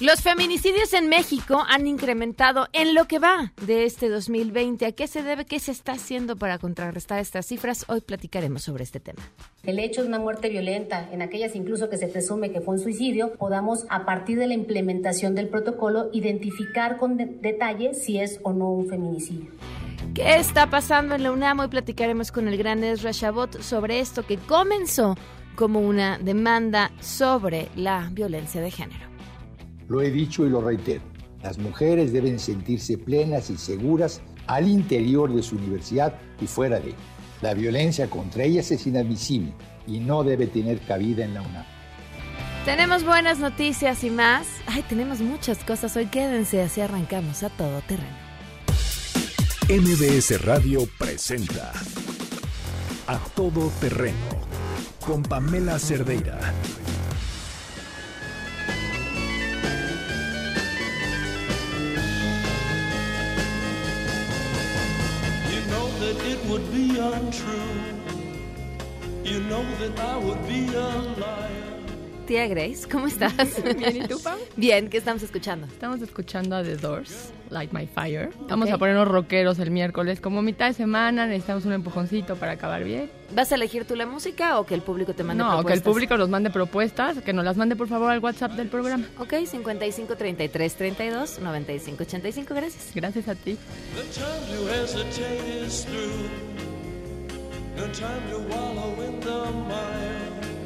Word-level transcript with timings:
Los 0.00 0.22
feminicidios 0.22 0.92
en 0.92 1.08
México 1.08 1.64
han 1.68 1.88
incrementado 1.88 2.68
en 2.72 2.94
lo 2.94 3.06
que 3.06 3.18
va 3.18 3.52
de 3.66 3.84
este 3.84 4.08
2020. 4.08 4.86
¿A 4.86 4.92
qué 4.92 5.08
se 5.08 5.24
debe? 5.24 5.44
¿Qué 5.44 5.58
se 5.58 5.72
está 5.72 5.92
haciendo 5.92 6.36
para 6.36 6.58
contrarrestar 6.58 7.18
estas 7.18 7.46
cifras? 7.46 7.84
Hoy 7.88 8.00
platicaremos 8.00 8.62
sobre 8.62 8.84
este 8.84 9.00
tema. 9.00 9.20
El 9.64 9.80
hecho 9.80 10.02
de 10.02 10.06
una 10.06 10.20
muerte 10.20 10.50
violenta, 10.50 11.08
en 11.10 11.20
aquellas 11.20 11.56
incluso 11.56 11.90
que 11.90 11.96
se 11.96 12.06
presume 12.06 12.52
que 12.52 12.60
fue 12.60 12.76
un 12.76 12.80
suicidio, 12.80 13.32
podamos 13.34 13.86
a 13.90 14.04
partir 14.04 14.38
de 14.38 14.46
la 14.46 14.54
implementación 14.54 15.34
del 15.34 15.48
protocolo 15.48 16.10
identificar 16.12 16.96
con 16.96 17.16
de 17.16 17.26
detalle 17.26 17.92
si 17.94 18.20
es 18.20 18.38
o 18.44 18.52
no 18.52 18.70
un 18.70 18.88
feminicidio. 18.88 19.50
¿Qué 20.14 20.36
está 20.36 20.70
pasando 20.70 21.16
en 21.16 21.24
la 21.24 21.32
UNAM? 21.32 21.58
Hoy 21.58 21.68
platicaremos 21.68 22.30
con 22.30 22.46
el 22.46 22.56
gran 22.56 22.84
Ezra 22.84 23.10
Shabot 23.10 23.60
sobre 23.62 23.98
esto 23.98 24.24
que 24.24 24.36
comenzó 24.36 25.16
como 25.56 25.80
una 25.80 26.18
demanda 26.18 26.92
sobre 27.00 27.68
la 27.74 28.08
violencia 28.12 28.60
de 28.60 28.70
género. 28.70 29.17
Lo 29.88 30.02
he 30.02 30.10
dicho 30.10 30.46
y 30.46 30.50
lo 30.50 30.60
reitero. 30.60 31.02
Las 31.42 31.58
mujeres 31.58 32.12
deben 32.12 32.38
sentirse 32.38 32.98
plenas 32.98 33.50
y 33.50 33.56
seguras 33.56 34.20
al 34.46 34.68
interior 34.68 35.32
de 35.32 35.42
su 35.42 35.56
universidad 35.56 36.14
y 36.40 36.46
fuera 36.46 36.80
de 36.80 36.88
ella. 36.88 36.96
La 37.40 37.54
violencia 37.54 38.10
contra 38.10 38.44
ellas 38.44 38.70
es 38.70 38.86
inadmisible 38.86 39.52
y 39.86 40.00
no 40.00 40.24
debe 40.24 40.46
tener 40.46 40.80
cabida 40.80 41.24
en 41.24 41.34
la 41.34 41.42
UNAM. 41.42 41.64
Tenemos 42.64 43.04
buenas 43.04 43.38
noticias 43.38 44.04
y 44.04 44.10
más. 44.10 44.46
Ay, 44.66 44.84
tenemos 44.88 45.20
muchas 45.20 45.64
cosas 45.64 45.96
hoy. 45.96 46.06
Quédense, 46.06 46.60
así 46.60 46.80
arrancamos 46.80 47.42
a 47.42 47.50
todo 47.50 47.80
terreno. 47.82 48.28
MBS 49.70 50.42
Radio 50.44 50.88
presenta 50.98 51.72
A 53.06 53.18
Todo 53.34 53.70
Terreno 53.80 54.16
con 55.06 55.22
Pamela 55.22 55.78
Cerdeira. 55.78 56.38
That 66.08 66.24
it 66.24 66.42
would 66.48 66.72
be 66.72 66.98
untrue. 66.98 67.74
You 69.24 69.40
know 69.40 69.64
that 69.80 70.00
I 70.00 70.16
would 70.16 70.42
be 70.48 70.66
a 70.74 70.88
liar. 71.20 71.67
Tía 72.28 72.46
Grace, 72.46 72.86
¿cómo 72.86 73.06
estás? 73.06 73.32
Bien, 73.78 73.96
¿y 73.96 74.06
tú, 74.06 74.20
Pam? 74.22 74.38
Bien, 74.54 74.90
¿qué 74.90 74.98
estamos 74.98 75.22
escuchando? 75.22 75.66
Estamos 75.66 76.02
escuchando 76.02 76.56
a 76.56 76.62
The 76.62 76.76
Doors, 76.76 77.30
Light 77.48 77.72
My 77.72 77.86
Fire. 77.86 78.28
Vamos 78.50 78.70
a 78.70 78.76
ponernos 78.76 79.08
rockeros 79.08 79.58
el 79.60 79.70
miércoles. 79.70 80.20
Como 80.20 80.42
mitad 80.42 80.66
de 80.66 80.74
semana 80.74 81.26
necesitamos 81.26 81.64
un 81.64 81.72
empujoncito 81.72 82.36
para 82.36 82.52
acabar 82.52 82.84
bien. 82.84 83.10
¿Vas 83.34 83.50
a 83.50 83.54
elegir 83.54 83.86
tú 83.86 83.96
la 83.96 84.04
música 84.04 84.58
o 84.60 84.66
que 84.66 84.74
el 84.74 84.82
público 84.82 85.14
te 85.14 85.24
mande 85.24 85.42
No, 85.42 85.48
propuestas? 85.48 85.72
que 85.72 85.78
el 85.78 85.82
público 85.82 86.16
nos 86.18 86.28
mande 86.28 86.50
propuestas, 86.50 87.16
que 87.22 87.32
nos 87.32 87.46
las 87.46 87.56
mande 87.56 87.76
por 87.76 87.88
favor 87.88 88.10
al 88.10 88.18
WhatsApp 88.18 88.52
del 88.52 88.68
programa. 88.68 89.06
Ok, 89.18 89.32
55 89.46 90.14
33 90.16 90.74
32 90.74 91.38
95 91.38 92.02
85, 92.02 92.54
gracias. 92.54 92.90
Gracias 92.94 93.26
a 93.28 93.34
ti. 93.36 93.56
The 93.96 94.02
time 94.20 94.54
to 94.54 94.68
hesitate 94.70 95.64
is 95.66 95.86
through. 95.86 96.28
No 97.74 97.84
time 97.94 98.20
to 98.30 98.38
wallow 98.54 98.92
in 99.02 99.18
the 99.20 99.50
mire. 99.66 100.57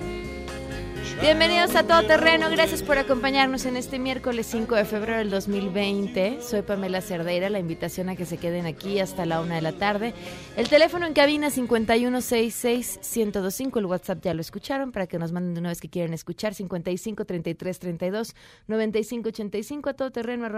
Bienvenidos 1.21 1.75
a 1.77 1.87
Todo 1.87 2.03
Terreno, 2.03 2.51
gracias 2.51 2.83
por 2.83 2.99
acompañarnos 2.99 3.65
en 3.67 3.77
este 3.77 3.99
miércoles 3.99 4.47
5 4.47 4.75
de 4.75 4.85
febrero 4.85 5.19
del 5.19 5.31
2020. 5.31 6.43
Soy 6.43 6.63
Pamela 6.63 7.01
Cerdeira, 7.01 7.49
la 7.49 7.59
invitación 7.59 8.09
a 8.09 8.17
que 8.17 8.27
se 8.27 8.39
queden 8.39 8.67
aquí 8.67 8.99
hasta 8.99 9.25
la 9.25 9.41
una 9.41 9.57
de 9.57 9.63
la 9.63 9.73
tarde. 9.73 10.15
El 10.57 10.69
teléfono 10.69 11.07
en 11.07 11.13
cabina 11.13 11.49
5166-1025, 11.49 13.79
el 13.79 13.87
WhatsApp 13.87 14.23
ya 14.23 14.35
lo 14.35 14.41
escucharon 14.41 14.93
para 14.93 15.07
que 15.07 15.19
nos 15.19 15.33
manden 15.33 15.55
de 15.55 15.61
una 15.61 15.71
vez 15.71 15.81
que 15.81 15.89
quieren 15.89 16.13
escuchar 16.13 16.55
55 16.55 17.25
33 17.25 17.79
32 17.79 18.35
95 18.67 19.29
85 19.29 19.91
a 19.91 19.95
todoterreno 19.95 20.49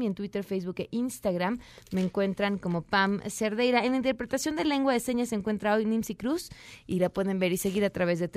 y 0.00 0.06
en 0.06 0.14
Twitter, 0.14 0.44
Facebook 0.44 0.76
e 0.78 0.88
Instagram 0.92 1.58
me 1.92 2.00
encuentran 2.00 2.58
como 2.58 2.82
Pam 2.82 3.20
Cerdeira. 3.28 3.84
En 3.84 3.94
interpretación 3.94 4.56
de 4.56 4.64
lengua 4.64 4.92
de 4.92 5.00
señas 5.00 5.30
se 5.30 5.34
encuentra 5.34 5.74
hoy 5.74 5.84
Nimsi 5.84 6.14
Cruz 6.14 6.50
y 6.86 7.00
la 7.00 7.08
pueden 7.08 7.38
ver 7.38 7.52
y 7.52 7.56
seguir 7.56 7.84
a 7.84 7.90
través 7.90 8.18
de 8.18 8.28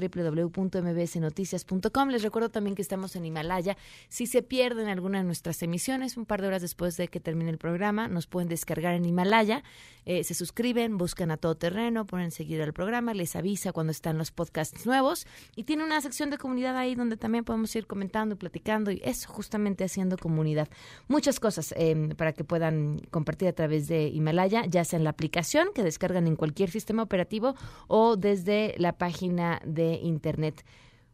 www.mbsnoticias.com. 1.01 2.09
Les 2.09 2.23
recuerdo 2.23 2.49
también 2.49 2.75
que 2.75 2.81
estamos 2.81 3.15
en 3.15 3.25
Himalaya. 3.25 3.77
Si 4.09 4.27
se 4.27 4.41
pierden 4.41 4.87
alguna 4.87 5.19
de 5.19 5.23
nuestras 5.23 5.61
emisiones, 5.63 6.17
un 6.17 6.25
par 6.25 6.41
de 6.41 6.47
horas 6.47 6.61
después 6.61 6.97
de 6.97 7.07
que 7.07 7.19
termine 7.19 7.49
el 7.49 7.57
programa, 7.57 8.07
nos 8.07 8.27
pueden 8.27 8.49
descargar 8.49 8.95
en 8.95 9.05
Himalaya. 9.05 9.63
Eh, 10.05 10.23
se 10.23 10.33
suscriben, 10.33 10.97
buscan 10.97 11.29
a 11.31 11.37
todo 11.37 11.55
terreno, 11.55 12.05
ponen 12.05 12.31
seguir 12.31 12.61
al 12.61 12.73
programa, 12.73 13.13
les 13.13 13.35
avisa 13.35 13.71
cuando 13.71 13.91
están 13.91 14.17
los 14.17 14.31
podcasts 14.31 14.85
nuevos 14.85 15.27
y 15.55 15.63
tiene 15.63 15.83
una 15.83 16.01
sección 16.01 16.31
de 16.31 16.39
comunidad 16.39 16.75
ahí 16.75 16.95
donde 16.95 17.17
también 17.17 17.43
podemos 17.43 17.75
ir 17.75 17.85
comentando 17.85 18.33
y 18.33 18.37
platicando 18.37 18.89
y 18.89 18.99
eso 19.03 19.29
justamente 19.29 19.83
haciendo 19.83 20.17
comunidad. 20.17 20.69
Muchas 21.07 21.39
cosas 21.39 21.73
eh, 21.77 22.15
para 22.17 22.33
que 22.33 22.43
puedan 22.43 22.99
compartir 23.11 23.47
a 23.47 23.53
través 23.53 23.87
de 23.87 24.07
Himalaya, 24.07 24.65
ya 24.65 24.83
sea 24.83 24.97
en 24.97 25.03
la 25.03 25.11
aplicación 25.11 25.69
que 25.75 25.83
descargan 25.83 26.25
en 26.27 26.35
cualquier 26.35 26.71
sistema 26.71 27.03
operativo 27.03 27.55
o 27.87 28.15
desde 28.15 28.73
la 28.77 28.93
página 28.93 29.61
de 29.63 29.93
internet. 30.01 30.63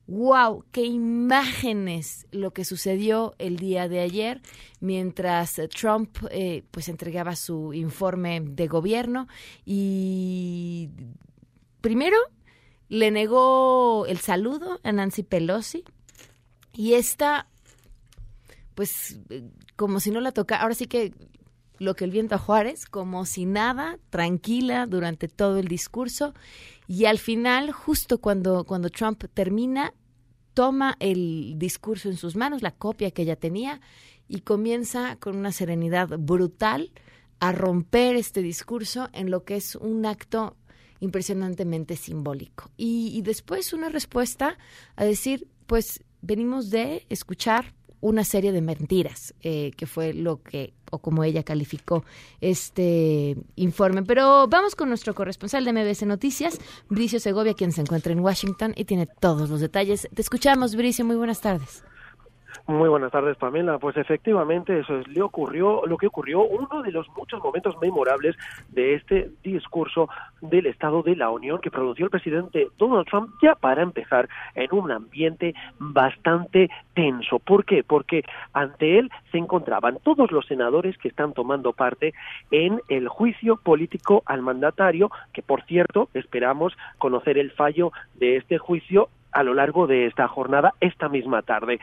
¡Wow! 0.07 0.63
¡Qué 0.71 0.83
imágenes 0.85 2.27
lo 2.31 2.51
que 2.51 2.63
sucedió 2.63 3.35
el 3.39 3.57
día 3.57 3.89
de 3.89 3.99
ayer 3.99 4.41
mientras 4.79 5.59
eh, 5.59 5.67
Trump 5.67 6.17
eh, 6.31 6.63
pues 6.71 6.87
entregaba 6.87 7.35
su 7.35 7.73
informe 7.73 8.39
de 8.41 8.67
gobierno 8.67 9.27
y 9.65 10.89
primero 11.81 12.17
le 12.87 13.11
negó 13.11 14.05
el 14.05 14.19
saludo 14.19 14.79
a 14.81 14.91
Nancy 14.93 15.23
Pelosi 15.23 15.83
y 16.73 16.93
esta 16.93 17.49
pues 18.75 19.19
como 19.75 19.99
si 19.99 20.11
no 20.11 20.21
la 20.21 20.31
tocara, 20.31 20.61
ahora 20.61 20.75
sí 20.75 20.87
que 20.87 21.11
lo 21.79 21.95
que 21.95 22.05
el 22.05 22.11
viento 22.11 22.35
a 22.35 22.39
Juárez, 22.39 22.85
como 22.85 23.25
si 23.25 23.45
nada, 23.45 23.99
tranquila 24.09 24.85
durante 24.87 25.27
todo 25.27 25.57
el 25.57 25.67
discurso 25.67 26.33
y 26.87 27.05
al 27.05 27.19
final, 27.19 27.71
justo 27.71 28.19
cuando, 28.19 28.63
cuando 28.63 28.89
Trump 28.89 29.23
termina, 29.33 29.93
toma 30.53 30.95
el 30.99 31.55
discurso 31.57 32.09
en 32.09 32.17
sus 32.17 32.35
manos, 32.35 32.61
la 32.61 32.71
copia 32.71 33.11
que 33.11 33.23
ella 33.23 33.35
tenía, 33.35 33.81
y 34.27 34.41
comienza 34.41 35.17
con 35.17 35.35
una 35.35 35.51
serenidad 35.51 36.07
brutal 36.17 36.91
a 37.39 37.51
romper 37.51 38.15
este 38.15 38.41
discurso 38.41 39.09
en 39.13 39.29
lo 39.29 39.43
que 39.43 39.57
es 39.57 39.75
un 39.75 40.05
acto 40.05 40.55
impresionantemente 40.99 41.95
simbólico. 41.95 42.71
Y, 42.77 43.11
y 43.13 43.21
después 43.21 43.73
una 43.73 43.89
respuesta 43.89 44.57
a 44.95 45.03
decir, 45.05 45.47
pues 45.67 46.03
venimos 46.21 46.69
de 46.69 47.05
escuchar 47.09 47.73
una 48.01 48.23
serie 48.23 48.51
de 48.51 48.61
mentiras, 48.61 49.33
eh, 49.41 49.71
que 49.75 49.85
fue 49.87 50.13
lo 50.13 50.41
que, 50.41 50.73
o 50.91 50.99
como 50.99 51.23
ella 51.23 51.43
calificó 51.43 52.03
este 52.41 53.37
informe. 53.55 54.03
Pero 54.03 54.47
vamos 54.47 54.75
con 54.75 54.89
nuestro 54.89 55.15
corresponsal 55.15 55.65
de 55.65 55.73
MBS 55.73 56.05
Noticias, 56.05 56.59
Bricio 56.89 57.19
Segovia, 57.19 57.53
quien 57.53 57.71
se 57.71 57.81
encuentra 57.81 58.13
en 58.13 58.19
Washington 58.19 58.73
y 58.75 58.85
tiene 58.85 59.07
todos 59.19 59.49
los 59.49 59.59
detalles. 59.59 60.07
Te 60.13 60.21
escuchamos, 60.21 60.75
Bricio, 60.75 61.05
muy 61.05 61.15
buenas 61.15 61.41
tardes. 61.41 61.83
Muy 62.65 62.89
buenas 62.89 63.11
tardes, 63.11 63.37
Pamela. 63.37 63.77
Pues 63.77 63.95
efectivamente, 63.97 64.79
eso 64.79 64.97
es, 64.97 65.07
le 65.07 65.21
ocurrió, 65.21 65.85
lo 65.85 65.97
que 65.97 66.07
ocurrió, 66.07 66.41
uno 66.41 66.81
de 66.81 66.91
los 66.91 67.07
muchos 67.15 67.41
momentos 67.41 67.77
memorables 67.81 68.35
de 68.69 68.95
este 68.95 69.31
discurso 69.43 70.09
del 70.41 70.65
Estado 70.65 71.03
de 71.03 71.15
la 71.15 71.29
Unión 71.29 71.59
que 71.61 71.71
pronunció 71.71 72.05
el 72.05 72.11
presidente 72.11 72.67
Donald 72.77 73.07
Trump, 73.07 73.29
ya 73.41 73.55
para 73.55 73.81
empezar, 73.81 74.27
en 74.55 74.67
un 74.73 74.91
ambiente 74.91 75.53
bastante 75.79 76.69
tenso. 76.93 77.39
¿Por 77.39 77.65
qué? 77.65 77.83
Porque 77.83 78.23
ante 78.53 78.99
él 78.99 79.11
se 79.31 79.37
encontraban 79.37 79.99
todos 80.03 80.31
los 80.31 80.45
senadores 80.45 80.97
que 80.97 81.07
están 81.07 81.33
tomando 81.33 81.73
parte 81.73 82.13
en 82.51 82.81
el 82.89 83.07
juicio 83.07 83.57
político 83.57 84.23
al 84.25 84.41
mandatario, 84.41 85.09
que 85.33 85.41
por 85.41 85.63
cierto, 85.63 86.09
esperamos 86.13 86.73
conocer 86.97 87.37
el 87.37 87.51
fallo 87.51 87.91
de 88.15 88.37
este 88.37 88.57
juicio 88.57 89.09
a 89.31 89.43
lo 89.43 89.53
largo 89.53 89.87
de 89.87 90.05
esta 90.07 90.27
jornada, 90.27 90.73
esta 90.79 91.09
misma 91.09 91.41
tarde. 91.41 91.79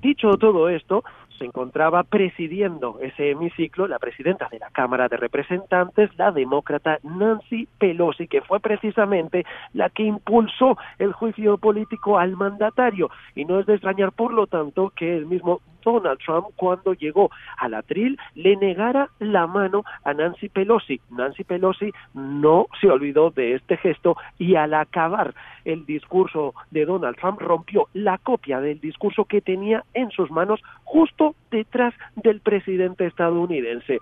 Dicho 0.00 0.36
todo 0.36 0.68
esto, 0.68 1.04
se 1.42 1.46
encontraba 1.46 2.04
presidiendo 2.04 3.00
ese 3.00 3.30
hemiciclo 3.30 3.88
la 3.88 3.98
presidenta 3.98 4.48
de 4.48 4.60
la 4.60 4.70
Cámara 4.70 5.08
de 5.08 5.16
Representantes, 5.16 6.16
la 6.16 6.30
demócrata 6.30 7.00
Nancy 7.02 7.66
Pelosi, 7.78 8.28
que 8.28 8.42
fue 8.42 8.60
precisamente 8.60 9.44
la 9.72 9.90
que 9.90 10.04
impulsó 10.04 10.78
el 11.00 11.12
juicio 11.12 11.58
político 11.58 12.16
al 12.16 12.36
mandatario. 12.36 13.10
Y 13.34 13.44
no 13.44 13.58
es 13.58 13.66
de 13.66 13.74
extrañar, 13.74 14.12
por 14.12 14.32
lo 14.32 14.46
tanto, 14.46 14.92
que 14.94 15.16
el 15.16 15.26
mismo 15.26 15.60
Donald 15.84 16.20
Trump, 16.24 16.46
cuando 16.56 16.94
llegó 16.94 17.30
al 17.58 17.74
atril, 17.74 18.18
le 18.34 18.56
negara 18.56 19.08
la 19.18 19.46
mano 19.46 19.82
a 20.04 20.14
Nancy 20.14 20.48
Pelosi. 20.48 21.00
Nancy 21.10 21.44
Pelosi 21.44 21.90
no 22.14 22.66
se 22.80 22.88
olvidó 22.88 23.30
de 23.30 23.54
este 23.54 23.76
gesto 23.76 24.16
y 24.38 24.54
al 24.54 24.74
acabar 24.74 25.34
el 25.64 25.84
discurso 25.86 26.54
de 26.70 26.84
Donald 26.84 27.16
Trump 27.16 27.40
rompió 27.40 27.88
la 27.94 28.18
copia 28.18 28.60
del 28.60 28.80
discurso 28.80 29.24
que 29.24 29.40
tenía 29.40 29.84
en 29.94 30.10
sus 30.10 30.30
manos 30.30 30.60
justo 30.84 31.31
detrás 31.50 31.94
del 32.16 32.40
presidente 32.40 33.06
estadounidense. 33.06 33.98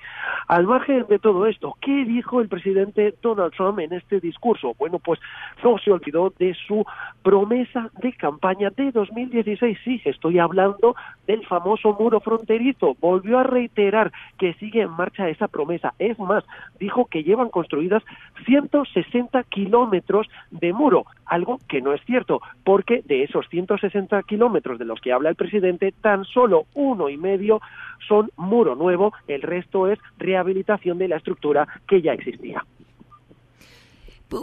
Al 0.48 0.66
margen 0.66 1.06
de 1.08 1.18
todo 1.18 1.46
esto, 1.46 1.76
¿qué 1.80 2.04
dijo 2.04 2.40
el 2.40 2.48
presidente 2.48 3.14
Donald 3.22 3.52
Trump 3.54 3.80
en 3.80 3.92
este 3.92 4.20
discurso? 4.20 4.74
Bueno, 4.78 4.98
pues 4.98 5.20
no 5.62 5.78
se 5.78 5.90
olvidó 5.90 6.32
de 6.38 6.54
su 6.66 6.84
promesa 7.22 7.90
de 8.00 8.12
campaña 8.12 8.70
de 8.70 8.92
2016. 8.92 9.78
Sí, 9.84 10.00
estoy 10.04 10.38
hablando 10.38 10.94
del 11.26 11.46
famoso 11.46 11.96
muro 11.98 12.20
fronterizo. 12.20 12.96
Volvió 13.00 13.38
a 13.38 13.42
reiterar 13.42 14.12
que 14.38 14.54
sigue 14.54 14.82
en 14.82 14.90
marcha 14.90 15.28
esa 15.28 15.48
promesa. 15.48 15.94
Es 15.98 16.18
más, 16.18 16.44
dijo 16.78 17.06
que 17.06 17.22
llevan 17.22 17.50
construidas 17.50 18.02
160 18.46 19.42
kilómetros 19.44 20.28
de 20.50 20.72
muro, 20.72 21.04
algo 21.26 21.58
que 21.68 21.80
no 21.80 21.92
es 21.92 22.00
cierto, 22.04 22.40
porque 22.64 23.02
de 23.04 23.24
esos 23.24 23.48
160 23.48 24.22
kilómetros 24.24 24.78
de 24.78 24.84
los 24.84 25.00
que 25.00 25.12
habla 25.12 25.30
el 25.30 25.36
presidente, 25.36 25.92
tan 26.00 26.24
solo 26.24 26.64
uno 26.74 27.09
y 27.10 27.16
medio 27.16 27.60
son 28.08 28.30
muro 28.36 28.74
nuevo, 28.74 29.12
el 29.28 29.42
resto 29.42 29.88
es 29.88 29.98
rehabilitación 30.18 30.98
de 30.98 31.08
la 31.08 31.16
estructura 31.16 31.68
que 31.86 32.02
ya 32.02 32.12
existía. 32.12 32.64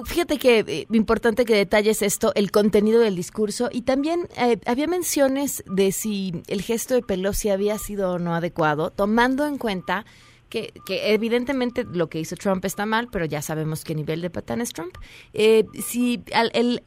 Fíjate 0.06 0.38
que 0.38 0.60
eh, 0.60 0.88
importante 0.92 1.46
que 1.46 1.56
detalles 1.56 2.02
esto, 2.02 2.34
el 2.36 2.52
contenido 2.52 3.00
del 3.00 3.16
discurso 3.16 3.70
y 3.72 3.84
también 3.84 4.28
eh, 4.38 4.60
había 4.66 4.86
menciones 4.86 5.64
de 5.66 5.94
si 5.94 6.44
el 6.48 6.62
gesto 6.62 6.94
de 6.94 7.02
Pelosi 7.02 7.50
había 7.50 7.78
sido 7.78 8.12
o 8.12 8.20
no 8.20 8.36
adecuado, 8.36 8.92
tomando 8.92 9.48
en 9.48 9.58
cuenta 9.58 10.06
que, 10.50 10.74
evidentemente 10.88 11.84
lo 11.84 12.08
que 12.08 12.20
hizo 12.20 12.36
Trump 12.36 12.64
está 12.66 12.86
mal, 12.86 13.10
pero 13.12 13.26
ya 13.26 13.42
sabemos 13.42 13.84
qué 13.84 13.96
nivel 13.96 14.22
de 14.22 14.30
patán 14.30 14.62
es 14.62 14.72
Trump. 14.74 14.94
Eh, 15.34 15.66
si 15.84 16.24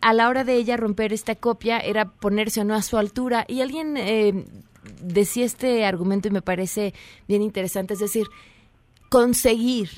a 0.01 0.13
la 0.13 0.29
hora 0.29 0.45
de 0.45 0.55
ella 0.55 0.77
romper 0.77 1.13
esta 1.13 1.35
copia 1.35 1.79
era 1.79 2.11
ponerse 2.11 2.61
o 2.61 2.65
no 2.65 2.75
a 2.75 2.83
su 2.83 2.97
altura 2.97 3.45
y 3.49 3.61
alguien 3.61 3.97
eh, 3.97 4.45
decía 5.01 5.45
este 5.45 5.85
argumento 5.85 6.29
y 6.29 6.31
me 6.31 6.43
parece 6.43 6.95
bien 7.29 7.43
interesante, 7.43 7.95
es 7.95 8.01
decir, 8.01 8.27
conseguir 9.09 9.89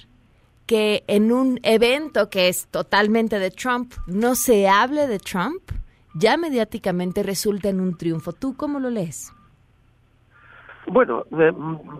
que 0.66 1.04
en 1.06 1.32
un 1.32 1.60
evento 1.62 2.30
que 2.30 2.48
es 2.48 2.66
totalmente 2.68 3.38
de 3.38 3.50
Trump 3.50 3.92
no 4.06 4.34
se 4.34 4.68
hable 4.68 5.06
de 5.06 5.18
Trump, 5.18 5.62
ya 6.14 6.36
mediáticamente 6.36 7.22
resulta 7.22 7.68
en 7.68 7.80
un 7.80 7.96
triunfo. 7.96 8.32
¿Tú 8.32 8.56
cómo 8.56 8.80
lo 8.80 8.90
lees? 8.90 9.32
Bueno, 10.86 11.24
eh, 11.38 11.52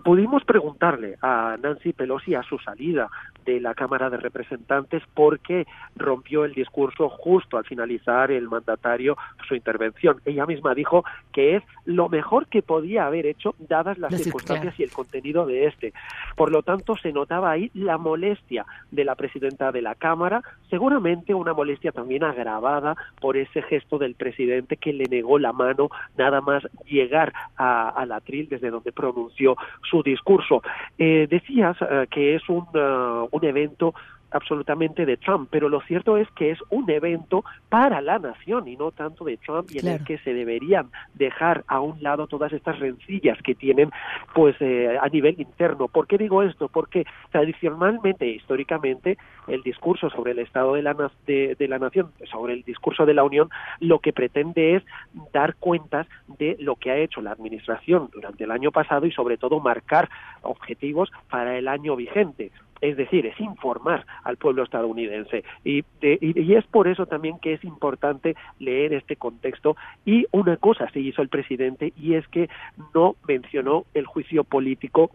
pudimos 0.03 0.43
preguntarle 0.43 1.17
a 1.21 1.55
Nancy 1.61 1.93
Pelosi 1.93 2.35
a 2.35 2.43
su 2.43 2.59
salida 2.59 3.09
de 3.45 3.59
la 3.59 3.73
Cámara 3.73 4.09
de 4.09 4.17
Representantes 4.17 5.03
porque 5.13 5.65
rompió 5.95 6.45
el 6.45 6.53
discurso 6.53 7.09
justo 7.09 7.57
al 7.57 7.65
finalizar 7.65 8.31
el 8.31 8.47
mandatario 8.47 9.17
su 9.47 9.55
intervención. 9.55 10.21
Ella 10.25 10.45
misma 10.45 10.73
dijo 10.73 11.03
que 11.31 11.57
es 11.57 11.63
lo 11.85 12.09
mejor 12.09 12.47
que 12.47 12.61
podía 12.61 13.05
haber 13.05 13.25
hecho 13.25 13.55
dadas 13.59 13.97
las 13.97 14.15
circunstancias 14.15 14.79
y 14.79 14.83
el 14.83 14.91
contenido 14.91 15.45
de 15.45 15.67
este. 15.67 15.93
Por 16.35 16.51
lo 16.51 16.63
tanto, 16.63 16.95
se 16.95 17.11
notaba 17.11 17.51
ahí 17.51 17.71
la 17.73 17.97
molestia 17.97 18.65
de 18.91 19.05
la 19.05 19.15
presidenta 19.15 19.71
de 19.71 19.81
la 19.81 19.95
Cámara, 19.95 20.41
seguramente 20.69 21.33
una 21.33 21.53
molestia 21.53 21.91
también 21.91 22.23
agravada 22.23 22.95
por 23.19 23.37
ese 23.37 23.61
gesto 23.61 23.97
del 23.97 24.15
presidente 24.15 24.77
que 24.77 24.93
le 24.93 25.05
negó 25.05 25.39
la 25.39 25.53
mano 25.53 25.89
nada 26.17 26.41
más 26.41 26.63
llegar 26.85 27.33
a, 27.57 27.89
al 27.89 28.11
atril 28.11 28.47
desde 28.49 28.69
donde 28.69 28.91
pronunció 28.91 29.55
su 29.89 30.03
discurso. 30.03 30.61
Eh, 30.97 31.27
decías 31.29 31.77
eh, 31.81 32.07
que 32.09 32.35
es 32.35 32.47
un, 32.49 32.65
uh, 32.73 33.27
un 33.33 33.43
evento 33.45 33.93
absolutamente 34.33 35.05
de 35.05 35.17
Trump, 35.17 35.47
pero 35.51 35.69
lo 35.69 35.81
cierto 35.81 36.17
es 36.17 36.29
que 36.31 36.51
es 36.51 36.59
un 36.69 36.89
evento 36.89 37.45
para 37.69 38.01
la 38.01 38.19
nación 38.19 38.67
y 38.67 38.75
no 38.75 38.91
tanto 38.91 39.23
de 39.25 39.37
Trump 39.37 39.69
y 39.71 39.79
en 39.79 39.87
el 39.87 40.03
que 40.03 40.17
se 40.19 40.33
deberían 40.33 40.89
dejar 41.13 41.63
a 41.67 41.79
un 41.79 42.01
lado 42.01 42.27
todas 42.27 42.51
estas 42.51 42.79
rencillas 42.79 43.37
que 43.43 43.55
tienen 43.55 43.91
pues 44.33 44.55
eh, 44.59 44.97
a 44.99 45.07
nivel 45.09 45.39
interno. 45.39 45.87
¿Por 45.87 46.07
qué 46.07 46.17
digo 46.17 46.43
esto? 46.43 46.67
Porque 46.67 47.05
tradicionalmente, 47.31 48.27
históricamente, 48.27 49.17
el 49.47 49.61
discurso 49.61 50.09
sobre 50.09 50.31
el 50.31 50.39
estado 50.39 50.73
de 50.73 50.81
la, 50.81 50.95
de, 51.27 51.55
de 51.57 51.67
la 51.67 51.79
nación, 51.79 52.11
sobre 52.31 52.53
el 52.53 52.63
discurso 52.63 53.05
de 53.05 53.13
la 53.13 53.23
Unión, 53.23 53.49
lo 53.79 53.99
que 53.99 54.13
pretende 54.13 54.75
es 54.75 54.83
dar 55.31 55.55
cuentas 55.55 56.07
de 56.39 56.57
lo 56.59 56.75
que 56.75 56.91
ha 56.91 56.97
hecho 56.97 57.21
la 57.21 57.31
administración 57.31 58.09
durante 58.11 58.45
el 58.45 58.51
año 58.51 58.71
pasado 58.71 59.05
y 59.05 59.11
sobre 59.11 59.37
todo 59.37 59.59
marcar 59.59 60.09
objetivos 60.41 61.11
para 61.29 61.57
el 61.57 61.67
año 61.67 61.95
vigente 61.95 62.51
es 62.83 62.97
decir, 62.97 63.25
es 63.25 63.39
informar 63.39 64.05
al 64.25 64.35
pueblo 64.35 64.61
estadounidense. 64.61 65.45
Y, 65.63 65.85
es 66.01 66.65
por 66.65 66.89
eso 66.89 67.05
también 67.05 67.39
que 67.39 67.53
es 67.53 67.63
importante 67.63 68.35
leer 68.59 68.93
este 68.93 69.15
contexto. 69.15 69.77
Y 70.05 70.27
una 70.31 70.57
cosa 70.57 70.89
se 70.91 70.99
hizo 70.99 71.21
el 71.21 71.29
presidente 71.29 71.93
y 71.97 72.15
es 72.15 72.27
que 72.27 72.49
no 72.93 73.15
mencionó 73.25 73.85
el 73.93 74.05
juicio 74.05 74.43
político, 74.43 75.11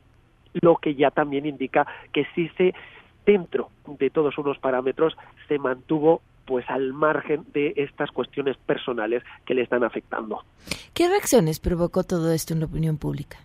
lo 0.54 0.76
que 0.76 0.94
ya 0.94 1.10
también 1.10 1.44
indica 1.44 1.86
que 2.10 2.26
sí 2.34 2.50
se 2.56 2.72
dentro 3.26 3.68
de 3.86 4.08
todos 4.08 4.38
unos 4.38 4.58
parámetros 4.58 5.14
se 5.46 5.58
mantuvo 5.58 6.22
pues 6.46 6.64
al 6.70 6.94
margen 6.94 7.44
de 7.52 7.74
estas 7.76 8.10
cuestiones 8.10 8.56
personales 8.56 9.22
que 9.44 9.52
le 9.52 9.60
están 9.60 9.84
afectando. 9.84 10.42
¿Qué 10.94 11.06
reacciones 11.06 11.60
provocó 11.60 12.04
todo 12.04 12.32
esto 12.32 12.54
en 12.54 12.60
la 12.60 12.66
opinión 12.66 12.96
pública? 12.96 13.36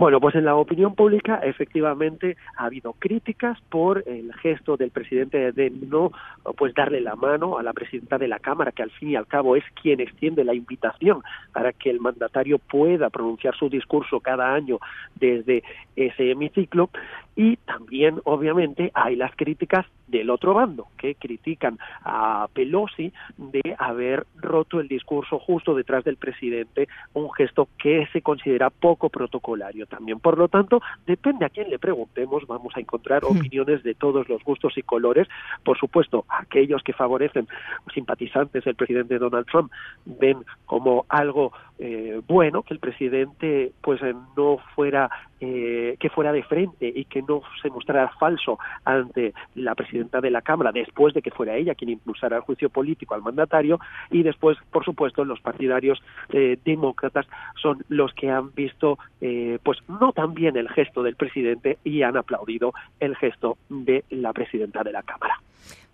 Bueno, 0.00 0.18
pues 0.18 0.34
en 0.34 0.46
la 0.46 0.56
opinión 0.56 0.94
pública 0.94 1.40
efectivamente 1.42 2.38
ha 2.56 2.64
habido 2.64 2.94
críticas 2.94 3.58
por 3.68 4.02
el 4.06 4.32
gesto 4.36 4.78
del 4.78 4.90
presidente 4.90 5.52
de 5.52 5.68
no 5.68 6.10
pues 6.56 6.72
darle 6.72 7.02
la 7.02 7.16
mano 7.16 7.58
a 7.58 7.62
la 7.62 7.74
presidenta 7.74 8.16
de 8.16 8.26
la 8.26 8.38
Cámara, 8.38 8.72
que 8.72 8.82
al 8.82 8.90
fin 8.92 9.10
y 9.10 9.16
al 9.16 9.26
cabo 9.26 9.56
es 9.56 9.64
quien 9.82 10.00
extiende 10.00 10.42
la 10.42 10.54
invitación 10.54 11.20
para 11.52 11.74
que 11.74 11.90
el 11.90 12.00
mandatario 12.00 12.58
pueda 12.58 13.10
pronunciar 13.10 13.54
su 13.56 13.68
discurso 13.68 14.20
cada 14.20 14.54
año 14.54 14.78
desde 15.16 15.62
ese 15.96 16.30
hemiciclo 16.30 16.88
y 17.36 17.56
también 17.58 18.20
obviamente 18.24 18.90
hay 18.94 19.16
las 19.16 19.34
críticas 19.36 19.86
del 20.08 20.30
otro 20.30 20.54
bando 20.54 20.88
que 20.98 21.14
critican 21.14 21.78
a 22.02 22.48
Pelosi 22.52 23.12
de 23.38 23.76
haber 23.78 24.26
roto 24.36 24.80
el 24.80 24.88
discurso 24.88 25.38
justo 25.38 25.74
detrás 25.74 26.04
del 26.04 26.16
presidente, 26.16 26.88
un 27.14 27.32
gesto 27.32 27.68
que 27.78 28.08
se 28.12 28.22
considera 28.22 28.70
poco 28.70 29.08
protocolario 29.08 29.86
también. 29.86 30.18
Por 30.18 30.36
lo 30.36 30.48
tanto, 30.48 30.82
depende 31.06 31.44
a 31.44 31.48
quién 31.48 31.70
le 31.70 31.78
preguntemos, 31.78 32.46
vamos 32.46 32.76
a 32.76 32.80
encontrar 32.80 33.22
hmm. 33.22 33.38
opiniones 33.38 33.82
de 33.82 33.94
todos 33.94 34.28
los 34.28 34.42
gustos 34.42 34.76
y 34.76 34.82
colores. 34.82 35.28
Por 35.64 35.78
supuesto, 35.78 36.24
aquellos 36.28 36.82
que 36.82 36.92
favorecen 36.92 37.46
simpatizantes 37.94 38.64
del 38.64 38.74
presidente 38.74 39.18
Donald 39.18 39.46
Trump 39.46 39.70
ven 40.04 40.38
como 40.66 41.06
algo 41.08 41.52
eh, 41.78 42.20
bueno 42.28 42.62
que 42.62 42.74
el 42.74 42.80
presidente 42.80 43.72
pues 43.80 44.02
eh, 44.02 44.14
no 44.36 44.58
fuera 44.74 45.08
eh, 45.40 45.96
que 45.98 46.10
fuera 46.10 46.32
de 46.32 46.42
frente 46.42 46.92
y 46.94 47.06
que 47.06 47.19
no 47.22 47.42
se 47.62 47.70
mostrara 47.70 48.10
falso 48.18 48.58
ante 48.84 49.34
la 49.54 49.74
presidenta 49.74 50.20
de 50.20 50.30
la 50.30 50.42
Cámara 50.42 50.72
después 50.72 51.14
de 51.14 51.22
que 51.22 51.30
fuera 51.30 51.56
ella 51.56 51.74
quien 51.74 51.90
impulsara 51.90 52.36
el 52.36 52.42
juicio 52.42 52.70
político 52.70 53.14
al 53.14 53.22
mandatario 53.22 53.78
y 54.10 54.22
después, 54.22 54.58
por 54.70 54.84
supuesto, 54.84 55.24
los 55.24 55.40
partidarios 55.40 56.02
eh, 56.30 56.58
demócratas 56.64 57.26
son 57.60 57.84
los 57.88 58.12
que 58.14 58.30
han 58.30 58.54
visto 58.54 58.98
eh, 59.20 59.58
pues 59.62 59.78
no 59.88 60.12
tan 60.12 60.34
bien 60.34 60.56
el 60.56 60.68
gesto 60.68 61.02
del 61.02 61.16
presidente 61.16 61.78
y 61.84 62.02
han 62.02 62.16
aplaudido 62.16 62.72
el 63.00 63.16
gesto 63.16 63.58
de 63.68 64.04
la 64.10 64.32
presidenta 64.32 64.82
de 64.82 64.92
la 64.92 65.02
Cámara. 65.02 65.40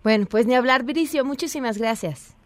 Bueno, 0.03 0.25
pues 0.29 0.45
ni 0.45 0.55
hablar, 0.55 0.83
Bricio, 0.83 1.25
muchísimas 1.25 1.77
gracias. 1.77 2.36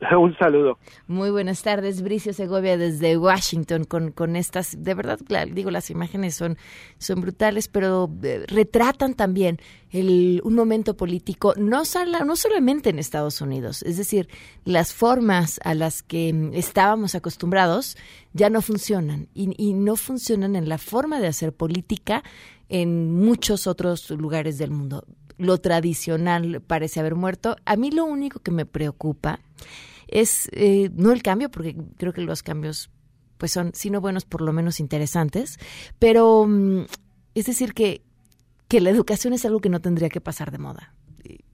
Un 0.18 0.36
saludo. 0.38 0.78
Muy 1.06 1.30
buenas 1.30 1.62
tardes, 1.62 2.02
Bricio 2.02 2.32
Segovia 2.32 2.78
desde 2.78 3.18
Washington 3.18 3.84
con, 3.84 4.12
con 4.12 4.34
estas, 4.34 4.82
de 4.82 4.94
verdad, 4.94 5.18
digo, 5.52 5.70
las 5.70 5.90
imágenes 5.90 6.34
son, 6.34 6.56
son 6.98 7.20
brutales, 7.20 7.68
pero 7.68 8.10
eh, 8.22 8.44
retratan 8.46 9.14
también 9.14 9.58
el, 9.90 10.40
un 10.44 10.54
momento 10.54 10.96
político, 10.96 11.54
no, 11.56 11.82
no 12.24 12.36
solamente 12.36 12.90
en 12.90 12.98
Estados 12.98 13.40
Unidos, 13.40 13.82
es 13.82 13.98
decir, 13.98 14.28
las 14.64 14.94
formas 14.94 15.60
a 15.64 15.74
las 15.74 16.02
que 16.02 16.32
mm, 16.32 16.54
estábamos 16.54 17.14
acostumbrados 17.14 17.96
ya 18.32 18.48
no 18.48 18.62
funcionan 18.62 19.28
y, 19.34 19.52
y 19.62 19.74
no 19.74 19.96
funcionan 19.96 20.56
en 20.56 20.68
la 20.68 20.78
forma 20.78 21.20
de 21.20 21.26
hacer 21.26 21.52
política 21.52 22.22
en 22.70 23.12
muchos 23.12 23.66
otros 23.66 24.08
lugares 24.10 24.56
del 24.56 24.70
mundo. 24.70 25.04
Lo 25.40 25.56
tradicional 25.56 26.60
parece 26.60 27.00
haber 27.00 27.14
muerto. 27.14 27.56
A 27.64 27.76
mí 27.76 27.90
lo 27.90 28.04
único 28.04 28.40
que 28.40 28.50
me 28.50 28.66
preocupa 28.66 29.40
es 30.06 30.50
eh, 30.52 30.90
no 30.94 31.12
el 31.12 31.22
cambio, 31.22 31.50
porque 31.50 31.74
creo 31.96 32.12
que 32.12 32.20
los 32.20 32.42
cambios 32.42 32.90
pues 33.38 33.52
son, 33.52 33.72
si 33.72 33.88
no 33.88 34.02
buenos, 34.02 34.26
por 34.26 34.42
lo 34.42 34.52
menos 34.52 34.80
interesantes. 34.80 35.58
Pero 35.98 36.44
mm, 36.46 36.82
es 37.34 37.46
decir 37.46 37.72
que, 37.72 38.02
que 38.68 38.82
la 38.82 38.90
educación 38.90 39.32
es 39.32 39.46
algo 39.46 39.60
que 39.60 39.70
no 39.70 39.80
tendría 39.80 40.10
que 40.10 40.20
pasar 40.20 40.50
de 40.50 40.58
moda. 40.58 40.92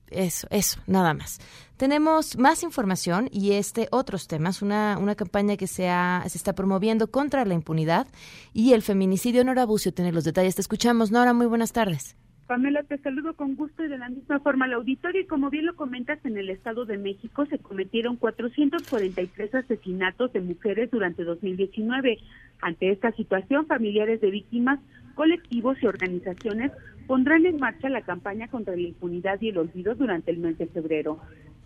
Eso, 0.09 0.47
eso, 0.51 0.81
nada 0.85 1.13
más. 1.13 1.39
Tenemos 1.77 2.37
más 2.37 2.63
información 2.63 3.29
y 3.31 3.53
este 3.53 3.87
otros 3.91 4.27
temas, 4.27 4.61
una, 4.61 4.97
una 4.99 5.15
campaña 5.15 5.55
que 5.55 5.67
se, 5.67 5.89
ha, 5.89 6.25
se 6.27 6.37
está 6.37 6.53
promoviendo 6.53 7.09
contra 7.09 7.45
la 7.45 7.53
impunidad 7.53 8.07
y 8.51 8.73
el 8.73 8.81
feminicidio. 8.81 9.45
Nora 9.45 9.65
Bucio 9.65 9.93
tiene 9.93 10.11
los 10.11 10.25
detalles. 10.25 10.55
Te 10.55 10.61
escuchamos, 10.61 11.09
Nora, 11.09 11.33
muy 11.33 11.45
buenas 11.45 11.71
tardes. 11.71 12.17
Pamela, 12.47 12.81
te 12.83 12.97
saludo 12.99 13.33
con 13.33 13.55
gusto 13.55 13.83
y 13.83 13.89
de 13.89 13.97
la 13.97 14.07
misma 14.07 14.39
forma 14.39 14.65
al 14.65 14.73
auditorio. 14.73 15.19
Y 15.19 15.25
como 15.25 15.49
bien 15.49 15.65
lo 15.65 15.75
comentas, 15.75 16.17
en 16.23 16.37
el 16.37 16.49
Estado 16.49 16.85
de 16.85 16.97
México 16.97 17.45
se 17.45 17.59
cometieron 17.59 18.15
443 18.15 19.53
asesinatos 19.53 20.31
de 20.31 20.39
mujeres 20.39 20.89
durante 20.89 21.25
2019. 21.25 22.19
Ante 22.61 22.91
esta 22.91 23.11
situación, 23.11 23.67
familiares 23.67 24.21
de 24.21 24.31
víctimas, 24.31 24.79
colectivos 25.15 25.77
y 25.83 25.87
organizaciones 25.87 26.71
pondrán 27.05 27.45
en 27.45 27.59
marcha 27.59 27.89
la 27.89 28.01
campaña 28.01 28.47
contra 28.47 28.77
la 28.77 28.81
impunidad 28.81 29.41
y 29.41 29.49
el 29.49 29.57
olvido 29.57 29.95
durante 29.95 30.31
el 30.31 30.37
mes 30.37 30.57
de 30.57 30.67
febrero. 30.67 31.19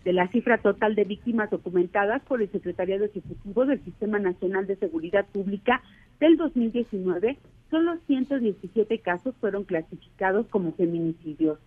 De 0.04 0.12
la 0.12 0.26
cifra 0.28 0.58
total 0.58 0.96
de 0.96 1.04
víctimas 1.04 1.48
documentadas 1.48 2.22
por 2.22 2.42
el 2.42 2.50
Secretariado 2.50 3.04
Ejecutivo 3.04 3.66
del 3.66 3.84
Sistema 3.84 4.18
Nacional 4.18 4.66
de 4.66 4.74
Seguridad 4.74 5.26
Pública 5.26 5.80
del 6.18 6.36
2019, 6.36 7.38
solo 7.72 7.98
117 8.06 8.98
casos 8.98 9.34
fueron 9.40 9.64
clasificados 9.64 10.46
como 10.48 10.74
feminicidios. 10.74 11.58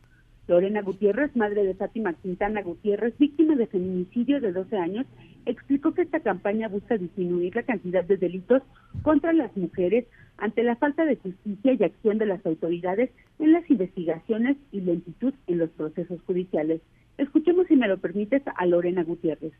Lorena 0.48 0.84
Gutiérrez, 0.84 1.36
madre 1.36 1.64
de 1.64 1.74
Fátima 1.74 2.14
Quintana 2.14 2.62
Gutiérrez, 2.62 3.18
víctima 3.18 3.56
de 3.56 3.66
feminicidio 3.66 4.40
de 4.40 4.52
12 4.52 4.78
años, 4.78 5.08
explicó 5.48 5.96
que 5.96 6.04
esta 6.04 6.20
campaña 6.20 6.68
busca 6.68 6.96
disminuir 6.98 7.56
la 7.56 7.64
cantidad 7.64 8.04
de 8.04 8.18
delitos 8.18 8.62
contra 9.02 9.34
las 9.34 9.58
mujeres 9.58 10.06
ante 10.38 10.62
la 10.62 10.76
falta 10.76 11.06
de 11.06 11.16
justicia 11.16 11.74
y 11.74 11.84
acción 11.84 12.20
de 12.20 12.28
las 12.28 12.46
autoridades 12.46 13.10
en 13.40 13.54
las 13.54 13.68
investigaciones 13.68 14.58
y 14.72 14.82
lentitud 14.82 15.34
en 15.48 15.58
los 15.58 15.72
procesos 15.72 16.22
judiciales. 16.28 16.82
Escuchemos, 17.18 17.66
si 17.66 17.76
me 17.76 17.88
lo 17.88 17.98
permites, 17.98 18.44
a 18.56 18.66
Lorena 18.68 19.04
Gutiérrez. 19.04 19.54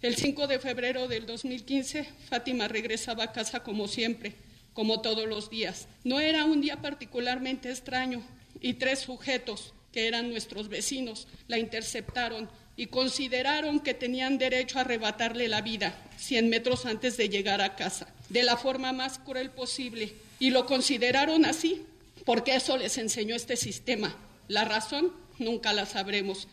El 0.00 0.14
5 0.14 0.46
de 0.46 0.58
febrero 0.58 1.06
del 1.06 1.26
2015, 1.26 2.04
Fátima 2.30 2.66
regresaba 2.68 3.24
a 3.24 3.32
casa 3.32 3.62
como 3.62 3.88
siempre, 3.88 4.32
como 4.78 5.00
todos 5.00 5.26
los 5.26 5.50
días. 5.50 5.88
No 6.04 6.20
era 6.20 6.44
un 6.44 6.60
día 6.60 6.76
particularmente 6.76 7.68
extraño 7.68 8.22
y 8.60 8.74
tres 8.74 9.00
sujetos, 9.00 9.74
que 9.90 10.06
eran 10.06 10.30
nuestros 10.30 10.68
vecinos, 10.68 11.26
la 11.48 11.58
interceptaron 11.58 12.48
y 12.76 12.86
consideraron 12.86 13.80
que 13.80 13.92
tenían 13.92 14.38
derecho 14.38 14.78
a 14.78 14.82
arrebatarle 14.82 15.48
la 15.48 15.62
vida 15.62 16.00
100 16.18 16.48
metros 16.48 16.86
antes 16.86 17.16
de 17.16 17.28
llegar 17.28 17.60
a 17.60 17.74
casa, 17.74 18.14
de 18.28 18.44
la 18.44 18.56
forma 18.56 18.92
más 18.92 19.18
cruel 19.18 19.50
posible. 19.50 20.14
Y 20.38 20.50
lo 20.50 20.64
consideraron 20.64 21.44
así 21.44 21.82
porque 22.24 22.54
eso 22.54 22.76
les 22.76 22.98
enseñó 22.98 23.34
este 23.34 23.56
sistema. 23.56 24.14
La 24.46 24.64
razón 24.64 25.12
nunca 25.40 25.72
la 25.72 25.86
sabremos. 25.86 26.46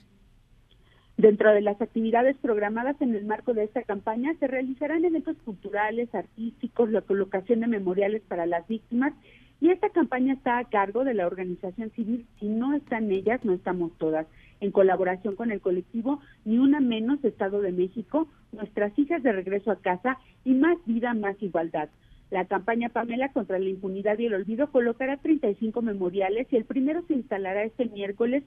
Dentro 1.25 1.51
de 1.51 1.61
las 1.61 1.81
actividades 1.81 2.37
programadas 2.37 3.01
en 3.01 3.15
el 3.15 3.25
marco 3.25 3.55
de 3.55 3.63
esta 3.63 3.81
campaña 3.81 4.35
se 4.39 4.45
realizarán 4.45 5.05
eventos 5.05 5.35
culturales, 5.43 6.13
artísticos, 6.13 6.91
la 6.91 7.01
colocación 7.01 7.61
de 7.61 7.67
memoriales 7.67 8.21
para 8.27 8.45
las 8.45 8.67
víctimas 8.67 9.11
y 9.59 9.71
esta 9.71 9.89
campaña 9.89 10.33
está 10.33 10.59
a 10.59 10.69
cargo 10.69 11.03
de 11.03 11.15
la 11.15 11.25
organización 11.25 11.89
civil. 11.95 12.27
Si 12.39 12.47
no 12.47 12.75
están 12.75 13.09
ellas, 13.09 13.43
no 13.43 13.53
estamos 13.53 13.97
todas 13.97 14.27
en 14.59 14.69
colaboración 14.69 15.35
con 15.35 15.49
el 15.49 15.61
colectivo 15.61 16.19
Ni 16.43 16.59
Una 16.59 16.79
Menos 16.79 17.25
Estado 17.25 17.59
de 17.59 17.71
México, 17.71 18.27
Nuestras 18.51 18.93
Hijas 18.99 19.23
de 19.23 19.31
Regreso 19.31 19.71
a 19.71 19.81
Casa 19.81 20.19
y 20.43 20.53
Más 20.53 20.77
Vida, 20.85 21.15
Más 21.15 21.41
Igualdad. 21.41 21.89
La 22.29 22.45
campaña 22.45 22.89
Pamela 22.89 23.29
contra 23.29 23.57
la 23.57 23.67
impunidad 23.67 24.19
y 24.19 24.27
el 24.27 24.35
olvido 24.35 24.71
colocará 24.71 25.17
35 25.17 25.81
memoriales 25.81 26.45
y 26.51 26.55
el 26.55 26.65
primero 26.65 27.01
se 27.07 27.15
instalará 27.15 27.63
este 27.63 27.85
miércoles 27.85 28.43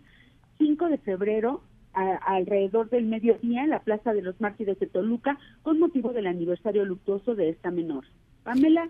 5 0.58 0.90
de 0.90 0.99
febrero 0.99 1.61
alrededor 1.92 2.90
del 2.90 3.07
mediodía 3.07 3.64
en 3.64 3.71
la 3.71 3.80
Plaza 3.80 4.12
de 4.12 4.23
los 4.23 4.40
Mártires 4.40 4.78
de 4.78 4.87
Toluca 4.87 5.38
con 5.62 5.78
motivo 5.78 6.12
del 6.12 6.26
aniversario 6.26 6.85
luctuoso 6.85 7.35
de 7.35 7.49
esta 7.50 7.71
menor. 7.71 8.04
Pamela, 8.45 8.88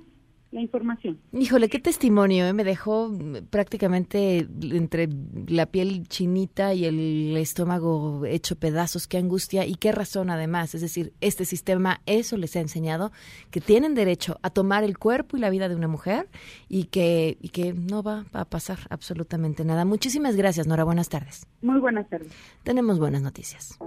la 0.51 0.61
información. 0.61 1.19
Híjole, 1.33 1.69
qué 1.69 1.79
testimonio, 1.79 2.47
¿eh? 2.47 2.53
me 2.53 2.65
dejó 2.65 3.13
prácticamente 3.51 4.49
entre 4.63 5.09
la 5.47 5.67
piel 5.67 6.09
chinita 6.09 6.73
y 6.75 6.87
el 6.87 7.37
estómago 7.37 8.25
hecho 8.25 8.57
pedazos, 8.57 9.07
qué 9.07 9.19
angustia 9.19 9.67
y 9.67 9.75
qué 9.75 9.93
razón 9.93 10.31
además. 10.31 10.75
Es 10.75 10.81
decir, 10.81 11.13
este 11.21 11.45
sistema 11.45 12.01
eso 12.07 12.37
les 12.37 12.57
ha 12.57 12.61
enseñado 12.61 13.13
que 13.51 13.61
tienen 13.61 13.95
derecho 13.95 14.39
a 14.43 14.51
tomar 14.51 14.85
el 14.85 14.99
cuerpo 14.99 15.37
y 15.37 15.41
la 15.41 15.51
vida 15.51 15.69
de 15.69 15.77
una 15.77 15.89
mujer 15.89 16.29
y 16.69 16.85
que, 16.85 17.37
y 17.41 17.51
que 17.51 17.75
no 17.75 18.03
va 18.03 18.25
a 18.33 18.45
pasar 18.47 18.79
absolutamente 18.91 19.65
nada. 19.65 19.85
Muchísimas 19.85 20.35
gracias, 20.37 20.67
Nora. 20.67 20.85
Buenas 20.85 21.09
tardes. 21.09 21.47
Muy 21.61 21.79
buenas 21.79 22.09
tardes. 22.09 22.33
Tenemos 22.63 22.99
buenas 22.99 23.23
noticias. 23.23 23.79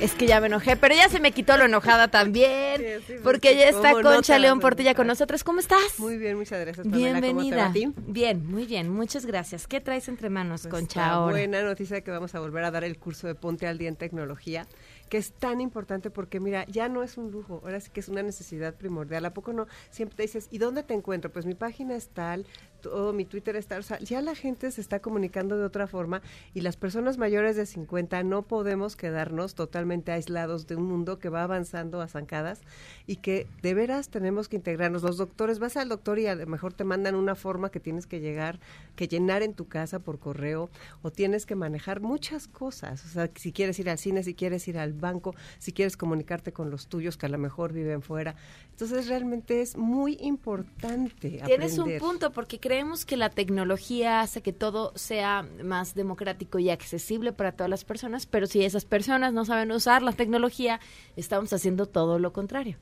Es 0.00 0.14
que 0.14 0.26
ya 0.26 0.40
me 0.40 0.46
enojé, 0.46 0.76
pero 0.76 0.94
ya 0.94 1.10
se 1.10 1.20
me 1.20 1.32
quitó 1.32 1.58
lo 1.58 1.66
enojada 1.66 2.08
también, 2.08 3.02
porque 3.22 3.54
ya 3.54 3.68
está 3.68 3.92
Concha 4.00 4.38
León 4.38 4.58
Portilla 4.58 4.94
con 4.94 5.06
nosotros. 5.06 5.44
¿Cómo 5.44 5.60
estás? 5.60 5.98
Muy 5.98 6.16
bien, 6.16 6.38
muchas 6.38 6.58
gracias. 6.58 6.90
Bienvenida. 6.90 7.70
Bien, 8.06 8.46
muy 8.46 8.64
bien, 8.64 8.88
muchas 8.88 9.26
gracias. 9.26 9.66
¿Qué 9.66 9.82
traes 9.82 10.08
entre 10.08 10.30
manos, 10.30 10.62
pues 10.62 10.72
Concha, 10.72 11.10
ahora? 11.10 11.32
Buena 11.32 11.62
noticia 11.62 12.00
que 12.00 12.10
vamos 12.10 12.34
a 12.34 12.40
volver 12.40 12.64
a 12.64 12.70
dar 12.70 12.84
el 12.84 12.98
curso 12.98 13.26
de 13.26 13.34
Ponte 13.34 13.66
al 13.66 13.76
Día 13.76 13.88
en 13.88 13.96
Tecnología 13.96 14.66
que 15.10 15.18
es 15.18 15.32
tan 15.32 15.60
importante 15.60 16.08
porque 16.08 16.38
mira, 16.38 16.64
ya 16.66 16.88
no 16.88 17.02
es 17.02 17.18
un 17.18 17.32
lujo, 17.32 17.60
ahora 17.64 17.80
sí 17.80 17.90
que 17.92 17.98
es 17.98 18.08
una 18.08 18.22
necesidad 18.22 18.74
primordial. 18.76 19.24
¿A 19.24 19.34
poco 19.34 19.52
no? 19.52 19.66
Siempre 19.90 20.16
te 20.16 20.22
dices, 20.22 20.46
¿y 20.52 20.58
dónde 20.58 20.84
te 20.84 20.94
encuentro? 20.94 21.32
Pues 21.32 21.46
mi 21.46 21.54
página 21.54 21.96
es 21.96 22.08
tal, 22.08 22.46
todo 22.80 23.12
mi 23.12 23.24
Twitter 23.24 23.56
está, 23.56 23.78
o 23.78 23.82
sea, 23.82 23.98
ya 23.98 24.20
la 24.22 24.34
gente 24.34 24.70
se 24.70 24.80
está 24.80 25.00
comunicando 25.00 25.56
de 25.56 25.64
otra 25.64 25.86
forma 25.86 26.22
y 26.54 26.60
las 26.62 26.76
personas 26.76 27.18
mayores 27.18 27.56
de 27.56 27.66
50 27.66 28.22
no 28.24 28.42
podemos 28.42 28.96
quedarnos 28.96 29.54
totalmente 29.54 30.12
aislados 30.12 30.66
de 30.66 30.76
un 30.76 30.84
mundo 30.84 31.18
que 31.18 31.28
va 31.28 31.42
avanzando 31.42 32.00
a 32.00 32.08
zancadas 32.08 32.60
y 33.06 33.16
que 33.16 33.46
de 33.62 33.74
veras 33.74 34.08
tenemos 34.08 34.48
que 34.48 34.56
integrarnos. 34.56 35.02
Los 35.02 35.16
doctores, 35.16 35.58
vas 35.58 35.76
al 35.76 35.88
doctor 35.88 36.18
y 36.18 36.26
a 36.26 36.34
lo 36.34 36.46
mejor 36.46 36.72
te 36.72 36.84
mandan 36.84 37.14
una 37.14 37.34
forma 37.34 37.70
que 37.70 37.80
tienes 37.80 38.06
que 38.06 38.20
llegar, 38.20 38.58
que 38.96 39.08
llenar 39.08 39.42
en 39.42 39.54
tu 39.54 39.68
casa 39.68 39.98
por 39.98 40.18
correo 40.18 40.70
o 41.02 41.10
tienes 41.10 41.46
que 41.46 41.54
manejar 41.54 42.00
muchas 42.00 42.48
cosas. 42.48 43.04
O 43.04 43.08
sea, 43.08 43.30
si 43.34 43.52
quieres 43.52 43.78
ir 43.78 43.90
al 43.90 43.98
cine, 43.98 44.22
si 44.22 44.34
quieres 44.34 44.66
ir 44.68 44.78
al 44.78 44.92
banco, 44.92 45.34
si 45.58 45.72
quieres 45.72 45.96
comunicarte 45.96 46.52
con 46.52 46.70
los 46.70 46.86
tuyos 46.86 47.16
que 47.16 47.26
a 47.26 47.28
lo 47.28 47.38
mejor 47.38 47.72
viven 47.72 48.02
fuera. 48.02 48.34
Entonces 48.70 49.08
realmente 49.08 49.60
es 49.60 49.76
muy 49.76 50.16
importante. 50.20 51.42
Tienes 51.44 51.78
un 51.78 51.98
punto 51.98 52.32
porque 52.32 52.58
creemos 52.70 53.04
que 53.04 53.16
la 53.16 53.30
tecnología 53.30 54.20
hace 54.20 54.42
que 54.42 54.52
todo 54.52 54.92
sea 54.94 55.44
más 55.64 55.96
democrático 55.96 56.60
y 56.60 56.70
accesible 56.70 57.32
para 57.32 57.50
todas 57.50 57.68
las 57.68 57.82
personas, 57.82 58.26
pero 58.26 58.46
si 58.46 58.64
esas 58.64 58.84
personas 58.84 59.32
no 59.32 59.44
saben 59.44 59.72
usar 59.72 60.02
la 60.02 60.12
tecnología, 60.12 60.78
estamos 61.16 61.52
haciendo 61.52 61.86
todo 61.86 62.20
lo 62.20 62.32
contrario. 62.32 62.76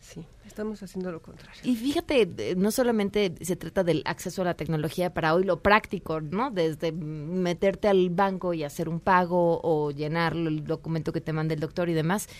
Sí, 0.00 0.24
estamos 0.46 0.82
haciendo 0.82 1.12
lo 1.12 1.20
contrario. 1.20 1.60
Y 1.62 1.76
fíjate, 1.76 2.22
eh, 2.38 2.54
no 2.56 2.70
solamente 2.70 3.34
se 3.42 3.54
trata 3.56 3.84
del 3.84 4.00
acceso 4.06 4.40
a 4.40 4.46
la 4.46 4.54
tecnología 4.54 5.12
para 5.12 5.34
hoy, 5.34 5.44
lo 5.44 5.60
práctico, 5.60 6.22
¿no? 6.22 6.50
Desde 6.50 6.92
meterte 6.92 7.88
al 7.88 8.08
banco 8.08 8.54
y 8.54 8.64
hacer 8.64 8.88
un 8.88 8.98
pago 8.98 9.60
o 9.62 9.90
llenar 9.90 10.32
el 10.32 10.64
documento 10.64 11.12
que 11.12 11.20
te 11.20 11.34
manda 11.34 11.52
el 11.52 11.60
doctor 11.60 11.90
y 11.90 11.92
demás, 11.92 12.30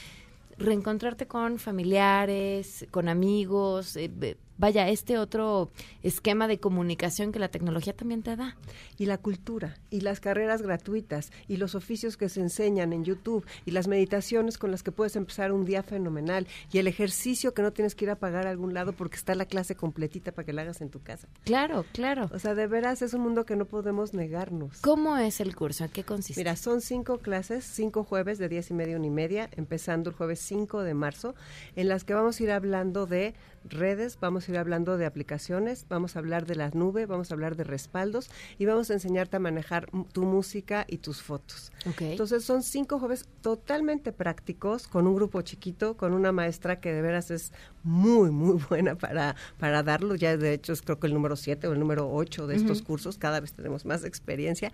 reencontrarte 0.57 1.27
con 1.27 1.59
familiares, 1.59 2.87
con 2.91 3.11
amigos, 3.11 3.95
eh, 3.97 4.39
vaya, 4.59 4.89
este 4.89 5.19
otro 5.19 5.71
esquema 6.03 6.49
de 6.49 6.59
comunicación 6.59 7.33
que 7.33 7.39
la 7.39 7.49
tecnología 7.49 7.95
también 7.95 8.23
te 8.23 8.37
da. 8.37 8.57
Y 8.99 9.07
la 9.07 9.19
cultura, 9.19 9.77
y 9.91 10.01
las 10.01 10.21
carreras 10.21 10.63
gratuitas, 10.63 11.33
y 11.49 11.57
los 11.57 11.75
oficios 11.75 12.17
que 12.17 12.29
se 12.29 12.41
enseñan 12.41 12.93
en 12.93 13.05
YouTube, 13.05 13.45
y 13.65 13.73
las 13.73 13.89
meditaciones 13.89 14.59
con 14.59 14.71
las 14.71 14.83
que 14.83 14.93
puedes 14.93 15.17
empezar 15.17 15.53
un 15.53 15.65
día 15.65 15.83
fenomenal, 15.83 16.47
y 16.73 16.79
el 16.79 16.87
ejercicio 16.87 17.55
que 17.55 17.63
no 17.63 17.73
tienes 17.73 17.95
que 17.95 18.05
ir 18.05 18.11
a 18.11 18.17
pagar 18.17 18.47
a 18.47 18.51
algún 18.51 18.75
lado 18.75 18.93
porque 18.93 19.17
está 19.17 19.35
la 19.35 19.47
clase 19.47 19.75
completita 19.75 20.33
para 20.33 20.47
que 20.47 20.53
la 20.53 20.63
hagas 20.63 20.81
en 20.81 20.91
tu 20.91 21.03
casa. 21.03 21.29
Claro, 21.45 21.85
claro. 21.93 22.31
O 22.33 22.39
sea, 22.39 22.55
de 22.55 22.67
veras 22.67 23.03
es 23.03 23.15
un 23.15 23.23
mundo 23.23 23.45
que 23.45 23.57
no 23.57 23.65
podemos 23.65 24.15
negarnos. 24.15 24.81
¿Cómo 24.81 25.17
es 25.17 25.41
el 25.41 25.55
curso? 25.57 25.85
¿En 25.85 25.91
qué 25.91 26.05
consiste? 26.05 26.41
Mira, 26.41 26.57
son 26.57 26.81
cinco 26.81 27.19
clases, 27.19 27.65
cinco 27.65 28.05
jueves 28.05 28.39
de 28.39 28.49
diez 28.49 28.71
y 28.71 28.75
media, 28.75 28.97
una 28.97 29.07
y 29.07 29.11
media, 29.11 29.51
empezando 29.53 30.11
el 30.11 30.17
jueves 30.17 30.41
5 30.41 30.83
de 30.83 30.95
marzo, 30.95 31.35
en 31.77 31.89
las 31.89 32.05
que 32.05 32.15
vamos 32.15 32.39
a 32.39 32.43
ir 32.43 32.51
hablando 32.51 33.07
de 33.07 33.35
redes, 33.65 34.19
vamos 34.21 34.44
a 34.49 34.53
ir 34.53 34.59
hablando 34.59 34.97
de 34.97 35.07
aplicaciones, 35.07 35.87
vamos 35.89 36.17
a 36.17 36.19
hablar 36.19 36.47
de 36.47 36.55
la 36.55 36.71
nube, 36.71 37.07
vamos 37.07 37.31
a 37.31 37.35
hablar 37.35 37.57
de 37.57 37.65
respaldos 37.65 38.31
y 38.59 38.67
vamos 38.67 38.91
a 38.91 38.95
enseñarte 38.95 39.37
a 39.37 39.41
manejar 39.41 39.89
tu 40.13 40.25
música 40.25 40.85
y 40.89 40.99
tus 40.99 41.23
fotos. 41.23 41.73
Entonces 42.01 42.45
son 42.45 42.63
cinco 42.63 42.99
jueves 42.99 43.27
totalmente 43.41 44.13
prácticos, 44.13 44.89
con 44.89 45.07
un 45.07 45.15
grupo 45.15 45.43
chiquito, 45.43 45.97
con 45.97 46.13
una 46.13 46.33
maestra 46.33 46.81
que 46.81 46.93
de 46.93 47.03
veras 47.03 47.31
es 47.31 47.53
muy, 47.83 48.31
muy 48.31 48.59
buena 48.69 48.97
para, 48.97 49.37
para 49.59 49.83
darlo. 49.83 50.15
Ya 50.15 50.37
de 50.37 50.55
hecho 50.55 50.73
es 50.73 50.83
creo 50.83 50.99
que 50.99 51.07
el 51.07 51.15
número 51.15 51.37
siete 51.37 51.69
o 51.69 51.73
el 51.73 51.79
número 51.79 52.11
ocho 52.11 52.47
de 52.47 52.57
estos 52.57 52.83
cursos, 52.83 53.19
cada 53.19 53.41
vez 53.41 53.53
tenemos 53.53 53.85
más 53.85 54.05
experiencia. 54.05 54.73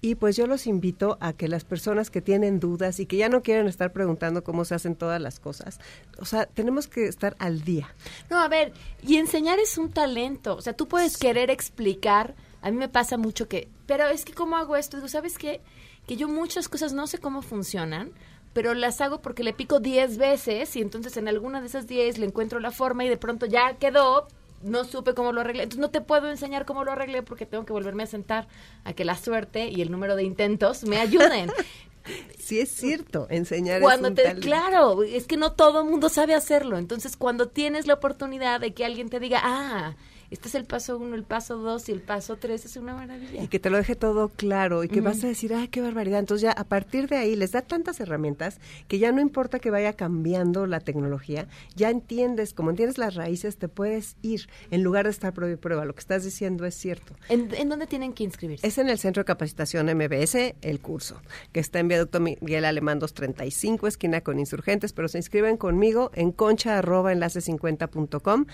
Y 0.00 0.14
pues 0.14 0.36
yo 0.36 0.46
los 0.46 0.66
invito 0.66 1.18
a 1.20 1.32
que 1.32 1.48
las 1.48 1.64
personas 1.64 2.10
que 2.10 2.20
tienen 2.20 2.60
dudas 2.60 3.00
y 3.00 3.06
que 3.06 3.16
ya 3.16 3.28
no 3.28 3.42
quieren 3.42 3.66
estar 3.66 3.92
preguntando 3.92 4.42
cómo 4.44 4.64
se 4.64 4.74
hacen 4.74 4.96
todas 4.96 5.20
las 5.20 5.40
cosas, 5.40 5.80
o 6.18 6.24
sea, 6.24 6.46
tenemos 6.46 6.88
que 6.88 7.06
estar 7.06 7.36
al 7.38 7.62
día. 7.62 7.94
No, 8.30 8.38
a 8.38 8.48
ver, 8.48 8.72
y 9.06 9.16
enseñar 9.16 9.58
es 9.58 9.78
un 9.78 9.90
talento. 9.90 10.56
O 10.56 10.62
sea, 10.62 10.72
tú 10.72 10.88
puedes 10.88 11.16
querer 11.16 11.50
explicar. 11.50 12.34
A 12.60 12.70
mí 12.70 12.76
me 12.76 12.88
pasa 12.88 13.16
mucho 13.16 13.48
que, 13.48 13.68
pero 13.86 14.08
es 14.08 14.24
que 14.24 14.32
cómo 14.32 14.56
hago 14.56 14.76
esto. 14.76 14.96
Digo, 14.96 15.08
¿sabes 15.08 15.38
qué? 15.38 15.60
Que 16.06 16.16
yo 16.16 16.28
muchas 16.28 16.68
cosas 16.68 16.92
no 16.92 17.06
sé 17.06 17.18
cómo 17.18 17.42
funcionan, 17.42 18.12
pero 18.52 18.74
las 18.74 19.00
hago 19.00 19.22
porque 19.22 19.44
le 19.44 19.52
pico 19.52 19.78
10 19.78 20.18
veces 20.18 20.74
y 20.74 20.80
entonces 20.80 21.16
en 21.16 21.28
alguna 21.28 21.60
de 21.60 21.68
esas 21.68 21.86
10 21.86 22.18
le 22.18 22.26
encuentro 22.26 22.58
la 22.58 22.72
forma 22.72 23.04
y 23.04 23.08
de 23.08 23.16
pronto 23.16 23.46
ya 23.46 23.76
quedó, 23.76 24.26
no 24.62 24.84
supe 24.84 25.14
cómo 25.14 25.32
lo 25.32 25.42
arreglé. 25.42 25.64
Entonces 25.64 25.80
no 25.80 25.90
te 25.90 26.00
puedo 26.00 26.28
enseñar 26.28 26.64
cómo 26.64 26.82
lo 26.82 26.92
arreglé 26.92 27.22
porque 27.22 27.46
tengo 27.46 27.64
que 27.64 27.72
volverme 27.72 28.02
a 28.02 28.06
sentar 28.06 28.48
a 28.84 28.92
que 28.92 29.04
la 29.04 29.16
suerte 29.16 29.68
y 29.68 29.82
el 29.82 29.90
número 29.90 30.16
de 30.16 30.24
intentos 30.24 30.84
me 30.84 30.98
ayuden. 30.98 31.50
sí 32.38 32.60
es 32.60 32.70
cierto, 32.70 33.26
enseñar 33.30 33.80
cuando 33.80 34.08
es 34.08 34.14
te, 34.14 34.34
Claro, 34.36 35.02
es 35.02 35.26
que 35.26 35.36
no 35.36 35.52
todo 35.52 35.80
el 35.80 35.86
mundo 35.86 36.08
sabe 36.08 36.34
hacerlo. 36.34 36.78
Entonces, 36.78 37.16
cuando 37.16 37.48
tienes 37.48 37.86
la 37.86 37.94
oportunidad 37.94 38.60
de 38.60 38.74
que 38.74 38.84
alguien 38.84 39.08
te 39.08 39.20
diga, 39.20 39.40
ah, 39.42 39.96
este 40.30 40.48
es 40.48 40.54
el 40.54 40.64
paso 40.64 40.98
uno, 40.98 41.14
el 41.14 41.24
paso 41.24 41.56
dos 41.58 41.88
y 41.88 41.92
el 41.92 42.00
paso 42.00 42.36
tres, 42.36 42.64
es 42.64 42.76
una 42.76 42.94
maravilla. 42.94 43.42
Y 43.42 43.48
que 43.48 43.58
te 43.58 43.70
lo 43.70 43.76
deje 43.76 43.94
todo 43.94 44.28
claro 44.28 44.84
y 44.84 44.88
que 44.88 45.00
vas 45.00 45.22
a 45.24 45.28
decir, 45.28 45.54
ay, 45.54 45.68
qué 45.68 45.80
barbaridad. 45.80 46.18
Entonces 46.18 46.42
ya 46.42 46.52
a 46.52 46.64
partir 46.64 47.08
de 47.08 47.16
ahí 47.16 47.36
les 47.36 47.52
da 47.52 47.62
tantas 47.62 48.00
herramientas 48.00 48.60
que 48.88 48.98
ya 48.98 49.12
no 49.12 49.20
importa 49.20 49.58
que 49.58 49.70
vaya 49.70 49.92
cambiando 49.92 50.66
la 50.66 50.80
tecnología, 50.80 51.46
ya 51.74 51.90
entiendes, 51.90 52.52
como 52.52 52.70
entiendes 52.70 52.98
las 52.98 53.14
raíces, 53.14 53.56
te 53.56 53.68
puedes 53.68 54.16
ir 54.22 54.48
en 54.70 54.82
lugar 54.82 55.04
de 55.04 55.10
estar 55.10 55.32
prueba 55.32 55.54
y 55.54 55.56
prueba. 55.56 55.84
Lo 55.84 55.94
que 55.94 56.00
estás 56.00 56.24
diciendo 56.24 56.64
es 56.66 56.74
cierto. 56.74 57.14
¿En, 57.28 57.68
dónde 57.68 57.86
tienen 57.86 58.12
que 58.12 58.24
inscribirse? 58.24 58.66
Es 58.66 58.78
en 58.78 58.88
el 58.88 58.98
Centro 58.98 59.22
de 59.22 59.26
Capacitación 59.26 59.86
MBS, 59.86 60.54
el 60.62 60.80
curso, 60.80 61.20
que 61.52 61.60
está 61.60 61.78
en 61.78 61.88
Viaducto 61.88 62.20
Miguel 62.20 62.64
Alemán 62.64 62.98
235, 62.98 63.86
esquina 63.86 64.20
con 64.20 64.38
Insurgentes, 64.38 64.92
pero 64.92 65.08
se 65.08 65.18
inscriben 65.18 65.56
conmigo 65.56 66.10
en 66.14 66.32
concha 66.32 66.78
arroba 66.78 67.12
enlace 67.12 67.40
50.com 67.40 68.46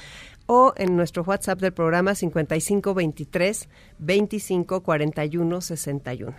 o 0.52 0.74
en 0.76 0.96
nuestro 0.96 1.22
WhatsApp 1.22 1.60
del 1.60 1.72
programa 1.72 2.14
5523 2.14 3.68
25 3.98 4.82
41 4.82 5.60
61. 5.60 6.34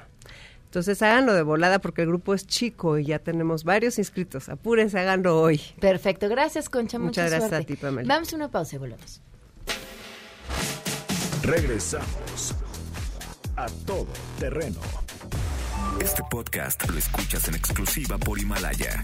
Entonces 0.66 1.02
háganlo 1.02 1.34
de 1.34 1.44
volada 1.44 1.80
porque 1.80 2.02
el 2.02 2.08
grupo 2.08 2.34
es 2.34 2.48
chico 2.48 2.98
y 2.98 3.06
ya 3.06 3.20
tenemos 3.20 3.64
varios 3.64 3.98
inscritos. 4.00 4.50
Apúrense, 4.50 5.00
háganlo 5.00 5.40
hoy. 5.40 5.62
Perfecto, 5.80 6.30
gracias 6.30 6.70
Concha. 6.70 7.00
Muchas 7.00 7.30
gracias 7.30 7.54
a 7.54 7.62
ti, 7.64 7.76
Pamela. 7.76 8.08
Vamos 8.08 8.34
a 8.34 8.36
una 8.36 8.50
pausa 8.50 8.76
y 8.76 8.80
volvemos. 8.80 9.22
Regresamos 11.44 12.56
a 13.56 13.68
todo 13.86 14.08
terreno. 14.40 14.80
Este 16.02 16.24
podcast 16.30 16.90
lo 16.90 16.98
escuchas 16.98 17.48
en 17.48 17.56
exclusiva 17.56 18.18
por 18.18 18.40
Himalaya. 18.40 19.04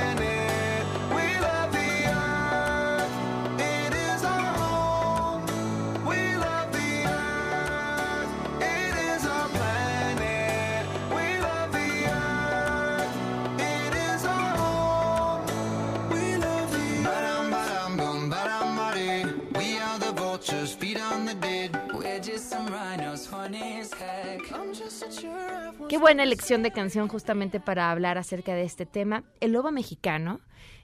Buena 26.01 26.23
elección 26.23 26.63
de 26.63 26.71
canción 26.71 27.07
justamente 27.07 27.59
para 27.59 27.91
hablar 27.91 28.17
acerca 28.17 28.55
de 28.55 28.63
este 28.63 28.87
tema. 28.87 29.23
El 29.39 29.51
lobo 29.51 29.71
mexicano, 29.71 30.41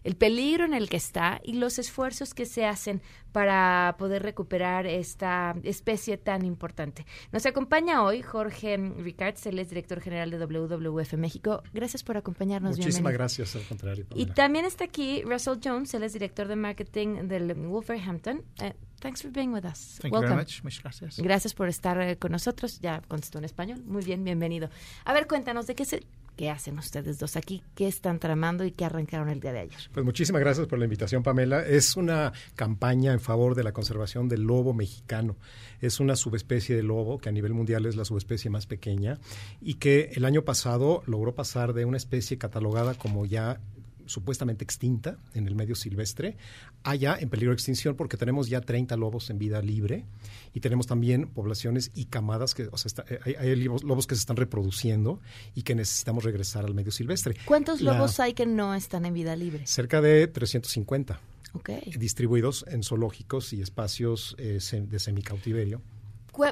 el 0.07 0.15
peligro 0.15 0.63
en 0.63 0.73
el 0.73 0.87
que 0.89 0.95
está 0.95 1.41
y 1.43 1.53
los 1.53 1.79
esfuerzos 1.79 2.33
que 2.33 2.45
se 2.45 2.65
hacen 2.65 3.01
para 3.33 3.97
poder 3.99 4.23
recuperar 4.23 4.87
esta 4.87 5.53
especie 5.63 6.17
tan 6.17 6.45
importante. 6.45 7.05
Nos 7.33 7.45
acompaña 7.45 8.01
hoy 8.01 8.21
Jorge 8.21 8.77
Ricards, 8.77 9.45
él 9.47 9.59
es 9.59 9.67
director 9.67 9.99
general 9.99 10.31
de 10.31 10.37
WWF 10.39 11.15
México. 11.15 11.61
Gracias 11.73 12.03
por 12.03 12.15
acompañarnos. 12.15 12.77
Muchísimas 12.77 13.11
gracias, 13.11 13.53
al 13.57 13.63
contrario. 13.63 14.05
Y 14.15 14.27
también 14.27 14.63
está 14.63 14.85
aquí 14.85 15.23
Russell 15.23 15.59
Jones, 15.61 15.93
él 15.93 16.03
es 16.03 16.13
director 16.13 16.47
de 16.47 16.55
marketing 16.55 17.27
del 17.27 17.53
Wolverhampton. 17.53 18.45
Uh, 18.61 18.69
thanks 19.01 19.21
for 19.21 19.29
being 19.29 19.49
with 19.49 19.65
us. 19.65 19.99
Thank 20.01 20.13
you 20.13 20.21
very 20.21 20.35
much. 20.35 20.63
Muchas 20.63 20.83
gracias. 20.83 21.19
Gracias 21.19 21.53
por 21.53 21.67
estar 21.67 21.99
eh, 21.99 22.15
con 22.15 22.31
nosotros. 22.31 22.79
Ya 22.79 23.01
contestó 23.09 23.39
en 23.39 23.43
español. 23.43 23.83
Muy 23.83 24.05
bien, 24.05 24.23
bienvenido. 24.23 24.69
A 25.03 25.11
ver, 25.11 25.27
cuéntanos 25.27 25.67
de 25.67 25.75
qué 25.75 25.83
se 25.83 26.05
¿Qué 26.37 26.51
hacen 26.51 26.77
ustedes 26.77 27.17
dos 27.17 27.35
aquí? 27.35 27.63
¿Qué 27.73 27.87
están 27.87 28.19
tramando 28.19 28.63
y 28.63 28.71
qué 28.71 28.85
arrancaron 28.85 29.29
el 29.29 29.39
día 29.39 29.53
de 29.53 29.59
ayer? 29.61 29.79
Pues 29.91 30.05
muchísimas 30.05 30.39
gracias 30.39 30.67
por 30.67 30.77
la 30.77 30.85
invitación, 30.85 31.23
Pamela. 31.23 31.65
Es 31.65 31.97
una 31.97 32.31
campaña 32.55 33.11
en 33.11 33.19
favor 33.19 33.55
de 33.55 33.63
la 33.63 33.71
conservación 33.71 34.29
del 34.29 34.43
lobo 34.43 34.71
mexicano. 34.71 35.35
Es 35.81 35.99
una 35.99 36.15
subespecie 36.15 36.75
de 36.75 36.83
lobo 36.83 37.17
que 37.17 37.29
a 37.29 37.31
nivel 37.31 37.55
mundial 37.55 37.87
es 37.87 37.95
la 37.95 38.05
subespecie 38.05 38.51
más 38.51 38.67
pequeña 38.67 39.17
y 39.61 39.75
que 39.75 40.11
el 40.13 40.25
año 40.25 40.43
pasado 40.43 41.01
logró 41.07 41.33
pasar 41.33 41.73
de 41.73 41.85
una 41.85 41.97
especie 41.97 42.37
catalogada 42.37 42.93
como 42.93 43.25
ya 43.25 43.59
supuestamente 44.07 44.63
extinta 44.63 45.17
en 45.33 45.47
el 45.47 45.55
medio 45.55 45.75
silvestre, 45.75 46.37
haya 46.83 47.17
en 47.19 47.29
peligro 47.29 47.51
de 47.51 47.55
extinción 47.55 47.95
porque 47.95 48.17
tenemos 48.17 48.49
ya 48.49 48.61
30 48.61 48.95
lobos 48.97 49.29
en 49.29 49.37
vida 49.37 49.61
libre 49.61 50.05
y 50.53 50.59
tenemos 50.59 50.87
también 50.87 51.27
poblaciones 51.27 51.91
y 51.93 52.05
camadas 52.05 52.53
que, 52.53 52.67
o 52.71 52.77
sea, 52.77 53.05
hay, 53.23 53.55
lobos, 53.55 54.07
que 54.07 54.15
se 54.15 54.19
están 54.19 54.37
reproduciendo 54.37 55.21
y 55.53 55.63
que 55.63 55.75
necesitamos 55.75 56.23
regresar 56.23 56.65
al 56.65 56.73
medio 56.73 56.91
silvestre. 56.91 57.35
¿Cuántos 57.45 57.81
lobos 57.81 58.19
hay 58.19 58.33
que 58.33 58.45
no 58.45 58.73
están 58.73 59.05
en 59.05 59.13
vida 59.13 59.35
libre? 59.35 59.65
Cerca 59.67 60.01
de 60.01 60.27
350. 60.27 61.19
Okay. 61.53 61.93
Distribuidos 61.97 62.65
en 62.67 62.83
zoológicos 62.83 63.53
y 63.53 63.61
espacios 63.61 64.35
eh, 64.37 64.59
de 64.71 64.99
semicautiverio. 64.99 65.81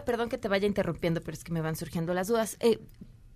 Perdón 0.05 0.29
que 0.29 0.37
te 0.37 0.47
vaya 0.47 0.65
interrumpiendo, 0.65 1.21
pero 1.21 1.35
es 1.35 1.43
que 1.43 1.51
me 1.51 1.61
van 1.61 1.75
surgiendo 1.75 2.13
las 2.13 2.27
dudas. 2.27 2.57
Eh, 2.59 2.79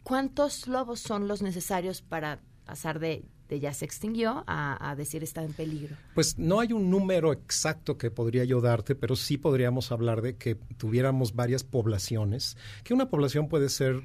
¿Cuántos 0.03 0.67
lobos 0.67 0.99
son 0.99 1.27
los 1.27 1.41
necesarios 1.41 2.01
para 2.01 2.39
pasar 2.65 2.99
de 2.99 3.23
de 3.49 3.59
ya 3.59 3.73
se 3.73 3.83
extinguió 3.83 4.43
a, 4.47 4.95
decir 4.95 5.23
está 5.23 5.43
en 5.43 5.53
peligro? 5.53 5.95
Pues 6.13 6.37
no 6.37 6.59
hay 6.59 6.71
un 6.71 6.89
número 6.89 7.33
exacto 7.33 7.97
que 7.97 8.11
podría 8.11 8.45
yo 8.45 8.61
darte, 8.61 8.95
pero 8.95 9.15
sí 9.15 9.37
podríamos 9.37 9.91
hablar 9.91 10.21
de 10.21 10.37
que 10.37 10.55
tuviéramos 10.77 11.35
varias 11.35 11.63
poblaciones, 11.63 12.57
que 12.83 12.93
una 12.93 13.09
población 13.09 13.49
puede 13.49 13.69
ser 13.69 14.03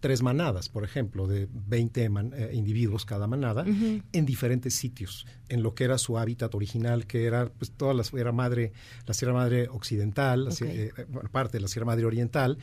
tres 0.00 0.22
manadas, 0.22 0.68
por 0.68 0.84
ejemplo, 0.84 1.26
de 1.26 1.48
20 1.50 2.04
eh, 2.04 2.50
individuos 2.52 3.04
cada 3.04 3.26
manada, 3.26 3.64
en 3.66 4.26
diferentes 4.26 4.74
sitios, 4.74 5.26
en 5.48 5.62
lo 5.62 5.74
que 5.74 5.84
era 5.84 5.98
su 5.98 6.18
hábitat 6.18 6.54
original, 6.54 7.06
que 7.06 7.24
era 7.24 7.50
pues 7.50 7.72
toda 7.72 7.94
la 7.94 8.04
Sierra 8.04 8.32
Madre, 8.32 8.72
la 9.06 9.14
Sierra 9.14 9.34
Madre 9.34 9.68
Occidental, 9.68 10.48
eh, 10.60 10.92
parte 11.32 11.58
de 11.58 11.62
la 11.62 11.68
Sierra 11.68 11.86
Madre 11.86 12.04
Oriental, 12.04 12.58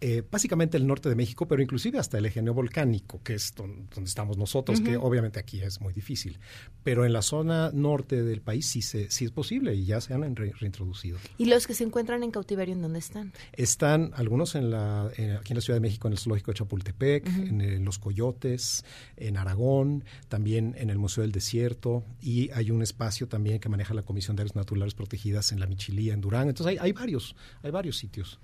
eh, 0.00 0.22
básicamente 0.28 0.76
el 0.76 0.86
norte 0.86 1.08
de 1.08 1.14
México, 1.14 1.46
pero 1.46 1.60
inclusive 1.60 1.98
hasta 1.98 2.18
el 2.18 2.26
eje 2.26 2.40
neovolcánico, 2.40 3.22
que 3.22 3.34
es 3.34 3.54
donde, 3.54 3.86
estamos 4.02 4.38
nosotros, 4.38 4.80
que 4.80 4.96
obviamente 4.96 5.38
aquí 5.38 5.60
es 5.60 5.80
muy 5.80 5.92
difícil. 5.92 6.38
Pero 6.82 7.04
en 7.04 7.12
la 7.12 7.20
zona 7.20 7.70
norte 7.72 8.22
del 8.22 8.40
país 8.40 8.66
sí, 8.66 8.80
se, 8.80 9.10
sí 9.10 9.26
es 9.26 9.30
posible 9.30 9.74
y 9.74 9.84
ya 9.84 10.00
se 10.00 10.14
han 10.14 10.34
reintroducido. 10.34 11.18
¿Y 11.36 11.44
los 11.44 11.66
que 11.66 11.74
se 11.74 11.84
encuentran 11.84 12.22
en 12.22 12.30
cautiverio 12.30 12.74
en 12.74 12.82
dónde 12.82 12.98
están? 12.98 13.32
Están 13.52 14.12
algunos 14.14 14.54
en 14.54 14.70
la, 14.70 15.06
aquí 15.06 15.52
en 15.52 15.54
la 15.54 15.60
Ciudad 15.60 15.76
de 15.76 15.80
México, 15.80 16.08
en 16.08 16.12
el 16.12 16.18
Zoológico 16.18 16.52
de 16.52 16.58
Chapultepec, 16.58 17.26
en, 17.26 17.84
Los 17.84 17.98
Coyotes, 17.98 18.84
en 19.16 19.36
Aragón, 19.36 20.04
también 20.28 20.74
en 20.78 20.88
el 20.90 20.98
Museo 20.98 21.22
del 21.22 21.32
Desierto 21.32 22.04
y 22.20 22.50
hay 22.52 22.70
un 22.70 22.82
espacio 22.82 23.28
también 23.28 23.60
que 23.60 23.68
maneja 23.68 23.94
la 23.94 24.02
Comisión 24.02 24.36
de 24.36 24.42
Áreas 24.42 24.56
Naturales 24.56 24.94
Protegidas 24.94 25.52
en 25.52 25.60
la 25.60 25.66
Michilía, 25.66 26.14
en 26.14 26.20
Durán. 26.20 26.48
Entonces 26.48 26.70
hay, 26.70 26.78
hay 26.80 26.92
varios, 26.92 27.36
hay 27.62 27.70
varios 27.70 27.98
sitios. 27.98 28.38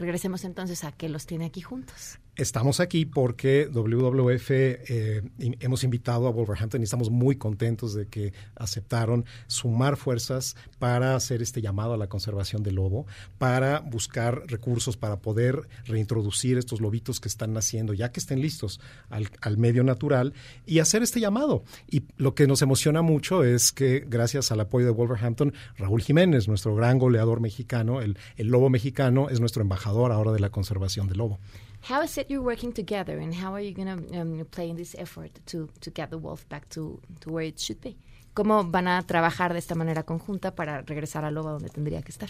Regresemos 0.00 0.44
entonces 0.44 0.82
a 0.84 0.92
que 0.92 1.10
los 1.10 1.26
tiene 1.26 1.44
aquí 1.44 1.60
juntos. 1.60 2.18
Estamos 2.36 2.80
aquí 2.80 3.04
porque 3.06 3.68
WWF 3.70 4.50
eh, 4.50 5.22
hemos 5.38 5.84
invitado 5.84 6.26
a 6.26 6.30
Wolverhampton 6.30 6.80
y 6.80 6.84
estamos 6.84 7.10
muy 7.10 7.36
contentos 7.36 7.92
de 7.92 8.06
que 8.06 8.32
aceptaron 8.54 9.24
sumar 9.46 9.96
fuerzas 9.96 10.56
para 10.78 11.16
hacer 11.16 11.42
este 11.42 11.60
llamado 11.60 11.92
a 11.92 11.96
la 11.96 12.08
conservación 12.08 12.62
del 12.62 12.76
lobo, 12.76 13.06
para 13.38 13.80
buscar 13.80 14.44
recursos 14.46 14.96
para 14.96 15.20
poder 15.20 15.68
reintroducir 15.86 16.56
estos 16.56 16.80
lobitos 16.80 17.20
que 17.20 17.28
están 17.28 17.52
naciendo, 17.52 17.94
ya 17.94 18.12
que 18.12 18.20
estén 18.20 18.40
listos 18.40 18.80
al, 19.10 19.28
al 19.40 19.58
medio 19.58 19.82
natural 19.82 20.32
y 20.66 20.78
hacer 20.78 21.02
este 21.02 21.20
llamado. 21.20 21.64
Y 21.90 22.04
lo 22.16 22.34
que 22.34 22.46
nos 22.46 22.62
emociona 22.62 23.02
mucho 23.02 23.44
es 23.44 23.72
que 23.72 24.04
gracias 24.08 24.52
al 24.52 24.60
apoyo 24.60 24.86
de 24.86 24.92
Wolverhampton, 24.92 25.52
Raúl 25.76 26.00
Jiménez, 26.00 26.48
nuestro 26.48 26.74
gran 26.74 26.98
goleador 26.98 27.40
mexicano, 27.40 28.00
el, 28.00 28.16
el 28.36 28.48
lobo 28.48 28.70
mexicano, 28.70 29.28
es 29.28 29.40
nuestro 29.40 29.62
embajador 29.62 30.12
ahora 30.12 30.32
de 30.32 30.40
la 30.40 30.50
conservación 30.50 31.08
del 31.08 31.18
lobo. 31.18 31.40
How 31.82 32.02
is 32.02 32.18
it 32.18 32.30
you're 32.30 32.42
working 32.42 32.72
together, 32.72 33.18
and 33.18 33.34
how 33.34 33.54
are 33.54 33.60
you 33.60 33.72
going 33.72 33.88
to 33.88 34.20
um, 34.20 34.44
play 34.50 34.68
in 34.68 34.76
this 34.76 34.94
effort 34.98 35.30
to, 35.46 35.68
to 35.80 35.90
get 35.90 36.10
the 36.10 36.18
wolf 36.18 36.46
back 36.48 36.68
to, 36.70 37.00
to 37.20 37.30
where 37.30 37.44
it 37.44 37.58
should 37.58 37.80
be? 37.80 37.96
¿Cómo 38.34 38.70
van 38.70 38.86
a 38.86 39.02
trabajar 39.02 39.52
de 39.52 39.58
esta 39.58 39.74
manera 39.74 40.04
conjunta 40.04 40.54
para 40.54 40.82
regresar 40.82 41.24
al 41.24 41.34
lobo 41.34 41.50
donde 41.50 41.68
tendría 41.68 42.02
que 42.02 42.12
estar? 42.12 42.28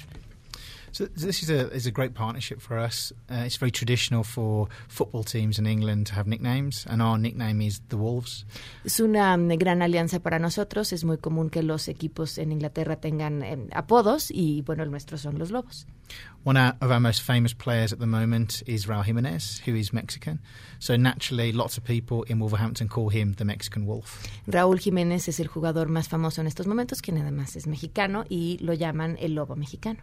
So 0.93 1.07
this 1.07 1.43
is 1.43 1.51
a 1.51 1.71
is 1.73 1.87
a 1.87 1.91
great 1.91 2.15
partnership 2.15 2.61
for 2.61 2.79
us. 2.79 3.13
Uh, 3.31 3.45
it's 3.47 3.57
very 3.57 3.71
traditional 3.71 4.25
for 4.25 4.69
football 4.89 5.25
teams 5.25 5.59
in 5.59 5.67
England 5.67 6.07
to 6.09 6.15
have 6.15 6.27
nicknames, 6.27 6.87
and 6.89 7.01
our 7.01 7.19
nickname 7.19 7.61
is 7.61 7.81
the 7.89 7.97
Wolves. 7.97 8.45
Es 8.85 9.01
una 9.01 9.35
um, 9.35 9.49
gran 9.49 9.83
alianza 9.83 10.21
para 10.21 10.39
nosotros. 10.39 10.93
Es 10.93 11.05
muy 11.05 11.19
común 11.19 11.51
que 11.51 11.63
los 11.63 11.89
equipos 11.89 12.39
en 12.39 12.53
Inglaterra 12.53 12.97
tengan 12.97 13.43
eh, 13.43 13.69
apodos 13.73 14.31
y 14.31 14.63
bueno, 14.63 14.83
el 14.83 14.91
nuestro 14.91 15.19
son 15.19 15.39
los 15.39 15.51
lobos. 15.51 15.87
One 16.43 16.57
of 16.57 16.91
our 16.91 17.01
most 17.01 17.23
famous 17.23 17.55
players 17.55 17.93
at 17.93 17.99
the 17.99 18.07
moment 18.07 18.63
is 18.67 18.87
Raul 18.87 19.05
Jimenez, 19.05 19.61
who 19.67 19.77
is 19.77 19.93
Mexican. 19.93 20.41
So 20.79 20.97
naturally, 20.97 21.53
lots 21.53 21.77
of 21.79 21.85
people 21.85 22.25
in 22.25 22.41
Wolverhampton 22.41 22.89
call 22.89 23.11
him 23.11 23.35
the 23.35 23.45
Mexican 23.45 23.87
Wolf. 23.87 24.27
Raúl 24.47 24.81
Jiménez 24.81 25.29
es 25.29 25.39
el 25.39 25.49
jugador 25.49 25.89
más 25.89 26.09
famoso 26.09 26.41
en 26.41 26.47
estos 26.47 26.67
momentos, 26.67 27.03
quien 27.03 27.19
además 27.19 27.57
es 27.57 27.67
mexicano 27.67 28.25
y 28.29 28.59
lo 28.61 28.73
llaman 28.73 29.17
el 29.21 29.35
lobo 29.35 29.55
mexicano. 29.55 30.01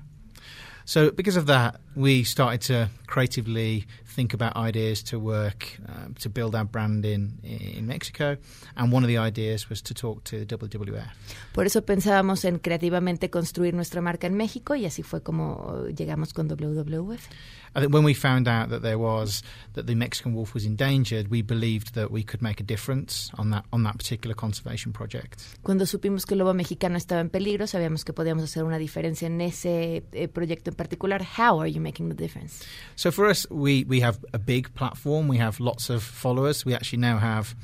So, 0.88 1.12
because 1.12 1.36
of 1.36 1.48
that, 1.48 1.82
we 1.98 2.24
started 2.24 2.62
to 2.62 2.90
creatively 3.08 3.86
think 4.18 4.34
about 4.34 4.58
ideas 4.58 5.04
to 5.04 5.20
work 5.20 5.78
uh, 5.88 6.08
to 6.20 6.30
build 6.30 6.56
our 6.56 6.66
brand 6.66 7.06
in 7.06 7.38
in 7.44 7.86
Mexico, 7.86 8.38
and 8.76 8.92
one 8.92 9.04
of 9.04 9.08
the 9.08 9.20
ideas 9.20 9.70
was 9.70 9.82
to 9.84 9.94
talk 9.94 10.24
to 10.24 10.46
WWF. 10.46 11.12
Por 11.54 11.66
eso 11.66 11.86
pensábamos 11.86 12.44
en 12.46 12.58
creativamente 12.58 13.30
construir 13.30 13.76
nuestra 13.76 14.02
marca 14.02 14.26
en 14.26 14.34
México 14.34 14.76
y 14.76 14.86
así 14.86 15.04
fue 15.04 15.22
como 15.22 15.86
llegamos 15.96 16.34
con 16.34 16.48
WWF. 16.48 17.30
I 17.76 17.82
think 17.82 17.94
when 17.94 18.04
we 18.04 18.16
found 18.16 18.48
out 18.48 18.70
that 18.70 18.82
there 18.82 18.98
was 18.98 19.44
that 19.74 19.86
the 19.86 19.94
Mexican 19.94 20.34
wolf 20.34 20.56
was 20.56 20.66
endangered, 20.66 21.30
we 21.30 21.44
believed 21.44 21.94
that 21.94 22.10
we 22.10 22.24
could 22.24 22.42
make 22.42 22.60
a 22.60 22.64
difference 22.64 23.30
on 23.38 23.52
that 23.52 23.66
on 23.72 23.84
that 23.84 23.98
particular 23.98 24.36
conservation 24.36 24.92
project. 24.92 25.44
Cuando 25.62 25.86
supimos 25.86 26.26
que 26.26 26.34
el 26.34 26.40
lobo 26.40 26.56
mexicano 26.56 26.98
estaba 26.98 27.22
en 27.22 27.30
peligro, 27.30 27.68
sabíamos 27.68 28.04
que 28.04 28.14
podíamos 28.14 28.44
hacer 28.44 28.64
una 28.64 28.80
diferencia 28.80 29.28
en 29.28 29.42
ese 29.42 30.04
eh, 30.12 30.28
proyecto 30.28 30.72
en 30.72 30.76
particular. 30.76 31.22
How 31.22 31.62
are 31.62 31.72
you 31.72 31.80
making 31.80 32.10
the 32.10 32.16
difference? 32.16 32.66
So 32.96 33.12
for 33.12 33.30
us, 33.30 33.48
we 33.52 33.86
we 33.88 34.02
have 34.08 34.24
a 34.34 34.40
big 34.40 34.74
platform. 34.74 35.28
We 35.28 35.38
have 35.38 35.60
lots 35.60 35.90
of 35.90 36.02
followers. 36.02 36.66
We 36.66 36.74
actually 36.74 37.00
now 37.00 37.18
have 37.18 37.56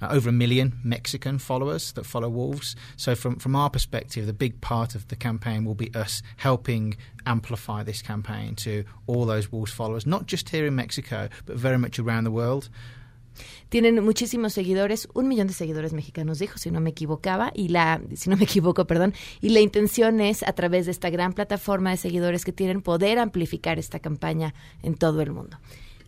uh, 0.00 0.08
over 0.10 0.28
a 0.28 0.32
million 0.32 0.78
Mexican 0.84 1.38
followers 1.38 1.92
that 1.92 2.04
follow 2.04 2.28
Wolves. 2.28 2.76
So, 2.96 3.14
from, 3.14 3.36
from 3.36 3.56
our 3.56 3.70
perspective, 3.70 4.26
the 4.26 4.32
big 4.32 4.60
part 4.60 4.94
of 4.94 5.08
the 5.08 5.16
campaign 5.16 5.64
will 5.64 5.74
be 5.74 5.92
us 5.94 6.22
helping 6.36 6.96
amplify 7.26 7.82
this 7.82 8.02
campaign 8.02 8.54
to 8.56 8.84
all 9.06 9.24
those 9.24 9.50
Wolves 9.50 9.72
followers, 9.72 10.06
not 10.06 10.26
just 10.26 10.50
here 10.50 10.66
in 10.66 10.74
Mexico, 10.76 11.28
but 11.46 11.56
very 11.56 11.78
much 11.78 11.98
around 11.98 12.24
the 12.24 12.30
world. 12.30 12.68
Tienen 13.68 14.02
muchísimos 14.04 14.52
seguidores, 14.52 15.08
un 15.14 15.28
millón 15.28 15.46
de 15.48 15.54
seguidores 15.54 15.92
mexicanos, 15.92 16.38
dijo, 16.38 16.58
si 16.58 16.70
no 16.70 16.80
me 16.80 16.90
equivocaba, 16.90 17.52
y 17.54 17.68
la, 17.68 18.00
si 18.14 18.30
no 18.30 18.36
me 18.36 18.44
equivoco, 18.44 18.86
perdón, 18.86 19.14
y 19.40 19.50
la 19.50 19.60
intención 19.60 20.20
es, 20.20 20.42
a 20.42 20.52
través 20.52 20.86
de 20.86 20.92
esta 20.92 21.10
gran 21.10 21.32
plataforma 21.32 21.90
de 21.90 21.96
seguidores 21.96 22.44
que 22.44 22.52
tienen, 22.52 22.82
poder 22.82 23.18
amplificar 23.18 23.78
esta 23.78 24.00
campaña 24.00 24.54
en 24.82 24.94
todo 24.94 25.22
el 25.22 25.32
mundo. 25.32 25.58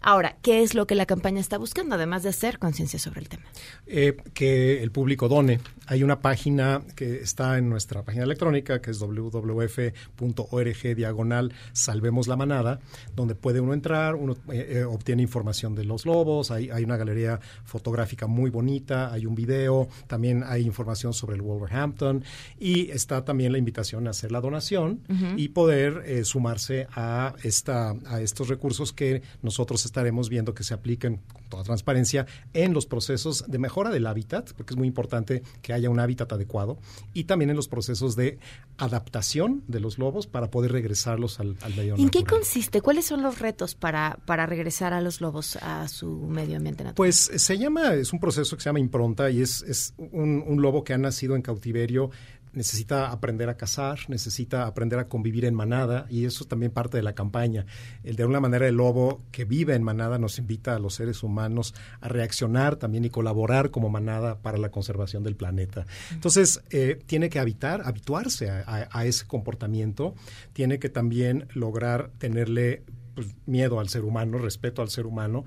Ahora, 0.02 0.36
¿qué 0.42 0.62
es 0.62 0.74
lo 0.74 0.86
que 0.86 0.94
la 0.94 1.04
campaña 1.04 1.40
está 1.40 1.58
buscando, 1.58 1.94
además 1.94 2.22
de 2.22 2.30
hacer 2.30 2.58
conciencia 2.58 2.98
sobre 2.98 3.20
el 3.20 3.28
tema? 3.28 3.44
Eh, 3.86 4.16
que 4.32 4.82
el 4.82 4.90
público 4.90 5.28
done. 5.28 5.60
Hay 5.90 6.04
una 6.04 6.20
página 6.20 6.82
que 6.94 7.16
está 7.16 7.58
en 7.58 7.68
nuestra 7.68 8.04
página 8.04 8.22
electrónica, 8.22 8.80
que 8.80 8.92
es 8.92 9.00
www.org 9.00 10.94
diagonal 10.94 11.52
Salvemos 11.72 12.28
la 12.28 12.36
Manada, 12.36 12.78
donde 13.16 13.34
puede 13.34 13.58
uno 13.58 13.74
entrar, 13.74 14.14
uno 14.14 14.34
eh, 14.52 14.66
eh, 14.68 14.84
obtiene 14.84 15.20
información 15.22 15.74
de 15.74 15.82
los 15.82 16.06
lobos, 16.06 16.52
hay, 16.52 16.70
hay, 16.70 16.84
una 16.84 16.96
galería 16.96 17.40
fotográfica 17.64 18.28
muy 18.28 18.50
bonita, 18.50 19.12
hay 19.12 19.26
un 19.26 19.34
video, 19.34 19.88
también 20.06 20.44
hay 20.46 20.62
información 20.62 21.12
sobre 21.12 21.34
el 21.34 21.42
Wolverhampton 21.42 22.22
y 22.60 22.92
está 22.92 23.24
también 23.24 23.50
la 23.50 23.58
invitación 23.58 24.06
a 24.06 24.10
hacer 24.10 24.30
la 24.30 24.40
donación 24.40 25.00
uh 25.08 25.12
-huh. 25.12 25.34
y 25.36 25.48
poder 25.48 26.04
eh, 26.06 26.22
sumarse 26.22 26.86
a, 26.94 27.34
esta, 27.42 27.96
a 28.06 28.20
estos 28.20 28.46
recursos 28.46 28.92
que 28.92 29.22
nosotros 29.42 29.84
estaremos 29.84 30.28
viendo 30.28 30.54
que 30.54 30.62
se 30.62 30.72
apliquen 30.72 31.20
con 31.32 31.42
toda 31.48 31.64
transparencia 31.64 32.26
en 32.52 32.74
los 32.74 32.86
procesos 32.86 33.42
de 33.48 33.58
mejora 33.58 33.90
del 33.90 34.06
hábitat, 34.06 34.52
porque 34.52 34.74
es 34.74 34.78
muy 34.78 34.86
importante 34.86 35.42
que 35.62 35.72
haya 35.72 35.79
un 35.88 36.00
hábitat 36.00 36.30
adecuado, 36.32 36.78
y 37.14 37.24
también 37.24 37.50
en 37.50 37.56
los 37.56 37.68
procesos 37.68 38.16
de 38.16 38.38
adaptación 38.76 39.62
de 39.68 39.80
los 39.80 39.98
lobos 39.98 40.26
para 40.26 40.50
poder 40.50 40.72
regresarlos 40.72 41.40
al, 41.40 41.56
al 41.62 41.74
medio 41.74 41.94
¿En 41.94 42.04
natural. 42.04 42.10
qué 42.10 42.24
consiste? 42.24 42.80
¿Cuáles 42.80 43.06
son 43.06 43.22
los 43.22 43.38
retos 43.38 43.74
para, 43.74 44.18
para 44.26 44.46
regresar 44.46 44.92
a 44.92 45.00
los 45.00 45.20
lobos 45.20 45.56
a 45.56 45.88
su 45.88 46.10
medio 46.10 46.56
ambiente 46.56 46.84
natural? 46.84 46.96
Pues 46.96 47.30
se 47.34 47.58
llama, 47.58 47.94
es 47.94 48.12
un 48.12 48.20
proceso 48.20 48.56
que 48.56 48.62
se 48.62 48.68
llama 48.68 48.80
impronta 48.80 49.30
y 49.30 49.40
es, 49.40 49.62
es 49.62 49.94
un, 49.96 50.44
un 50.46 50.60
lobo 50.60 50.84
que 50.84 50.92
ha 50.92 50.98
nacido 50.98 51.36
en 51.36 51.42
cautiverio 51.42 52.10
necesita 52.52 53.10
aprender 53.10 53.48
a 53.48 53.56
cazar, 53.56 53.98
necesita 54.08 54.66
aprender 54.66 54.98
a 54.98 55.08
convivir 55.08 55.44
en 55.44 55.54
manada 55.54 56.06
y 56.08 56.24
eso 56.24 56.44
es 56.44 56.48
también 56.48 56.72
parte 56.72 56.96
de 56.96 57.02
la 57.02 57.14
campaña. 57.14 57.66
El 58.02 58.16
de 58.16 58.22
alguna 58.22 58.40
manera 58.40 58.66
el 58.66 58.76
lobo 58.76 59.22
que 59.30 59.44
vive 59.44 59.74
en 59.74 59.82
manada 59.82 60.18
nos 60.18 60.38
invita 60.38 60.74
a 60.74 60.78
los 60.78 60.94
seres 60.94 61.22
humanos 61.22 61.74
a 62.00 62.08
reaccionar 62.08 62.76
también 62.76 63.04
y 63.04 63.10
colaborar 63.10 63.70
como 63.70 63.88
manada 63.88 64.38
para 64.40 64.58
la 64.58 64.70
conservación 64.70 65.22
del 65.22 65.36
planeta. 65.36 65.86
Entonces 66.12 66.62
eh, 66.70 66.98
tiene 67.06 67.28
que 67.28 67.38
habitar, 67.38 67.82
habituarse 67.84 68.50
a, 68.50 68.64
a, 68.66 68.88
a, 68.90 69.04
ese 69.04 69.26
comportamiento, 69.26 70.14
tiene 70.52 70.78
que 70.78 70.88
también 70.88 71.48
lograr 71.54 72.10
tenerle 72.18 72.82
pues, 73.14 73.28
miedo 73.46 73.80
al 73.80 73.88
ser 73.88 74.04
humano, 74.04 74.38
respeto 74.38 74.82
al 74.82 74.90
ser 74.90 75.06
humano 75.06 75.44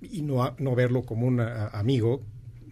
y 0.00 0.22
no, 0.22 0.54
no 0.58 0.74
verlo 0.74 1.02
como 1.02 1.26
un 1.26 1.40
a, 1.40 1.68
amigo 1.68 2.22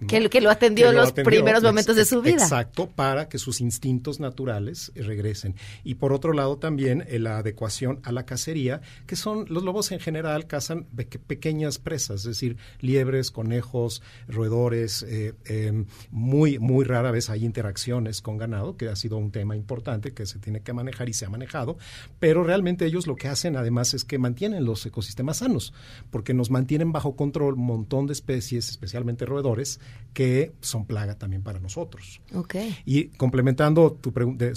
que, 0.07 0.29
que, 0.29 0.41
lo 0.41 0.51
atendió 0.51 0.91
en 0.91 0.97
los 0.97 1.11
atendió, 1.11 1.31
primeros 1.31 1.63
momentos 1.63 1.97
de 1.97 2.05
su 2.05 2.23
vida. 2.23 2.43
Exacto, 2.43 2.89
para 2.89 3.29
que 3.29 3.39
sus 3.39 3.61
instintos 3.61 4.21
naturales 4.21 4.93
regresen. 4.95 5.55
Y 5.85 5.97
por 5.97 6.13
otro 6.13 6.33
lado 6.33 6.59
también 6.59 7.05
eh, 7.09 7.19
la 7.19 7.39
adecuación 7.39 8.01
a 8.03 8.13
la 8.13 8.25
cacería, 8.25 8.81
que 9.07 9.17
son 9.17 9.47
los 9.49 9.63
lobos 9.63 9.93
en 9.93 10.01
general 10.01 10.47
cazan 10.47 10.85
pe 10.85 11.07
pequeñas 11.07 11.79
presas, 11.79 12.21
es 12.21 12.27
decir, 12.27 12.57
liebres, 12.81 13.31
conejos, 13.31 14.03
roedores, 14.29 15.03
eh, 15.03 15.35
eh, 15.45 15.85
muy, 16.11 16.59
muy 16.59 16.85
rara 16.85 17.11
vez 17.11 17.31
hay 17.31 17.45
interacciones 17.45 18.23
con 18.23 18.39
ganado, 18.39 18.77
que 18.77 18.89
ha 18.89 18.97
sido 18.97 19.17
un 19.17 19.31
tema 19.31 19.57
importante 19.57 20.13
que 20.13 20.27
se 20.27 20.39
tiene 20.39 20.61
que 20.61 20.73
manejar 20.73 21.09
y 21.09 21.13
se 21.13 21.27
ha 21.27 21.31
manejado, 21.31 21.79
pero 22.19 22.45
realmente 22.45 22.87
ellos 22.87 23.07
lo 23.07 23.17
que 23.17 23.29
hacen 23.29 23.57
además 23.57 23.95
es 23.95 24.05
que 24.05 24.19
mantienen 24.19 24.65
los 24.65 24.85
ecosistemas 24.87 25.39
sanos, 25.39 25.73
porque 26.11 26.35
nos 26.35 26.51
mantienen 26.51 26.93
bajo 26.93 27.17
control 27.17 27.55
un 27.55 27.67
montón 27.67 28.07
de 28.07 28.13
especies, 28.13 28.71
especialmente 28.71 29.27
roedores, 29.27 29.81
que 30.13 30.53
son 30.61 30.87
plaga 30.87 31.17
también 31.17 31.43
para 31.43 31.61
nosotros. 31.61 32.21
Okay. 32.35 32.77
Y 32.85 33.09
complementando 33.09 33.93
tu 33.93 34.13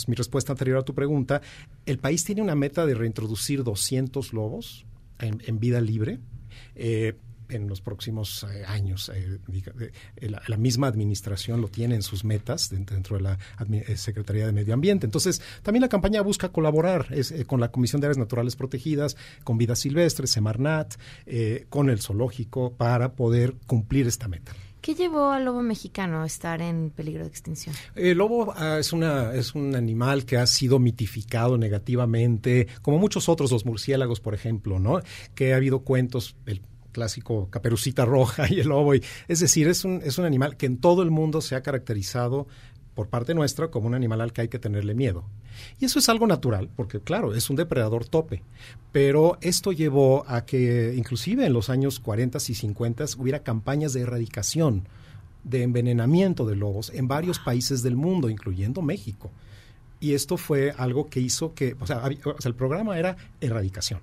mi 0.08 0.16
respuesta 0.16 0.52
anterior 0.52 0.78
a 0.80 0.84
tu 0.84 0.94
pregunta, 0.94 1.42
el 1.86 2.00
país 2.00 2.24
tiene 2.24 2.42
una 2.42 2.56
meta 2.56 2.86
de 2.86 2.96
reintroducir 2.96 3.64
200 3.64 4.34
lobos 4.34 4.86
en, 5.20 5.42
en 5.46 5.60
vida 5.60 5.80
libre. 5.82 6.20
Eh, 6.76 7.16
en 7.50 7.68
los 7.68 7.82
próximos 7.82 8.46
eh, 8.52 8.64
años. 8.66 9.12
Eh, 9.14 9.40
la, 10.22 10.42
la, 10.48 10.58
misma 10.58 10.88
administración 10.88 11.62
lo 11.62 11.68
tiene 11.68 11.96
en 11.96 12.02
sus 12.02 12.24
metas 12.24 12.70
dentro 12.70 13.18
de 13.18 13.24
la 13.24 13.38
Secretaría 13.96 14.46
de 14.46 14.52
Medio 14.52 14.74
Ambiente. 14.74 15.06
Entonces, 15.06 15.42
también 15.62 15.82
la 15.82 15.90
campaña 15.90 16.22
busca 16.22 16.50
colaborar 16.50 17.08
es, 17.12 17.32
eh, 17.32 17.46
con 17.46 17.60
la 17.60 17.72
Comisión 17.72 18.02
de 18.02 18.08
Áreas 18.08 18.18
Naturales 18.18 18.56
Protegidas, 18.56 19.18
con 19.44 19.58
Vida 19.58 19.76
Silvestre, 19.76 20.28
Semarnat, 20.28 20.96
con 21.70 21.90
el 21.90 22.00
zoológico, 22.00 22.74
para 22.74 23.14
poder 23.14 23.56
cumplir 23.68 24.08
esta 24.08 24.28
meta. 24.28 24.54
¿Qué 24.84 24.96
llevó 24.96 25.32
al 25.32 25.46
lobo 25.46 25.62
mexicano 25.62 26.24
a 26.24 26.26
estar 26.26 26.62
en 26.62 26.90
peligro 26.90 27.24
de 27.24 27.30
extinción? 27.30 27.74
El 27.96 28.18
lobo 28.18 28.50
uh, 28.50 28.80
es, 28.80 28.92
una, 28.92 29.34
es 29.34 29.56
un 29.56 29.78
animal 29.78 30.26
que 30.26 30.36
ha 30.36 30.46
sido 30.46 30.78
mitificado 30.78 31.58
negativamente, 31.58 32.68
como 32.82 32.98
muchos 32.98 33.30
otros, 33.30 33.50
los 33.50 33.66
murciélagos, 33.66 34.20
por 34.20 34.34
ejemplo, 34.34 34.80
¿no? 34.80 35.00
Que 35.36 35.54
ha 35.54 35.56
habido 35.56 35.84
cuentos, 35.84 36.36
el 36.46 36.62
clásico 36.92 37.50
caperucita 37.50 38.04
roja 38.04 38.46
y 38.50 38.60
el 38.60 38.68
lobo. 38.68 38.94
Es 38.94 39.40
decir, 39.40 39.70
es 39.70 39.86
un, 39.86 40.02
es 40.04 40.18
un 40.18 40.26
animal 40.26 40.58
que 40.58 40.66
en 40.66 40.78
todo 40.78 41.02
el 41.02 41.12
mundo 41.12 41.40
se 41.40 41.56
ha 41.56 41.64
caracterizado 41.64 42.48
por 42.96 43.08
parte 43.08 43.34
nuestra 43.34 43.70
como 43.70 43.88
un 43.88 43.96
animal 43.96 44.22
al 44.22 44.34
que 44.34 44.42
hay 44.42 44.48
que 44.48 44.60
tenerle 44.60 44.94
miedo. 44.94 45.24
Y 45.80 45.86
eso 45.86 46.00
es 46.00 46.10
algo 46.10 46.28
natural, 46.28 46.70
porque 46.76 47.00
claro, 47.00 47.34
es 47.34 47.50
un 47.50 47.56
depredador 47.56 48.06
tope. 48.06 48.44
Pero 48.92 49.38
esto 49.42 49.72
llevó 49.72 50.26
a 50.28 50.46
que 50.46 50.94
inclusive 50.96 51.46
en 51.46 51.54
los 51.54 51.70
años 51.70 52.00
40 52.00 52.38
y 52.48 52.54
50 52.54 53.06
hubiera 53.18 53.44
campañas 53.44 53.94
de 53.94 54.02
erradicación, 54.02 54.88
de 55.44 55.64
envenenamiento 55.64 56.46
de 56.46 56.56
lobos 56.56 56.92
en 56.94 57.08
varios 57.08 57.40
países 57.40 57.84
del 57.84 57.96
mundo, 57.96 58.30
incluyendo 58.30 58.82
México. 58.82 59.32
Y 60.00 60.14
esto 60.14 60.38
fue 60.38 60.74
algo 60.78 61.10
que 61.10 61.20
hizo 61.20 61.54
que, 61.54 61.76
o 61.80 61.88
sea, 61.88 62.04
o 62.26 62.42
sea 62.42 62.50
el 62.50 62.56
programa 62.56 62.98
era 62.98 63.18
erradicación. 63.42 64.02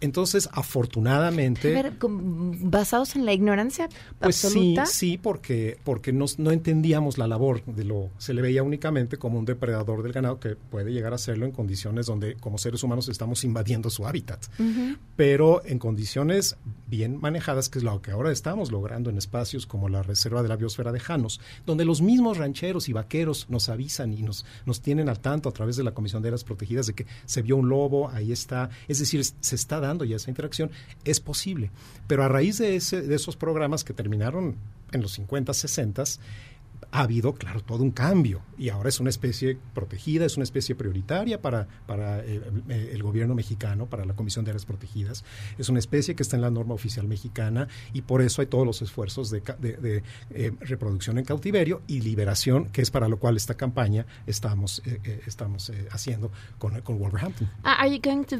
Entonces, 0.00 0.48
afortunadamente... 0.52 1.76
A 1.78 1.82
ver, 1.82 1.92
¿basados 2.00 3.16
en 3.16 3.26
la 3.26 3.32
ignorancia 3.32 3.88
pues 4.18 4.44
absoluta? 4.44 4.86
sí, 4.86 5.10
sí, 5.10 5.18
porque, 5.18 5.78
porque 5.84 6.12
no, 6.12 6.24
no, 6.38 6.50
entendíamos 6.50 7.18
la 7.18 7.26
labor 7.26 7.62
de 7.66 7.84
lo... 7.84 8.10
Se 8.18 8.32
le 8.32 8.40
veía 8.40 8.62
únicamente 8.62 9.18
como 9.18 9.38
un 9.38 9.44
depredador 9.44 10.02
del 10.02 10.12
ganado 10.12 10.40
que 10.40 10.56
puede 10.56 10.92
llegar 10.92 11.12
a 11.12 11.18
serlo 11.18 11.44
en 11.44 11.52
condiciones 11.52 12.06
donde 12.06 12.34
como 12.36 12.56
seres 12.56 12.82
humanos 12.82 13.08
estamos 13.08 13.44
invadiendo 13.44 13.90
su 13.90 14.06
hábitat. 14.06 14.46
Uh 14.58 14.62
-huh. 14.62 14.98
Pero 15.16 15.62
en 15.66 15.78
condiciones 15.78 16.56
bien 16.86 17.20
manejadas, 17.20 17.68
que 17.68 17.78
es 17.78 17.84
lo 17.84 18.00
que 18.00 18.10
ahora 18.10 18.32
estamos 18.32 18.72
logrando 18.72 19.10
en 19.10 19.18
espacios 19.18 19.66
como 19.66 19.88
la 19.88 20.02
Reserva 20.02 20.42
de 20.42 20.48
la 20.48 20.56
Biosfera 20.56 20.92
de 20.92 21.00
Janos, 21.00 21.40
donde 21.66 21.84
los 21.84 22.00
mismos 22.00 22.38
rancheros 22.38 22.88
y 22.88 22.92
vaqueros 22.92 23.46
nos 23.50 23.68
avisan 23.68 24.14
y 24.14 24.22
nos, 24.22 24.46
nos 24.64 24.80
tienen 24.80 25.08
al 25.08 25.20
tanto 25.20 25.48
a 25.48 25.52
través 25.52 25.76
de 25.76 25.84
la 25.84 25.92
Comisión 25.92 26.22
de 26.22 26.28
Áreas 26.28 26.44
Protegidas 26.44 26.86
de 26.86 26.94
que 26.94 27.06
se 27.26 27.42
vio 27.42 27.56
un 27.56 27.68
lobo, 27.68 28.08
ahí 28.08 28.32
está. 28.32 28.70
Es 28.88 28.98
decir, 28.98 29.22
se 29.24 29.54
está 29.54 29.78
dando 29.80 29.89
y 30.04 30.14
esa 30.14 30.30
interacción, 30.30 30.70
es 31.04 31.20
posible. 31.20 31.70
Pero 32.06 32.24
a 32.24 32.28
raíz 32.28 32.58
de, 32.58 32.76
ese, 32.76 33.02
de 33.02 33.14
esos 33.14 33.36
programas 33.36 33.84
que 33.84 33.92
terminaron 33.92 34.56
en 34.92 35.02
los 35.02 35.12
50, 35.12 35.52
60, 35.54 36.04
ha 36.92 37.02
habido, 37.02 37.34
claro, 37.34 37.62
todo 37.62 37.82
un 37.82 37.90
cambio 37.90 38.42
y 38.58 38.68
ahora 38.68 38.88
es 38.88 39.00
una 39.00 39.10
especie 39.10 39.58
protegida, 39.74 40.24
es 40.24 40.36
una 40.36 40.44
especie 40.44 40.74
prioritaria 40.74 41.40
para, 41.40 41.68
para 41.86 42.20
eh, 42.24 42.42
el 42.92 43.02
gobierno 43.02 43.34
mexicano, 43.34 43.86
para 43.86 44.04
la 44.04 44.14
Comisión 44.14 44.44
de 44.44 44.50
Áreas 44.50 44.66
Protegidas. 44.66 45.24
Es 45.58 45.68
una 45.68 45.78
especie 45.78 46.14
que 46.14 46.22
está 46.22 46.36
en 46.36 46.42
la 46.42 46.50
norma 46.50 46.74
oficial 46.74 47.06
mexicana 47.06 47.68
y 47.92 48.02
por 48.02 48.22
eso 48.22 48.40
hay 48.40 48.48
todos 48.48 48.66
los 48.66 48.82
esfuerzos 48.82 49.30
de, 49.30 49.42
de, 49.58 49.76
de 49.76 50.02
eh, 50.30 50.52
reproducción 50.60 51.18
en 51.18 51.24
cautiverio 51.24 51.82
y 51.86 52.00
liberación, 52.00 52.66
que 52.70 52.82
es 52.82 52.90
para 52.90 53.08
lo 53.08 53.18
cual 53.18 53.36
esta 53.36 53.54
campaña 53.54 54.06
estamos, 54.26 54.82
eh, 54.84 55.22
estamos 55.26 55.72
haciendo 55.90 56.32
con, 56.58 56.80
con 56.82 56.98
Wolverhampton. 56.98 57.48
Are 57.64 57.88
you 57.90 58.00
going 58.00 58.24
to 58.24 58.36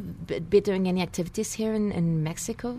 be 0.51 0.61
doing 0.61 0.89
any 0.89 1.03
activities 1.03 1.59
here 1.59 1.75
in, 1.75 1.93
in 1.93 2.23
Mexico 2.23 2.77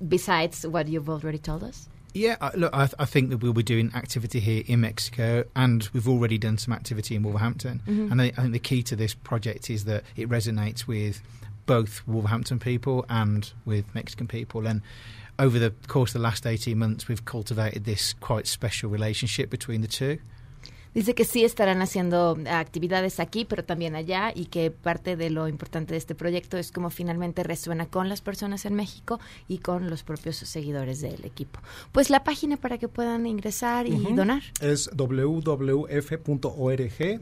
besides 0.00 0.66
what 0.66 0.86
you've 0.86 1.08
already 1.10 1.38
told 1.38 1.62
us? 1.62 1.88
Yeah, 2.14 2.36
look, 2.54 2.74
I, 2.74 2.86
th- 2.86 2.94
I, 2.98 3.04
think 3.04 3.30
that 3.30 3.38
we'll 3.38 3.52
be 3.52 3.62
doing 3.62 3.92
activity 3.94 4.40
here 4.40 4.62
in 4.66 4.80
Mexico, 4.80 5.44
and 5.54 5.88
we've 5.92 6.08
already 6.08 6.38
done 6.38 6.58
some 6.58 6.72
activity 6.72 7.14
in 7.14 7.22
Wolverhampton. 7.22 7.82
Mm-hmm. 7.86 8.12
And 8.12 8.22
I, 8.22 8.26
I, 8.26 8.42
think 8.42 8.52
the 8.52 8.58
key 8.58 8.82
to 8.84 8.96
this 8.96 9.14
project 9.14 9.70
is 9.70 9.84
that 9.84 10.04
it 10.16 10.28
resonates 10.28 10.86
with 10.86 11.20
both 11.66 12.02
Wolverhampton 12.06 12.58
people 12.58 13.04
and 13.08 13.52
with 13.64 13.94
Mexican 13.94 14.26
people. 14.26 14.66
And 14.66 14.80
over 15.38 15.58
the 15.58 15.72
course 15.86 16.10
of 16.10 16.14
the 16.14 16.24
last 16.24 16.46
18 16.46 16.76
months, 16.78 17.08
we've 17.08 17.24
cultivated 17.24 17.84
this 17.84 18.14
quite 18.14 18.46
special 18.46 18.90
relationship 18.90 19.50
between 19.50 19.82
the 19.82 19.88
two. 19.88 20.18
Dice 20.94 21.14
que 21.14 21.24
sí 21.24 21.44
estarán 21.44 21.82
haciendo 21.82 22.36
actividades 22.50 23.20
aquí, 23.20 23.44
pero 23.44 23.64
también 23.64 23.94
allá, 23.94 24.32
y 24.34 24.46
que 24.46 24.70
parte 24.70 25.16
de 25.16 25.30
lo 25.30 25.48
importante 25.48 25.92
de 25.92 25.98
este 25.98 26.14
proyecto 26.14 26.56
es 26.56 26.72
cómo 26.72 26.90
finalmente 26.90 27.42
resuena 27.42 27.86
con 27.86 28.08
las 28.08 28.20
personas 28.20 28.64
en 28.64 28.74
México 28.74 29.20
y 29.48 29.58
con 29.58 29.90
los 29.90 30.02
propios 30.02 30.36
seguidores 30.36 31.00
del 31.00 31.24
equipo. 31.24 31.60
Pues 31.92 32.10
la 32.10 32.24
página 32.24 32.56
para 32.56 32.78
que 32.78 32.88
puedan 32.88 33.26
ingresar 33.26 33.86
y 33.86 33.92
uh 33.92 33.98
-huh. 33.98 34.14
donar. 34.14 34.42
Es 34.60 34.90
www.f.org, 34.94 36.28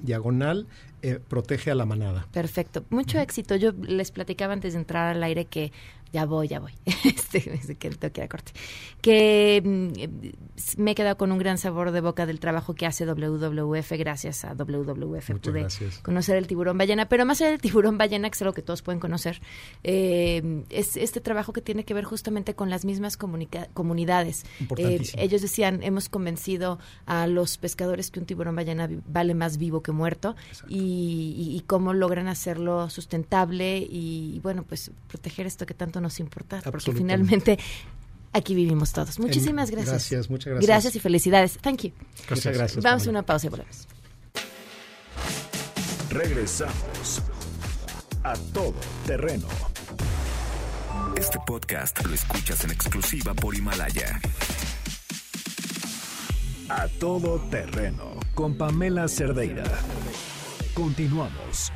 diagonal, 0.02 0.66
eh, 1.02 1.20
protege 1.28 1.70
a 1.70 1.74
la 1.74 1.84
manada. 1.86 2.26
Perfecto. 2.32 2.84
Mucho 2.90 3.18
uh 3.18 3.20
-huh. 3.20 3.24
éxito. 3.24 3.56
Yo 3.56 3.72
les 3.72 4.10
platicaba 4.10 4.52
antes 4.52 4.72
de 4.72 4.78
entrar 4.80 5.14
al 5.14 5.22
aire 5.22 5.44
que 5.44 5.72
ya 6.12 6.24
voy, 6.24 6.48
ya 6.48 6.60
voy. 6.60 6.72
este, 7.04 7.76
que 7.76 7.90
tengo 7.90 8.12
que 8.12 8.20
ir 8.20 8.24
a 8.24 8.28
corte. 8.28 8.52
Que 9.00 9.62
mm, 9.64 10.80
me 10.82 10.92
he 10.92 10.94
quedado 10.94 11.16
con 11.16 11.32
un 11.32 11.38
gran 11.38 11.58
sabor 11.58 11.90
de 11.90 12.00
boca 12.00 12.26
del 12.26 12.40
trabajo 12.40 12.74
que 12.74 12.86
hace 12.86 13.04
WWF. 13.06 13.92
Gracias 13.98 14.44
a 14.44 14.54
WWF 14.54 15.30
Muchas 15.30 15.40
pude 15.40 15.60
gracias. 15.60 15.98
conocer 15.98 16.36
el 16.36 16.46
tiburón 16.46 16.78
ballena. 16.78 17.08
Pero 17.08 17.26
más 17.26 17.40
allá 17.40 17.50
del 17.50 17.60
tiburón 17.60 17.98
ballena, 17.98 18.30
que 18.30 18.34
es 18.34 18.42
algo 18.42 18.54
que 18.54 18.62
todos 18.62 18.82
pueden 18.82 19.00
conocer, 19.00 19.40
eh, 19.84 20.64
es 20.70 20.96
este 20.96 21.20
trabajo 21.20 21.52
que 21.52 21.60
tiene 21.60 21.84
que 21.84 21.94
ver 21.94 22.04
justamente 22.04 22.54
con 22.54 22.70
las 22.70 22.84
mismas 22.84 23.16
comunidades. 23.16 24.44
Eh, 24.76 25.02
ellos 25.16 25.42
decían, 25.42 25.82
hemos 25.82 26.08
convencido 26.08 26.78
a 27.06 27.26
los 27.26 27.58
pescadores 27.58 28.10
que 28.10 28.20
un 28.20 28.26
tiburón 28.26 28.56
ballena 28.56 28.88
vale 29.06 29.34
más 29.34 29.58
vivo 29.58 29.82
que 29.82 29.92
muerto 29.92 30.36
y, 30.68 31.34
y, 31.36 31.56
y, 31.56 31.60
cómo 31.66 31.92
logran 31.92 32.28
hacerlo 32.28 32.88
sustentable 32.90 33.78
y, 33.78 34.32
y, 34.34 34.40
bueno, 34.40 34.62
pues 34.62 34.90
proteger 35.08 35.46
esto 35.46 35.66
que 35.66 35.74
tanto 35.74 35.95
nos 36.00 36.20
importa, 36.20 36.60
porque 36.62 36.92
finalmente 36.92 37.58
aquí 38.32 38.54
vivimos 38.54 38.92
todos. 38.92 39.18
Muchísimas 39.18 39.70
gracias. 39.70 39.90
Gracias, 39.90 40.30
muchas 40.30 40.50
gracias. 40.52 40.66
Gracias 40.66 40.96
y 40.96 41.00
felicidades. 41.00 41.58
Thank 41.58 41.82
you. 41.82 41.92
Muchas 42.30 42.54
gracias. 42.54 42.84
Vamos 42.84 43.06
a 43.06 43.10
una 43.10 43.22
pausa 43.22 43.46
y 43.46 43.50
volvemos. 43.50 43.88
Regresamos 46.10 47.22
a 48.22 48.34
todo 48.52 48.74
terreno. 49.06 49.46
Este 51.16 51.38
podcast 51.46 52.04
lo 52.04 52.14
escuchas 52.14 52.64
en 52.64 52.70
exclusiva 52.70 53.34
por 53.34 53.54
Himalaya. 53.54 54.20
A 56.68 56.88
todo 56.98 57.38
terreno 57.50 58.18
con 58.34 58.56
Pamela 58.56 59.08
Cerdeira. 59.08 59.64
Continuamos. 60.74 61.72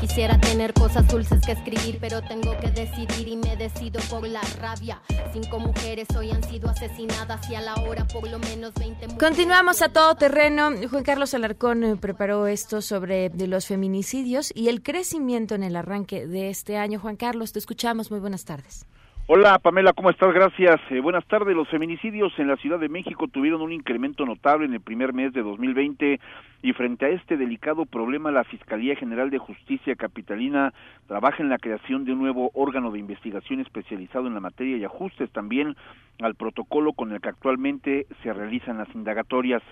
Quisiera 0.00 0.38
tener 0.40 0.72
cosas 0.72 1.06
dulces 1.08 1.40
que 1.44 1.52
escribir, 1.52 1.98
pero 2.00 2.22
tengo 2.22 2.58
que 2.58 2.70
decidir 2.70 3.28
y 3.28 3.36
me 3.36 3.56
decido 3.56 4.00
por 4.10 4.26
la 4.26 4.40
rabia. 4.60 5.00
Cinco 5.32 5.58
mujeres 5.58 6.08
hoy 6.16 6.30
han 6.30 6.42
sido 6.42 6.68
asesinadas 6.68 7.48
y 7.50 7.54
a 7.54 7.60
la 7.60 7.74
hora 7.74 8.06
por 8.06 8.28
lo 8.28 8.38
menos 8.38 8.74
20 8.74 9.08
mujeres. 9.08 9.18
Continuamos 9.18 9.82
a 9.82 9.88
todo 9.88 10.14
terreno. 10.16 10.70
Juan 10.90 11.04
Carlos 11.04 11.34
Alarcón 11.34 11.84
eh, 11.84 11.96
preparó 11.96 12.46
esto 12.46 12.82
sobre 12.82 13.30
los 13.46 13.66
feminicidios 13.66 14.52
y 14.54 14.68
el 14.68 14.82
crecimiento 14.82 15.54
en 15.54 15.62
el 15.62 15.76
arranque 15.76 16.26
de 16.26 16.50
este 16.50 16.76
año. 16.76 16.98
Juan 16.98 17.16
Carlos, 17.16 17.52
te 17.52 17.58
escuchamos. 17.58 18.10
Muy 18.10 18.20
buenas 18.20 18.44
tardes. 18.44 18.86
Hola 19.34 19.58
Pamela, 19.60 19.94
¿cómo 19.94 20.10
estás? 20.10 20.30
Gracias. 20.34 20.78
Eh, 20.90 21.00
buenas 21.00 21.24
tardes. 21.24 21.56
Los 21.56 21.66
feminicidios 21.70 22.38
en 22.38 22.48
la 22.48 22.58
Ciudad 22.58 22.78
de 22.78 22.90
México 22.90 23.28
tuvieron 23.28 23.62
un 23.62 23.72
incremento 23.72 24.26
notable 24.26 24.66
en 24.66 24.74
el 24.74 24.82
primer 24.82 25.14
mes 25.14 25.32
de 25.32 25.40
2020 25.40 26.20
y 26.60 26.72
frente 26.74 27.06
a 27.06 27.08
este 27.08 27.38
delicado 27.38 27.86
problema 27.86 28.30
la 28.30 28.44
Fiscalía 28.44 28.94
General 28.94 29.30
de 29.30 29.38
Justicia 29.38 29.96
Capitalina 29.96 30.74
trabaja 31.06 31.42
en 31.42 31.48
la 31.48 31.56
creación 31.56 32.04
de 32.04 32.12
un 32.12 32.18
nuevo 32.18 32.50
órgano 32.52 32.90
de 32.90 32.98
investigación 32.98 33.60
especializado 33.60 34.26
en 34.26 34.34
la 34.34 34.40
materia 34.40 34.76
y 34.76 34.84
ajustes 34.84 35.30
también 35.30 35.76
al 36.20 36.34
protocolo 36.34 36.92
con 36.92 37.10
el 37.12 37.22
que 37.22 37.30
actualmente 37.30 38.06
se 38.22 38.34
realizan 38.34 38.76
las 38.76 38.94
indagatorias. 38.94 39.62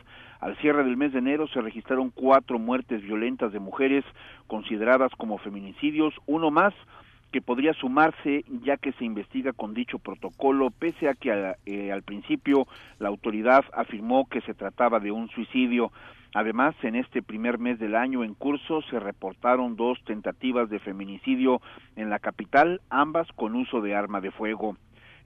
Al 0.41 0.57
cierre 0.57 0.85
del 0.85 0.97
mes 0.97 1.13
de 1.13 1.19
enero 1.19 1.47
se 1.49 1.61
registraron 1.61 2.09
cuatro 2.09 2.59
muertes 2.59 3.03
violentas 3.03 3.53
de 3.53 3.59
mujeres 3.59 4.07
consideradas 4.47 5.13
como 5.19 5.37
feminicidios, 5.37 6.15
uno 6.25 6.51
más 6.51 6.73
que 7.31 7.41
podría 7.41 7.73
sumarse 7.75 8.45
ya 8.63 8.77
que 8.77 8.93
se 8.93 9.05
investiga 9.05 9.53
con 9.53 9.75
dicho 9.75 9.99
protocolo, 9.99 10.71
pese 10.71 11.09
a 11.09 11.15
que 11.15 11.55
eh, 11.67 11.93
al 11.93 12.03
principio 12.03 12.67
la 12.99 13.09
autoridad 13.09 13.65
afirmó 13.73 14.29
que 14.29 14.41
se 14.43 14.55
trataba 14.55 15.01
de 15.01 15.13
un 15.13 15.29
suicidio. 15.29 15.93
Además, 16.35 16.75
en 16.83 16.95
este 16.95 17.23
primer 17.23 17.59
mes 17.59 17.79
del 17.79 17.97
año 17.97 18.23
en 18.23 18.35
curso 18.35 18.83
se 18.83 19.01
reportaron 19.01 19.77
dos 19.77 19.99
tentativas 20.05 20.71
de 20.71 20.79
feminicidio 20.79 21.61
en 21.97 22.09
la 22.09 22.21
capital, 22.21 22.81
ambas 22.89 23.27
con 23.33 23.57
uso 23.57 23.81
de 23.81 23.95
arma 23.95 24.21
de 24.21 24.31
fuego. 24.31 24.77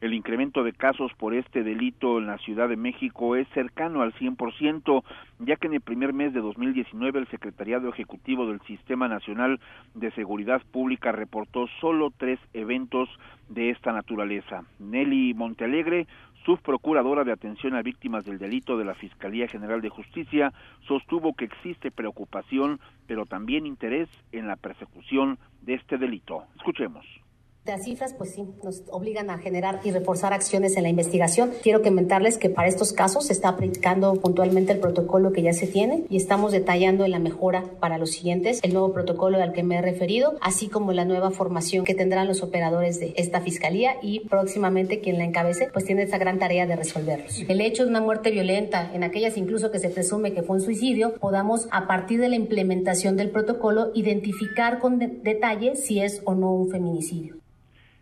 El 0.01 0.13
incremento 0.13 0.65
de 0.65 0.73
casos 0.73 1.13
por 1.15 1.35
este 1.35 1.63
delito 1.63 2.19
en 2.19 2.27
la 2.27 2.39
Ciudad 2.39 2.69
de 2.69 2.77
México 2.77 3.37
es 3.37 3.49
cercano 3.55 4.03
al 4.03 4.13
100%, 4.15 5.03
ya 5.41 5.57
que 5.57 5.67
en 5.67 5.75
el 5.75 5.81
primer 5.81 6.13
mes 6.13 6.33
de 6.33 6.41
2019 6.41 7.21
el 7.21 7.29
Secretariado 7.29 7.89
Ejecutivo 7.89 8.47
del 8.47 8.61
Sistema 8.63 9.09
Nacional 9.09 9.61
de 9.95 10.11
Seguridad 10.13 10.63
Pública 10.73 11.13
reportó 11.13 11.67
solo 11.81 12.13
tres 12.17 12.39
eventos 12.53 13.09
de 13.49 13.71
esta 13.71 13.93
naturaleza. 13.93 14.65
Nelly 14.79 15.35
Montealegre, 15.35 16.07
subprocuradora 16.45 17.25
de 17.25 17.33
atención 17.33 17.75
a 17.75 17.83
víctimas 17.83 18.25
del 18.25 18.39
delito 18.39 18.77
de 18.77 18.85
la 18.85 18.95
Fiscalía 18.95 19.49
General 19.49 19.81
de 19.81 19.89
Justicia, 19.89 20.53
sostuvo 20.87 21.35
que 21.35 21.47
existe 21.47 21.91
preocupación, 21.91 22.81
pero 23.07 23.25
también 23.27 23.67
interés 23.67 24.09
en 24.33 24.47
la 24.47 24.57
persecución 24.57 25.39
de 25.63 25.75
este 25.75 25.99
delito. 25.99 26.45
Escuchemos 26.57 27.07
Las 27.67 27.85
cifras, 27.85 28.13
pues 28.13 28.35
sí, 28.35 28.45
nos 28.63 28.83
obligan 28.91 29.31
a 29.31 29.39
generar 29.39 29.81
y 29.85 29.91
reforzar 29.91 30.35
acciones 30.35 30.77
en 30.77 30.83
la 30.83 30.91
investigación. 30.91 31.51
Quiero 31.63 31.81
comentarles 31.81 32.37
que 32.37 32.51
para 32.51 32.69
estos 32.69 32.93
casos 32.93 33.29
se 33.29 33.33
está 33.33 33.49
aplicando 33.49 34.13
puntualmente 34.17 34.73
el 34.73 34.81
protocolo 34.81 35.33
que 35.33 35.41
ya 35.41 35.55
se 35.55 35.67
tiene 35.67 36.05
y 36.11 36.19
estamos 36.19 36.53
detallando 36.53 37.07
en 37.07 37.13
la 37.13 37.19
mejora 37.21 37.65
para 37.81 37.97
los 37.97 38.11
siguientes, 38.11 38.61
el 38.63 38.75
nuevo 38.75 38.93
protocolo 38.93 39.43
al 39.43 39.55
que 39.55 39.63
me 39.63 39.77
he 39.77 39.81
referido, 39.81 40.35
así 40.43 40.69
como 40.69 40.93
la 40.93 41.07
nueva 41.07 41.31
formación 41.31 41.87
que 41.87 41.95
tendrán 41.95 42.29
los 42.29 42.43
operadores 42.43 43.01
de 43.01 43.15
esta 43.17 43.41
fiscalía 43.41 43.95
y 44.03 44.21
próximamente 44.29 45.01
quien 45.01 45.17
la 45.17 45.25
encabece, 45.25 45.71
pues 45.73 45.87
tiene 45.87 46.03
esa 46.03 46.19
gran 46.19 46.39
tarea 46.39 46.67
de 46.67 46.77
resolverlos. 46.77 47.41
El 47.49 47.63
hecho 47.63 47.85
de 47.85 47.89
una 47.89 48.03
muerte 48.03 48.31
violenta, 48.31 48.91
en 48.93 49.05
aquellas 49.05 49.39
incluso 49.39 49.71
que 49.71 49.79
se 49.79 49.89
presume 49.89 50.35
que 50.35 50.43
fue 50.43 50.57
un 50.57 50.63
suicidio, 50.63 51.15
podamos 51.15 51.67
a 51.71 51.87
partir 51.87 52.21
de 52.21 52.29
la 52.29 52.37
implementación 52.37 53.17
del 53.17 53.31
protocolo 53.31 53.91
identificar 53.95 54.81
con 54.81 54.99
de 54.99 55.07
detalle 55.07 55.77
si 55.77 56.01
es 56.01 56.21
o 56.27 56.35
no 56.35 56.53
un 56.53 56.71
feminicidio 56.71 57.37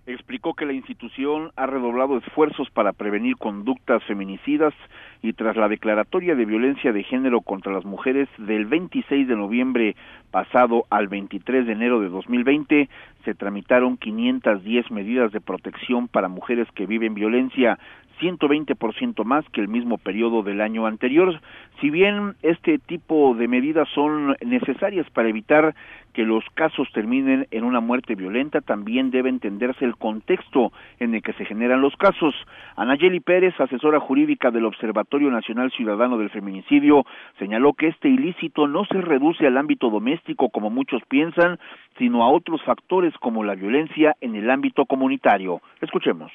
explicó 0.06 0.54
que 0.54 0.66
la 0.66 0.72
institución 0.72 1.52
ha 1.54 1.66
redoblado 1.66 2.18
esfuerzos 2.18 2.70
para 2.70 2.92
prevenir 2.92 3.36
conductas 3.36 4.02
feminicidas 4.04 4.74
y 5.22 5.32
tras 5.34 5.56
la 5.56 5.68
declaratoria 5.68 6.34
de 6.34 6.44
violencia 6.44 6.92
de 6.92 7.04
género 7.04 7.40
contra 7.40 7.72
las 7.72 7.84
mujeres 7.84 8.28
del 8.38 8.66
26 8.66 9.28
de 9.28 9.36
noviembre 9.36 9.96
pasado 10.32 10.86
al 10.90 11.06
23 11.06 11.66
de 11.66 11.72
enero 11.72 12.00
de 12.00 12.08
2020 12.08 12.88
se 13.24 13.34
tramitaron 13.34 13.96
510 13.96 14.90
medidas 14.90 15.30
de 15.30 15.40
protección 15.40 16.08
para 16.08 16.28
mujeres 16.28 16.66
que 16.74 16.86
viven 16.86 17.14
violencia 17.14 17.78
120% 18.22 19.24
más 19.24 19.44
que 19.50 19.60
el 19.60 19.68
mismo 19.68 19.98
periodo 19.98 20.42
del 20.42 20.60
año 20.60 20.86
anterior. 20.86 21.40
Si 21.80 21.90
bien 21.90 22.34
este 22.42 22.78
tipo 22.78 23.34
de 23.34 23.48
medidas 23.48 23.88
son 23.94 24.36
necesarias 24.40 25.10
para 25.10 25.28
evitar 25.28 25.74
que 26.12 26.22
los 26.22 26.44
casos 26.54 26.88
terminen 26.92 27.46
en 27.50 27.64
una 27.64 27.80
muerte 27.80 28.14
violenta, 28.14 28.60
también 28.60 29.10
debe 29.10 29.28
entenderse 29.28 29.84
el 29.84 29.96
contexto 29.96 30.72
en 31.00 31.14
el 31.14 31.22
que 31.22 31.32
se 31.32 31.44
generan 31.44 31.80
los 31.80 31.96
casos. 31.96 32.34
Anayeli 32.76 33.20
Pérez, 33.20 33.58
asesora 33.58 33.98
jurídica 33.98 34.50
del 34.50 34.66
Observatorio 34.66 35.30
Nacional 35.30 35.72
Ciudadano 35.72 36.18
del 36.18 36.30
Feminicidio, 36.30 37.04
señaló 37.38 37.72
que 37.72 37.88
este 37.88 38.08
ilícito 38.08 38.68
no 38.68 38.84
se 38.84 39.00
reduce 39.00 39.46
al 39.46 39.56
ámbito 39.56 39.90
doméstico 39.90 40.50
como 40.50 40.70
muchos 40.70 41.02
piensan, 41.08 41.58
sino 41.98 42.22
a 42.22 42.30
otros 42.30 42.62
factores 42.62 43.14
como 43.18 43.42
la 43.42 43.54
violencia 43.54 44.14
en 44.20 44.36
el 44.36 44.50
ámbito 44.50 44.84
comunitario. 44.86 45.60
Escuchemos 45.80 46.30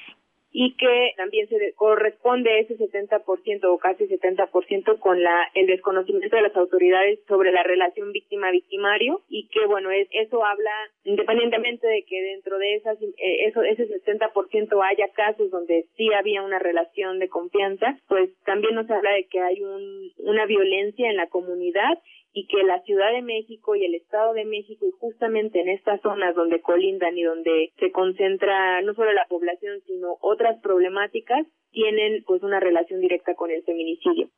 y 0.50 0.76
que 0.76 1.12
también 1.16 1.48
se 1.48 1.74
corresponde 1.74 2.60
ese 2.60 2.76
70% 2.78 3.64
o 3.64 3.78
casi 3.78 4.06
70% 4.06 4.98
con 4.98 5.22
la 5.22 5.46
el 5.54 5.66
desconocimiento 5.66 6.36
de 6.36 6.42
las 6.42 6.56
autoridades 6.56 7.20
sobre 7.28 7.52
la 7.52 7.62
relación 7.62 8.12
víctima-victimario 8.12 9.22
y 9.28 9.48
que 9.48 9.66
bueno 9.66 9.90
es, 9.90 10.08
eso 10.10 10.44
habla 10.44 10.72
independientemente 11.04 11.86
de 11.86 12.04
que 12.04 12.22
dentro 12.22 12.58
de 12.58 12.76
esas 12.76 13.00
eh, 13.02 13.46
eso 13.46 13.62
ese 13.62 13.88
70% 13.88 14.82
haya 14.82 15.08
casos 15.12 15.50
donde 15.50 15.86
sí 15.96 16.12
había 16.12 16.42
una 16.42 16.58
relación 16.58 17.18
de 17.18 17.28
confianza 17.28 17.98
pues 18.08 18.30
también 18.44 18.74
nos 18.74 18.90
habla 18.90 19.12
de 19.12 19.26
que 19.26 19.40
hay 19.40 19.62
un, 19.62 20.12
una 20.18 20.46
violencia 20.46 21.10
en 21.10 21.16
la 21.16 21.28
comunidad 21.28 21.98
y 22.32 22.46
que 22.46 22.62
la 22.62 22.82
Ciudad 22.82 23.12
de 23.12 23.22
México 23.22 23.74
y 23.74 23.84
el 23.84 23.94
Estado 23.94 24.32
de 24.34 24.44
México 24.44 24.86
y 24.86 24.90
justamente 24.98 25.60
en 25.60 25.68
estas 25.68 26.00
zonas 26.02 26.34
donde 26.34 26.60
colindan 26.60 27.16
y 27.16 27.22
donde 27.22 27.72
se 27.78 27.90
concentra 27.90 28.82
no 28.82 28.94
solo 28.94 29.12
la 29.12 29.26
población 29.28 29.80
sino 29.86 30.16
otras 30.20 30.60
problemáticas 30.60 31.46
tienen 31.70 32.24
pues 32.26 32.42
una 32.42 32.60
relación 32.60 33.00
directa 33.00 33.34
con 33.34 33.50
el 33.50 33.62
feminicidio. 33.64 34.30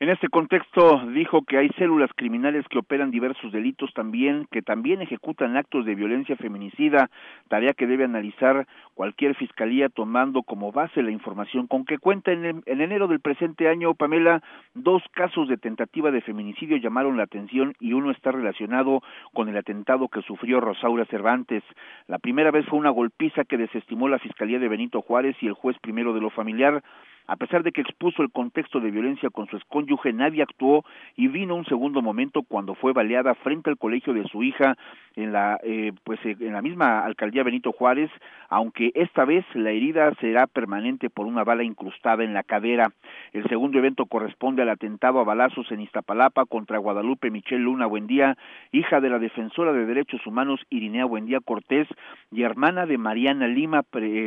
En 0.00 0.10
este 0.10 0.28
contexto 0.28 1.02
dijo 1.08 1.42
que 1.42 1.58
hay 1.58 1.70
células 1.70 2.10
criminales 2.14 2.64
que 2.68 2.78
operan 2.78 3.10
diversos 3.10 3.50
delitos 3.50 3.92
también, 3.94 4.46
que 4.52 4.62
también 4.62 5.02
ejecutan 5.02 5.56
actos 5.56 5.84
de 5.84 5.96
violencia 5.96 6.36
feminicida, 6.36 7.10
tarea 7.48 7.72
que 7.72 7.88
debe 7.88 8.04
analizar 8.04 8.68
cualquier 8.94 9.34
fiscalía 9.34 9.88
tomando 9.88 10.44
como 10.44 10.70
base 10.70 11.02
la 11.02 11.10
información 11.10 11.66
con 11.66 11.84
que 11.84 11.98
cuenta 11.98 12.30
en, 12.30 12.62
enero 12.66 13.08
del 13.08 13.18
presente 13.18 13.68
año, 13.68 13.94
Pamela, 13.94 14.40
dos 14.72 15.02
casos 15.14 15.48
de 15.48 15.56
tentativa 15.56 16.12
de 16.12 16.20
feminicidio 16.20 16.76
llamaron 16.76 17.16
la 17.16 17.24
atención 17.24 17.74
y 17.80 17.92
uno 17.92 18.12
está 18.12 18.30
relacionado 18.30 19.02
con 19.34 19.48
el 19.48 19.56
atentado 19.56 20.06
que 20.06 20.22
sufrió 20.22 20.60
Rosaura 20.60 21.06
Cervantes. 21.06 21.64
La 22.06 22.20
primera 22.20 22.52
vez 22.52 22.64
fue 22.66 22.78
una 22.78 22.90
golpiza 22.90 23.42
que 23.42 23.56
desestimó 23.56 24.08
la 24.08 24.20
Fiscalía 24.20 24.60
de 24.60 24.68
Benito 24.68 25.02
Juárez 25.02 25.34
y 25.40 25.48
el 25.48 25.54
juez 25.54 25.76
primero 25.80 26.14
de 26.14 26.20
lo 26.20 26.30
familiar. 26.30 26.84
A 27.28 27.36
pesar 27.36 27.62
de 27.62 27.72
que 27.72 27.82
expuso 27.82 28.22
el 28.22 28.30
contexto 28.30 28.80
de 28.80 28.90
violencia 28.90 29.28
con 29.28 29.46
su 29.48 29.58
escónyuge, 29.58 30.14
nadie 30.14 30.42
actuó 30.42 30.82
y 31.14 31.28
vino 31.28 31.54
un 31.56 31.66
segundo 31.66 32.00
momento 32.00 32.42
cuando 32.42 32.74
fue 32.74 32.94
baleada 32.94 33.34
frente 33.34 33.68
al 33.68 33.76
colegio 33.76 34.14
de 34.14 34.26
su 34.28 34.42
hija 34.42 34.78
en 35.14 35.32
la 35.32 35.58
eh, 35.62 35.92
pues 36.04 36.18
eh, 36.24 36.36
en 36.40 36.54
la 36.54 36.62
misma 36.62 37.04
alcaldía 37.04 37.42
Benito 37.42 37.72
Juárez, 37.72 38.10
aunque 38.48 38.92
esta 38.94 39.26
vez 39.26 39.44
la 39.54 39.70
herida 39.70 40.10
será 40.20 40.46
permanente 40.46 41.10
por 41.10 41.26
una 41.26 41.44
bala 41.44 41.64
incrustada 41.64 42.24
en 42.24 42.32
la 42.32 42.44
cadera. 42.44 42.92
El 43.34 43.46
segundo 43.48 43.78
evento 43.78 44.06
corresponde 44.06 44.62
al 44.62 44.70
atentado 44.70 45.20
a 45.20 45.24
balazos 45.24 45.70
en 45.70 45.80
Iztapalapa 45.80 46.46
contra 46.46 46.78
Guadalupe 46.78 47.30
Michelle 47.30 47.62
Luna 47.62 47.84
Buendía, 47.84 48.38
hija 48.72 49.02
de 49.02 49.10
la 49.10 49.18
defensora 49.18 49.72
de 49.72 49.84
derechos 49.84 50.26
humanos 50.26 50.60
Irinea 50.70 51.04
Buendía 51.04 51.40
Cortés 51.40 51.88
y 52.32 52.42
hermana 52.42 52.86
de 52.86 52.96
Mariana 52.96 53.48
Lima, 53.48 53.82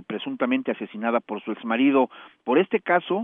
presuntamente 0.05 0.71
asesinada 0.71 1.19
por 1.19 1.41
su 1.41 1.51
exmarido. 1.51 2.09
Por 2.43 2.59
este 2.59 2.79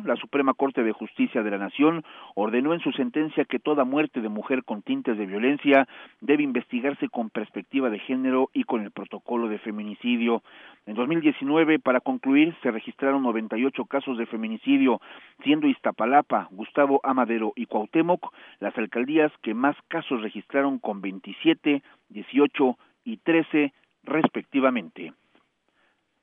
la 0.05 0.15
Suprema 0.15 0.53
Corte 0.53 0.81
de 0.81 0.93
Justicia 0.93 1.43
de 1.43 1.51
la 1.51 1.57
Nación 1.57 2.05
ordenó 2.35 2.73
en 2.73 2.79
su 2.79 2.93
sentencia 2.93 3.43
que 3.43 3.59
toda 3.59 3.83
muerte 3.83 4.21
de 4.21 4.29
mujer 4.29 4.63
con 4.63 4.81
tintes 4.81 5.17
de 5.17 5.25
violencia 5.25 5.89
debe 6.21 6.43
investigarse 6.43 7.09
con 7.09 7.29
perspectiva 7.29 7.89
de 7.89 7.99
género 7.99 8.49
y 8.53 8.63
con 8.63 8.83
el 8.83 8.91
protocolo 8.91 9.49
de 9.49 9.59
feminicidio. 9.59 10.41
En 10.85 10.95
2019, 10.95 11.79
para 11.79 11.99
concluir, 11.99 12.55
se 12.63 12.71
registraron 12.71 13.23
98 13.23 13.83
casos 13.85 14.17
de 14.17 14.25
feminicidio, 14.25 15.01
siendo 15.43 15.67
Iztapalapa, 15.67 16.47
Gustavo 16.51 17.01
Amadero 17.03 17.51
y 17.57 17.65
Cuauhtémoc 17.65 18.33
las 18.61 18.77
alcaldías 18.77 19.33
que 19.41 19.53
más 19.53 19.75
casos 19.89 20.21
registraron 20.21 20.79
con 20.79 21.01
27, 21.01 21.83
18 22.07 22.77
y 23.03 23.17
13 23.17 23.73
respectivamente 24.03 25.11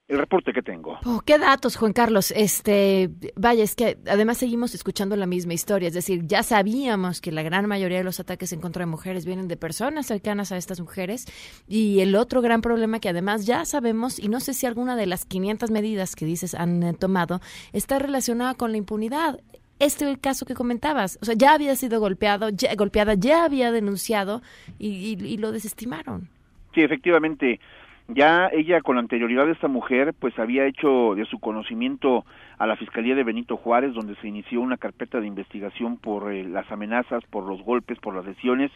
el 0.06 0.18
reporte 0.18 0.52
que 0.52 0.60
tengo. 0.60 0.98
Oh, 1.06 1.22
qué 1.24 1.38
datos, 1.38 1.76
Juan 1.76 1.94
Carlos. 1.94 2.30
Este, 2.30 3.10
vaya, 3.36 3.64
es 3.64 3.74
que 3.74 3.96
además 4.06 4.36
seguimos 4.36 4.74
escuchando 4.74 5.16
la 5.16 5.26
misma 5.26 5.54
historia, 5.54 5.88
es 5.88 5.94
decir, 5.94 6.26
ya 6.26 6.42
sabíamos 6.42 7.22
que 7.22 7.32
la 7.32 7.42
gran 7.42 7.66
mayoría 7.66 7.98
de 7.98 8.04
los 8.04 8.20
ataques 8.20 8.52
en 8.52 8.60
contra 8.60 8.80
de 8.80 8.90
mujeres 8.90 9.24
vienen 9.24 9.48
de 9.48 9.56
personas 9.56 10.06
cercanas 10.06 10.52
a 10.52 10.58
estas 10.58 10.80
mujeres 10.80 11.26
y 11.66 12.00
el 12.00 12.16
otro 12.16 12.42
gran 12.42 12.60
problema 12.60 13.00
que 13.00 13.08
además 13.08 13.46
ya 13.46 13.64
sabemos 13.64 14.18
y 14.18 14.28
no 14.28 14.40
sé 14.40 14.52
si 14.52 14.66
alguna 14.66 14.94
de 14.94 15.06
las 15.06 15.24
500 15.24 15.70
medidas 15.70 16.16
que 16.16 16.26
dices 16.26 16.54
han 16.54 16.82
eh, 16.82 16.92
tomado 16.92 17.40
está 17.72 17.98
relacionada 17.98 18.54
con 18.54 18.72
la 18.72 18.78
impunidad. 18.78 19.40
Este 19.78 20.04
es 20.04 20.10
el 20.10 20.20
caso 20.20 20.44
que 20.44 20.54
comentabas, 20.54 21.18
o 21.22 21.24
sea, 21.24 21.34
ya 21.34 21.54
había 21.54 21.74
sido 21.76 21.98
golpeado, 21.98 22.50
ya, 22.50 22.74
golpeada, 22.74 23.14
ya 23.14 23.44
había 23.44 23.72
denunciado 23.72 24.42
y, 24.78 25.16
y 25.18 25.36
lo 25.38 25.50
desestimaron. 25.50 26.28
Sí, 26.74 26.82
efectivamente 26.82 27.60
ya 28.08 28.48
ella 28.52 28.80
con 28.82 28.98
anterioridad 28.98 29.46
de 29.46 29.52
esta 29.52 29.68
mujer 29.68 30.14
pues 30.18 30.38
había 30.38 30.66
hecho 30.66 31.14
de 31.14 31.24
su 31.24 31.38
conocimiento 31.38 32.24
a 32.58 32.66
la 32.66 32.76
Fiscalía 32.76 33.14
de 33.14 33.24
Benito 33.24 33.56
Juárez 33.56 33.94
donde 33.94 34.14
se 34.16 34.28
inició 34.28 34.60
una 34.60 34.76
carpeta 34.76 35.20
de 35.20 35.26
investigación 35.26 35.96
por 35.96 36.32
eh, 36.32 36.44
las 36.44 36.70
amenazas, 36.70 37.24
por 37.30 37.44
los 37.44 37.62
golpes, 37.62 37.98
por 37.98 38.14
las 38.14 38.26
lesiones. 38.26 38.70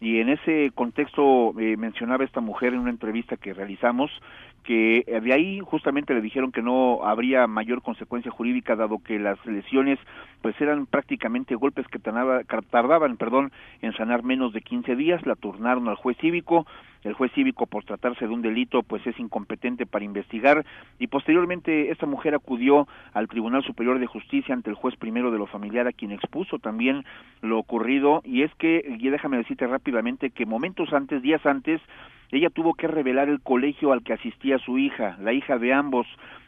Y 0.00 0.18
en 0.18 0.28
ese 0.28 0.72
contexto 0.74 1.58
eh, 1.58 1.76
mencionaba 1.76 2.24
esta 2.24 2.40
mujer 2.40 2.74
en 2.74 2.80
una 2.80 2.90
entrevista 2.90 3.36
que 3.36 3.54
realizamos 3.54 4.10
que 4.64 5.04
de 5.22 5.32
ahí 5.32 5.60
justamente 5.60 6.14
le 6.14 6.20
dijeron 6.20 6.50
que 6.50 6.62
no 6.62 7.04
habría 7.04 7.46
mayor 7.46 7.82
consecuencia 7.82 8.30
jurídica 8.30 8.74
dado 8.74 8.98
que 8.98 9.18
las 9.18 9.38
lesiones 9.46 9.98
pues 10.42 10.60
eran 10.60 10.86
prácticamente 10.86 11.54
golpes 11.54 11.86
que 11.88 11.98
tardaban 11.98 13.16
perdón 13.16 13.52
en 13.80 13.92
sanar 13.94 14.24
menos 14.24 14.52
de 14.52 14.62
15 14.62 14.96
días. 14.96 15.24
La 15.26 15.36
turnaron 15.36 15.88
al 15.88 15.96
juez 15.96 16.16
cívico. 16.18 16.66
El 17.02 17.12
juez 17.12 17.30
cívico 17.32 17.66
por 17.66 17.84
tratarse 17.84 18.26
de 18.26 18.32
un 18.32 18.42
delito 18.42 18.82
pues 18.82 19.06
es 19.06 19.18
incompetente 19.18 19.86
para 19.86 20.04
investigar. 20.04 20.64
Y 20.98 21.06
posteriormente 21.06 21.90
esta 21.90 22.06
mujer 22.06 22.34
acudió 22.34 22.88
al 23.12 23.28
Tribunal 23.28 23.62
Superior 23.62 23.98
de 23.98 24.06
Justicia 24.06 24.54
ante 24.54 24.70
el 24.70 24.76
juez 24.76 24.96
primero 24.96 25.30
de 25.30 25.38
lo 25.38 25.46
familiar 25.46 25.86
a 25.86 25.92
quien 25.92 26.12
expuso 26.12 26.58
también 26.58 27.04
lo 27.42 27.58
ocurrido. 27.58 28.22
Y 28.24 28.42
es 28.42 28.54
que 28.56 28.84
y 28.98 29.08
déjame 29.08 29.36
decirte 29.36 29.66
rápidamente 29.66 30.30
que 30.30 30.46
momentos 30.46 30.92
antes 30.92 31.22
días 31.22 31.44
antes 31.44 31.80
ella 32.38 32.50
tuvo 32.50 32.74
que 32.74 32.88
revelar 32.88 33.28
el 33.28 33.40
colegio 33.40 33.92
al 33.92 34.02
que 34.02 34.12
asistía 34.12 34.58
su 34.58 34.78
hija, 34.78 35.16
la 35.20 35.32
hija 35.32 35.58
de 35.58 35.72
ambos, 35.72 36.06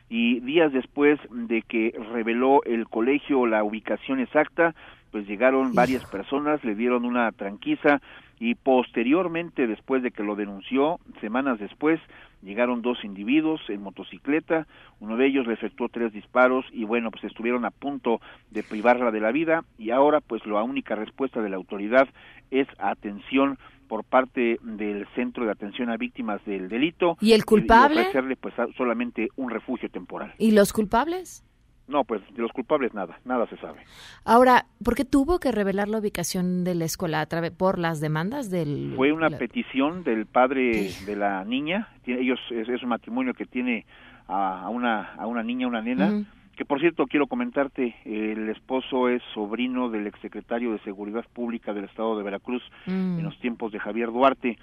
y 0.09 0.41
días 0.41 0.73
después 0.73 1.19
de 1.31 1.63
que 1.63 1.93
reveló 2.13 2.63
el 2.65 2.87
colegio 2.87 3.47
la 3.47 3.65
ubicación 3.65 4.21
exacta, 4.21 4.75
pues 5.11 5.27
llegaron 5.27 5.75
varias 5.75 6.05
personas, 6.05 6.63
le 6.65 6.75
dieron 6.75 7.05
una 7.05 7.33
tranquiza 7.33 8.01
y 8.39 8.55
posteriormente, 8.55 9.67
después 9.67 10.03
de 10.03 10.11
que 10.11 10.23
lo 10.23 10.37
denunció, 10.37 10.99
semanas 11.21 11.59
después, 11.59 12.01
llegaron 12.43 12.83
dos 12.83 13.03
individuos 13.03 13.61
en 13.69 13.83
motocicleta, 13.83 14.67
uno 15.01 15.17
de 15.17 15.27
ellos 15.27 15.47
le 15.47 15.55
efectuó 15.55 15.89
tres 15.89 16.13
disparos 16.13 16.67
y 16.71 16.85
bueno, 16.85 17.11
pues 17.11 17.25
estuvieron 17.25 17.65
a 17.65 17.71
punto 17.71 18.21
de 18.51 18.63
privarla 18.63 19.11
de 19.11 19.21
la 19.21 19.33
vida 19.33 19.65
y 19.79 19.91
ahora 19.91 20.21
pues 20.21 20.45
la 20.47 20.63
única 20.63 20.95
respuesta 20.95 21.41
de 21.41 21.49
la 21.49 21.57
autoridad 21.57 22.09
es 22.51 22.69
atención 22.79 23.59
por 23.87 24.05
parte 24.05 24.59
del 24.63 25.07
Centro 25.15 25.45
de 25.45 25.53
Atención 25.53 25.91
a 25.91 25.97
Víctimas 25.97 26.45
del 26.45 26.69
Delito. 26.69 27.17
¿Y 27.21 27.33
el 27.33 27.45
culpable? 27.45 28.01
ofrecerle 28.01 28.37
pues 28.37 28.55
solamente 28.77 29.29
un 29.37 29.51
refugio 29.51 29.89
temporal. 29.91 30.35
¿Y 30.39 30.51
los 30.53 30.73
culpables? 30.73 31.43
No, 31.89 32.03
pues 32.03 32.21
de 32.35 32.43
los 32.43 32.51
culpables 32.51 32.93
nada, 32.95 33.21
nada 33.25 33.47
se 33.47 33.57
sabe. 33.59 33.79
Ahora, 34.25 34.67
¿por 34.85 34.97
qué 34.97 35.05
tuvo 35.05 35.39
que 35.39 35.53
revelar 35.53 35.87
la 35.87 35.99
ubicación 36.01 36.65
de 36.65 36.75
la 36.75 36.85
escuela 36.85 37.21
a 37.21 37.27
través 37.27 37.53
por 37.53 37.79
las 37.79 38.01
demandas 38.01 38.51
del 38.51 38.95
Fue 38.97 39.13
una 39.13 39.29
la- 39.29 39.39
petición 39.39 40.03
del 40.03 40.27
padre 40.27 40.91
de 41.07 41.15
la 41.17 41.45
niña. 41.45 41.89
Tiene- 42.03 42.23
ellos 42.23 42.41
es, 42.51 42.69
es 42.69 42.83
un 42.83 42.89
matrimonio 42.89 43.35
que 43.35 43.47
tiene 43.47 43.87
a, 44.27 44.63
a 44.63 44.69
una 44.69 45.15
a 45.15 45.27
una 45.29 45.45
niña, 45.45 45.69
una 45.69 45.81
nena. 45.81 46.09
Ujú. 46.09 46.25
Que 46.57 46.65
por 46.65 46.81
cierto 46.81 47.07
quiero 47.07 47.27
comentarte, 47.27 47.95
el 48.07 48.49
esposo 48.49 49.11
es 49.11 49.23
sobrino 49.35 49.91
del 49.91 50.07
exsecretario 50.07 50.73
de 50.73 50.79
Seguridad 50.81 51.25
Pública 51.35 51.75
del 51.75 51.85
Estado 51.85 52.17
de 52.17 52.25
Veracruz 52.25 52.63
Mm. 52.87 53.19
en 53.19 53.25
los 53.25 53.39
tiempos 53.41 53.73
de 53.73 53.79
Javier 53.79 54.11
Duarte. 54.11 54.57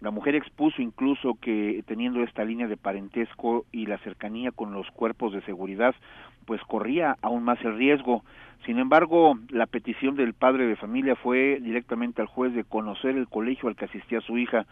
La 0.00 0.10
mujer 0.12 0.34
expuso 0.36 0.80
incluso 0.80 1.34
que 1.40 1.82
teniendo 1.86 2.22
esta 2.22 2.44
línea 2.44 2.68
de 2.68 2.76
parentesco 2.76 3.66
y 3.72 3.86
la 3.86 3.98
cercanía 3.98 4.50
con 4.52 4.72
los 4.72 4.88
cuerpos 4.92 5.32
de 5.32 5.42
seguridad, 5.42 5.94
pues 6.46 6.62
corría 6.62 7.16
aún 7.20 7.42
más 7.42 7.62
el 7.64 7.76
riesgo. 7.76 8.24
Sin 8.64 8.78
embargo, 8.78 9.36
la 9.50 9.66
petición 9.66 10.14
del 10.14 10.34
padre 10.34 10.66
de 10.66 10.76
familia 10.76 11.16
fue 11.16 11.58
directamente 11.60 12.22
al 12.22 12.28
juez 12.28 12.54
de 12.54 12.64
conocer 12.64 13.16
el 13.16 13.28
colegio 13.28 13.68
al 13.68 13.76
que 13.76 13.86
asistía 13.86 14.20
su 14.20 14.38
hija. 14.38 14.66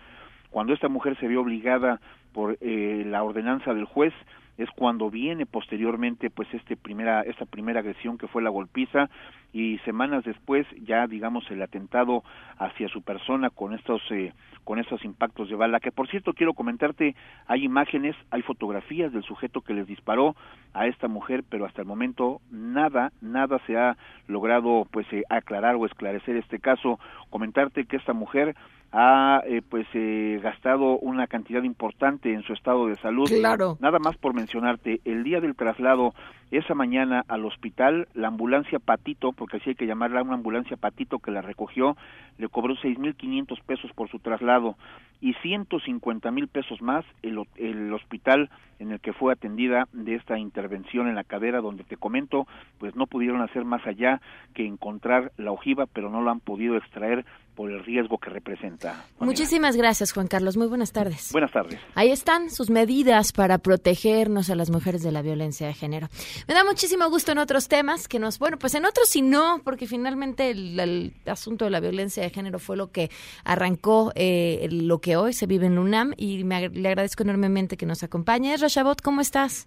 Cuando 0.50 0.72
esta 0.72 0.88
mujer 0.88 1.16
se 1.18 1.28
vio 1.28 1.40
obligada 1.40 2.00
por 2.32 2.58
eh, 2.60 3.04
la 3.06 3.22
ordenanza 3.22 3.74
del 3.74 3.84
juez, 3.84 4.12
es 4.58 4.68
cuando 4.72 5.08
viene 5.08 5.46
posteriormente 5.46 6.30
pues 6.30 6.52
este 6.52 6.76
primera 6.76 7.22
esta 7.22 7.46
primera 7.46 7.80
agresión 7.80 8.18
que 8.18 8.26
fue 8.26 8.42
la 8.42 8.50
golpiza 8.50 9.08
y 9.52 9.78
semanas 9.84 10.24
después 10.24 10.66
ya 10.82 11.06
digamos 11.06 11.48
el 11.50 11.62
atentado 11.62 12.24
hacia 12.58 12.88
su 12.88 13.02
persona 13.02 13.50
con 13.50 13.72
estos 13.72 14.02
eh, 14.10 14.32
con 14.64 14.80
estos 14.80 15.04
impactos 15.04 15.48
de 15.48 15.54
bala 15.54 15.78
que 15.78 15.92
por 15.92 16.08
cierto 16.08 16.34
quiero 16.34 16.54
comentarte 16.54 17.14
hay 17.46 17.64
imágenes 17.64 18.16
hay 18.30 18.42
fotografías 18.42 19.12
del 19.12 19.22
sujeto 19.22 19.60
que 19.60 19.74
les 19.74 19.86
disparó 19.86 20.34
a 20.74 20.88
esta 20.88 21.06
mujer 21.06 21.44
pero 21.48 21.64
hasta 21.64 21.80
el 21.80 21.86
momento 21.86 22.40
nada 22.50 23.12
nada 23.22 23.60
se 23.64 23.76
ha 23.76 23.96
logrado 24.28 24.86
pues 24.90 25.06
eh, 25.12 25.24
aclarar 25.28 25.74
o 25.74 25.86
esclarecer 25.86 26.36
este 26.36 26.60
caso. 26.60 27.00
Comentarte 27.30 27.86
que 27.86 27.96
esta 27.96 28.12
mujer 28.12 28.54
ha 28.92 29.42
eh, 29.46 29.62
pues 29.68 29.86
eh, 29.94 30.40
gastado 30.42 30.98
una 30.98 31.26
cantidad 31.26 31.62
importante 31.62 32.32
en 32.32 32.42
su 32.42 32.52
estado 32.52 32.86
de 32.86 32.96
salud 32.96 33.28
Claro. 33.28 33.76
nada 33.80 33.98
más 33.98 34.16
por 34.16 34.34
mencionarte 34.34 35.00
el 35.04 35.24
día 35.24 35.40
del 35.40 35.54
traslado 35.54 36.14
esa 36.50 36.74
mañana 36.74 37.24
al 37.28 37.44
hospital 37.44 38.08
la 38.14 38.28
ambulancia 38.28 38.78
Patito 38.78 39.32
porque 39.32 39.58
así 39.58 39.70
hay 39.70 39.76
que 39.76 39.86
llamarla 39.86 40.22
una 40.22 40.34
ambulancia 40.34 40.76
Patito 40.76 41.18
que 41.18 41.30
la 41.30 41.42
recogió 41.42 41.96
le 42.38 42.48
cobró 42.48 42.74
seis 42.76 42.98
mil 42.98 43.14
quinientos 43.14 43.60
pesos 43.60 43.90
por 43.92 44.08
su 44.10 44.18
traslado 44.18 44.76
y 45.20 45.34
ciento 45.34 45.80
cincuenta 45.80 46.30
mil 46.30 46.48
pesos 46.48 46.80
más 46.80 47.04
el, 47.22 47.42
el 47.56 47.92
hospital 47.92 48.50
en 48.78 48.92
el 48.92 49.00
que 49.00 49.12
fue 49.12 49.32
atendida 49.32 49.88
de 49.92 50.14
esta 50.14 50.38
intervención 50.38 51.08
en 51.08 51.16
la 51.16 51.24
cadera 51.24 51.60
donde 51.60 51.84
te 51.84 51.96
comento 51.96 52.46
pues 52.78 52.94
no 52.94 53.06
pudieron 53.06 53.42
hacer 53.42 53.64
más 53.64 53.86
allá 53.86 54.20
que 54.54 54.64
encontrar 54.64 55.32
la 55.36 55.52
ojiva 55.52 55.86
pero 55.86 56.10
no 56.10 56.22
lo 56.22 56.30
han 56.30 56.40
podido 56.40 56.76
extraer 56.76 57.24
por 57.54 57.72
el 57.72 57.84
riesgo 57.84 58.18
que 58.18 58.30
representa 58.30 59.04
Muchísimas 59.18 59.76
gracias, 59.76 60.12
Juan 60.12 60.28
Carlos. 60.28 60.56
Muy 60.56 60.68
buenas 60.68 60.92
tardes. 60.92 61.30
buenas 61.32 61.50
tardes 61.50 61.80
Ahí 61.96 62.10
están 62.10 62.50
sus 62.50 62.70
medidas 62.70 63.32
para 63.32 63.58
protegernos 63.58 64.48
a 64.50 64.54
las 64.54 64.70
mujeres 64.70 65.02
de 65.02 65.10
la 65.10 65.22
violencia 65.22 65.66
de 65.66 65.74
género. 65.74 66.06
Me 66.46 66.54
da 66.54 66.64
muchísimo 66.64 67.08
gusto 67.10 67.32
en 67.32 67.38
otros 67.38 67.68
temas 67.68 68.06
que 68.06 68.18
nos, 68.18 68.38
bueno, 68.38 68.58
pues 68.58 68.74
en 68.74 68.84
otros 68.84 69.08
sí 69.08 69.22
no, 69.22 69.60
porque 69.64 69.86
finalmente 69.86 70.50
el, 70.50 71.12
asunto 71.26 71.64
de 71.64 71.70
la 71.70 71.80
violencia 71.80 72.22
de 72.22 72.30
género 72.30 72.58
fue 72.58 72.76
lo 72.76 72.92
que 72.92 73.10
arrancó 73.44 74.12
eh, 74.14 74.68
lo 74.70 75.00
que 75.00 75.16
hoy 75.16 75.32
se 75.32 75.46
vive 75.46 75.66
en 75.66 75.78
UNAM 75.78 76.14
y 76.16 76.44
me 76.44 76.68
le 76.68 76.88
agradezco 76.88 77.22
enormemente 77.22 77.76
que 77.76 77.86
nos 77.86 78.02
acompañe. 78.02 78.56
Rashabot, 78.56 79.00
¿cómo 79.02 79.20
estás? 79.20 79.66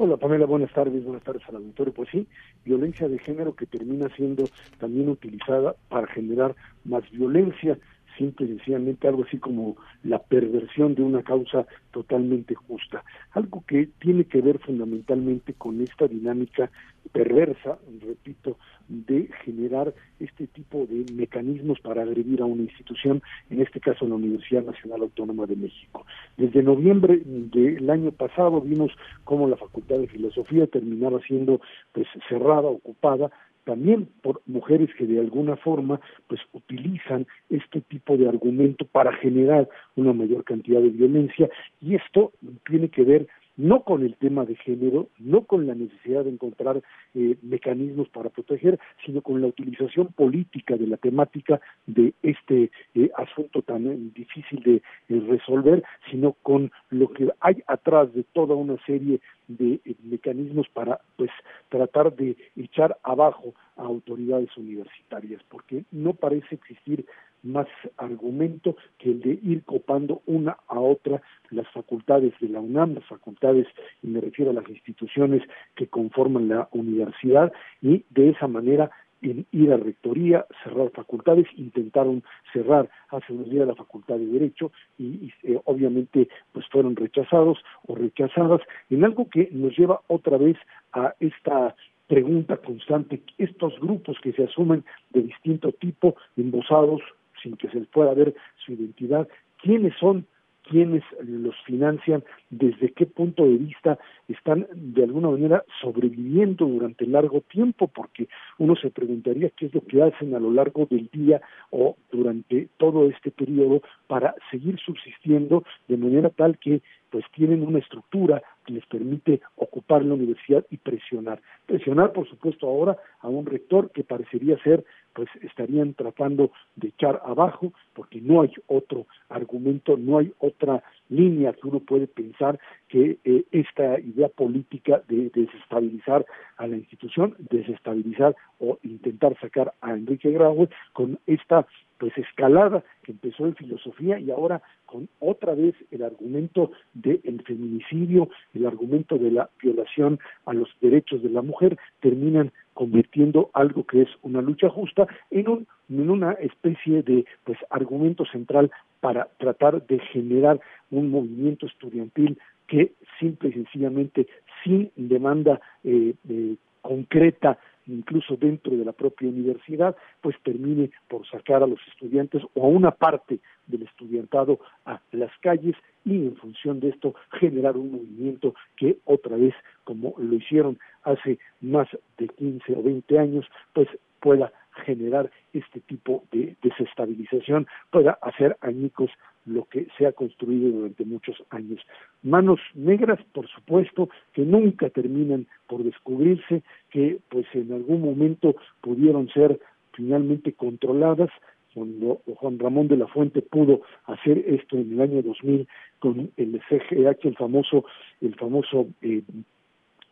Hola 0.00 0.16
Pamela, 0.16 0.46
buenas 0.46 0.72
tardes, 0.72 1.02
buenas 1.04 1.24
tardes 1.24 1.42
al 1.48 1.56
auditorio. 1.56 1.92
Pues 1.92 2.08
sí, 2.10 2.26
violencia 2.64 3.08
de 3.08 3.18
género 3.18 3.56
que 3.56 3.66
termina 3.66 4.08
siendo 4.14 4.44
también 4.78 5.08
utilizada 5.08 5.74
para 5.88 6.06
generar 6.06 6.54
más 6.84 7.02
violencia, 7.10 7.76
simple 8.18 8.46
y 8.46 8.48
sencillamente 8.50 9.08
algo 9.08 9.24
así 9.24 9.38
como 9.38 9.76
la 10.02 10.18
perversión 10.18 10.94
de 10.94 11.02
una 11.02 11.22
causa 11.22 11.66
totalmente 11.92 12.54
justa. 12.54 13.04
Algo 13.32 13.64
que 13.66 13.88
tiene 14.00 14.24
que 14.24 14.40
ver 14.42 14.58
fundamentalmente 14.58 15.54
con 15.54 15.80
esta 15.80 16.06
dinámica 16.06 16.70
perversa, 17.12 17.78
repito, 18.00 18.58
de 18.88 19.28
generar 19.44 19.94
este 20.20 20.46
tipo 20.46 20.86
de 20.86 21.04
mecanismos 21.12 21.80
para 21.80 22.02
agredir 22.02 22.40
a 22.42 22.46
una 22.46 22.62
institución, 22.62 23.22
en 23.50 23.60
este 23.60 23.80
caso 23.80 24.06
la 24.06 24.16
Universidad 24.16 24.64
Nacional 24.64 25.02
Autónoma 25.02 25.46
de 25.46 25.56
México. 25.56 26.04
Desde 26.36 26.62
noviembre 26.62 27.20
del 27.24 27.88
año 27.88 28.12
pasado 28.12 28.60
vimos 28.60 28.92
cómo 29.24 29.48
la 29.48 29.56
Facultad 29.56 29.98
de 29.98 30.08
Filosofía 30.08 30.66
terminaba 30.66 31.20
siendo 31.26 31.60
pues 31.92 32.06
cerrada, 32.28 32.68
ocupada 32.68 33.30
también 33.68 34.08
por 34.22 34.40
mujeres 34.46 34.88
que 34.96 35.04
de 35.04 35.20
alguna 35.20 35.54
forma 35.56 36.00
pues 36.26 36.40
utilizan 36.54 37.26
este 37.50 37.82
tipo 37.82 38.16
de 38.16 38.26
argumento 38.26 38.86
para 38.86 39.12
generar 39.12 39.68
una 39.94 40.14
mayor 40.14 40.42
cantidad 40.42 40.80
de 40.80 40.88
violencia 40.88 41.50
y 41.82 41.94
esto 41.94 42.32
tiene 42.66 42.88
que 42.88 43.02
ver 43.02 43.28
no 43.58 43.82
con 43.82 44.02
el 44.02 44.14
tema 44.16 44.46
de 44.46 44.54
género, 44.54 45.08
no 45.18 45.42
con 45.42 45.66
la 45.66 45.74
necesidad 45.74 46.24
de 46.24 46.30
encontrar 46.30 46.80
eh, 47.14 47.36
mecanismos 47.42 48.08
para 48.08 48.30
proteger, 48.30 48.78
sino 49.04 49.20
con 49.20 49.42
la 49.42 49.48
utilización 49.48 50.06
política 50.12 50.76
de 50.76 50.86
la 50.86 50.96
temática 50.96 51.60
de 51.86 52.14
este 52.22 52.70
eh, 52.94 53.10
asunto 53.16 53.62
tan 53.62 53.86
eh, 53.86 53.98
difícil 54.14 54.62
de 54.62 54.76
eh, 54.76 55.20
resolver, 55.28 55.82
sino 56.10 56.34
con 56.42 56.70
lo 56.90 57.08
que 57.12 57.28
hay 57.40 57.62
atrás 57.66 58.14
de 58.14 58.22
toda 58.22 58.54
una 58.54 58.76
serie 58.86 59.20
de 59.48 59.80
mecanismos 60.04 60.68
para 60.68 61.00
pues 61.16 61.30
tratar 61.68 62.14
de 62.14 62.36
echar 62.56 62.96
abajo 63.02 63.54
a 63.76 63.82
autoridades 63.82 64.56
universitarias, 64.56 65.42
porque 65.48 65.84
no 65.90 66.12
parece 66.12 66.54
existir 66.54 67.06
más 67.42 67.66
argumento 67.96 68.76
que 68.98 69.10
el 69.10 69.20
de 69.20 69.38
ir 69.42 69.64
copando 69.64 70.22
una 70.26 70.58
a 70.68 70.80
otra 70.80 71.22
las 71.50 71.68
facultades 71.68 72.34
de 72.40 72.48
la 72.48 72.60
UNAM, 72.60 72.94
las 72.94 73.06
facultades, 73.06 73.66
y 74.02 74.08
me 74.08 74.20
refiero 74.20 74.50
a 74.50 74.54
las 74.54 74.68
instituciones 74.68 75.42
que 75.74 75.86
conforman 75.86 76.48
la 76.48 76.68
universidad, 76.72 77.52
y 77.80 78.04
de 78.10 78.30
esa 78.30 78.46
manera 78.46 78.90
en 79.22 79.46
ir 79.50 79.72
a 79.72 79.76
rectoría, 79.76 80.46
cerrar 80.62 80.90
facultades, 80.90 81.46
intentaron 81.56 82.22
cerrar 82.52 82.88
hace 83.10 83.32
unos 83.32 83.50
días 83.50 83.66
la 83.66 83.74
facultad 83.74 84.16
de 84.16 84.26
Derecho 84.26 84.70
y, 84.96 85.04
y, 85.04 85.32
eh, 85.42 85.60
obviamente 85.64 86.28
pues 86.52 86.66
fueron 86.68 86.94
rechazados 86.94 87.58
o 87.86 87.96
rechazadas 87.96 88.60
en 88.90 89.04
algo 89.04 89.28
que 89.28 89.48
nos 89.50 89.76
lleva 89.76 90.02
otra 90.06 90.38
vez 90.38 90.56
a 90.92 91.14
esta 91.18 91.74
pregunta 92.06 92.56
constante, 92.56 93.22
estos 93.36 93.78
grupos 93.80 94.16
que 94.22 94.32
se 94.32 94.44
asumen 94.44 94.84
de 95.10 95.22
distinto 95.22 95.72
tipo, 95.72 96.16
embosados, 96.36 97.02
sin 97.42 97.56
que 97.56 97.68
se 97.68 97.80
pueda 97.80 98.14
ver 98.14 98.34
su 98.64 98.72
identidad, 98.72 99.28
quiénes 99.62 99.94
son, 99.98 100.26
quiénes 100.68 101.02
los 101.22 101.54
financian, 101.64 102.22
desde 102.50 102.92
qué 102.92 103.06
punto 103.06 103.44
de 103.44 103.56
vista 103.56 103.98
están 104.28 104.66
de 104.74 105.04
alguna 105.04 105.30
manera 105.30 105.64
sobreviviendo 105.80 106.66
durante 106.66 107.06
largo 107.06 107.40
tiempo, 107.40 107.88
porque 107.88 108.28
uno 108.58 108.76
se 108.76 108.90
preguntaría 108.90 109.50
qué 109.50 109.66
es 109.66 109.74
lo 109.74 109.80
que 109.80 110.02
hacen 110.02 110.34
a 110.34 110.40
lo 110.40 110.50
largo 110.50 110.86
del 110.86 111.08
día 111.12 111.40
o 111.70 111.96
durante 112.12 112.68
todo 112.76 113.08
este 113.08 113.30
periodo 113.30 113.82
para 114.06 114.34
seguir 114.50 114.78
subsistiendo 114.78 115.64
de 115.88 115.96
manera 115.96 116.30
tal 116.30 116.58
que 116.58 116.82
pues 117.10 117.24
tienen 117.34 117.62
una 117.62 117.78
estructura 117.78 118.42
les 118.72 118.84
permite 118.86 119.40
ocupar 119.56 120.04
la 120.04 120.14
universidad 120.14 120.64
y 120.70 120.76
presionar. 120.76 121.40
Presionar, 121.66 122.12
por 122.12 122.28
supuesto, 122.28 122.66
ahora 122.66 122.96
a 123.20 123.28
un 123.28 123.46
rector 123.46 123.90
que 123.90 124.04
parecería 124.04 124.58
ser, 124.62 124.84
pues 125.14 125.28
estarían 125.42 125.94
tratando 125.94 126.52
de 126.76 126.88
echar 126.88 127.20
abajo, 127.24 127.72
porque 127.94 128.20
no 128.20 128.42
hay 128.42 128.52
otro 128.66 129.06
argumento, 129.28 129.96
no 129.96 130.18
hay 130.18 130.32
otra 130.38 130.82
línea 131.08 131.52
que 131.52 131.66
uno 131.66 131.80
puede 131.80 132.06
pensar 132.06 132.58
que 132.88 133.18
eh, 133.24 133.44
esta 133.50 133.98
idea 133.98 134.28
política 134.28 135.02
de 135.08 135.30
desestabilizar 135.34 136.24
a 136.56 136.66
la 136.66 136.76
institución, 136.76 137.34
desestabilizar 137.38 138.36
o 138.58 138.78
intentar 138.82 139.38
sacar 139.40 139.74
a 139.80 139.92
Enrique 139.92 140.30
Graue 140.30 140.68
con 140.92 141.18
esta 141.26 141.66
pues 141.98 142.16
escalada 142.16 142.84
que 143.02 143.12
empezó 143.12 143.46
en 143.46 143.56
filosofía 143.56 144.18
y 144.18 144.30
ahora 144.30 144.62
con 144.86 145.08
otra 145.18 145.54
vez 145.54 145.74
el 145.90 146.02
argumento 146.02 146.70
del 146.94 147.42
feminicidio, 147.44 148.30
el 148.58 148.66
argumento 148.66 149.16
de 149.18 149.30
la 149.30 149.48
violación 149.62 150.18
a 150.46 150.52
los 150.52 150.68
derechos 150.80 151.22
de 151.22 151.30
la 151.30 151.42
mujer, 151.42 151.78
terminan 152.00 152.52
convirtiendo 152.74 153.50
algo 153.54 153.84
que 153.84 154.02
es 154.02 154.08
una 154.22 154.40
lucha 154.40 154.68
justa 154.68 155.06
en, 155.30 155.48
un, 155.48 155.66
en 155.88 156.10
una 156.10 156.32
especie 156.32 157.02
de 157.02 157.24
pues 157.44 157.58
argumento 157.70 158.24
central 158.26 158.70
para 159.00 159.28
tratar 159.38 159.86
de 159.86 159.98
generar 159.98 160.60
un 160.90 161.10
movimiento 161.10 161.66
estudiantil 161.66 162.38
que 162.66 162.92
simple 163.18 163.48
y 163.48 163.52
sencillamente 163.52 164.26
sin 164.62 164.90
demanda 164.96 165.60
eh, 165.82 166.14
eh, 166.28 166.56
concreta 166.82 167.58
incluso 167.88 168.36
dentro 168.36 168.76
de 168.76 168.84
la 168.84 168.92
propia 168.92 169.28
universidad, 169.28 169.96
pues 170.20 170.36
termine 170.42 170.90
por 171.08 171.26
sacar 171.26 171.62
a 171.62 171.66
los 171.66 171.80
estudiantes 171.88 172.42
o 172.54 172.64
a 172.64 172.68
una 172.68 172.90
parte 172.90 173.40
del 173.66 173.82
estudiantado 173.82 174.60
a 174.84 175.00
las 175.12 175.32
calles 175.40 175.74
y 176.04 176.26
en 176.26 176.36
función 176.36 176.80
de 176.80 176.90
esto 176.90 177.14
generar 177.40 177.76
un 177.76 177.92
movimiento 177.92 178.54
que 178.76 178.98
otra 179.04 179.36
vez, 179.36 179.54
como 179.84 180.14
lo 180.18 180.34
hicieron 180.36 180.78
hace 181.02 181.38
más 181.60 181.88
de 182.18 182.28
15 182.28 182.74
o 182.76 182.82
20 182.82 183.18
años, 183.18 183.46
pues 183.72 183.88
pueda 184.20 184.52
generar 184.78 185.30
este 185.52 185.80
tipo 185.80 186.24
de 186.32 186.56
desestabilización, 186.62 187.66
pueda 187.90 188.18
hacer 188.22 188.56
añicos 188.60 189.10
lo 189.46 189.64
que 189.64 189.86
se 189.96 190.06
ha 190.06 190.12
construido 190.12 190.70
durante 190.70 191.04
muchos 191.04 191.42
años. 191.50 191.80
Manos 192.22 192.60
negras, 192.74 193.18
por 193.32 193.48
supuesto, 193.48 194.10
que 194.32 194.42
nunca 194.42 194.90
terminan 194.90 195.46
por 195.66 195.82
descubrirse, 195.82 196.62
que 196.90 197.18
pues 197.28 197.46
en 197.54 197.72
algún 197.72 198.02
momento 198.02 198.54
pudieron 198.80 199.28
ser 199.30 199.58
finalmente 199.92 200.52
controladas, 200.52 201.30
cuando 201.74 202.20
Juan 202.36 202.58
Ramón 202.58 202.88
de 202.88 202.96
la 202.96 203.06
Fuente 203.06 203.42
pudo 203.42 203.82
hacer 204.06 204.38
esto 204.46 204.76
en 204.76 204.92
el 204.92 205.00
año 205.00 205.22
2000 205.22 205.68
con 205.98 206.30
el 206.36 206.60
CGH, 206.68 207.24
el 207.28 207.36
famoso, 207.36 207.84
el 208.20 208.34
famoso 208.34 208.88
eh, 209.02 209.22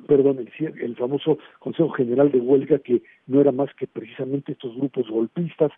perdón, 0.07 0.39
el, 0.39 0.79
el, 0.81 0.97
famoso 0.97 1.39
Consejo 1.59 1.91
General 1.91 2.31
de 2.31 2.41
Huelga, 2.41 2.79
que 2.79 3.03
no 3.27 3.41
era 3.41 3.53
más 3.53 3.73
que 3.75 3.87
precisamente 3.87 4.53
estos 4.53 4.75
grupos 4.77 5.09
golpistas, 5.09 5.73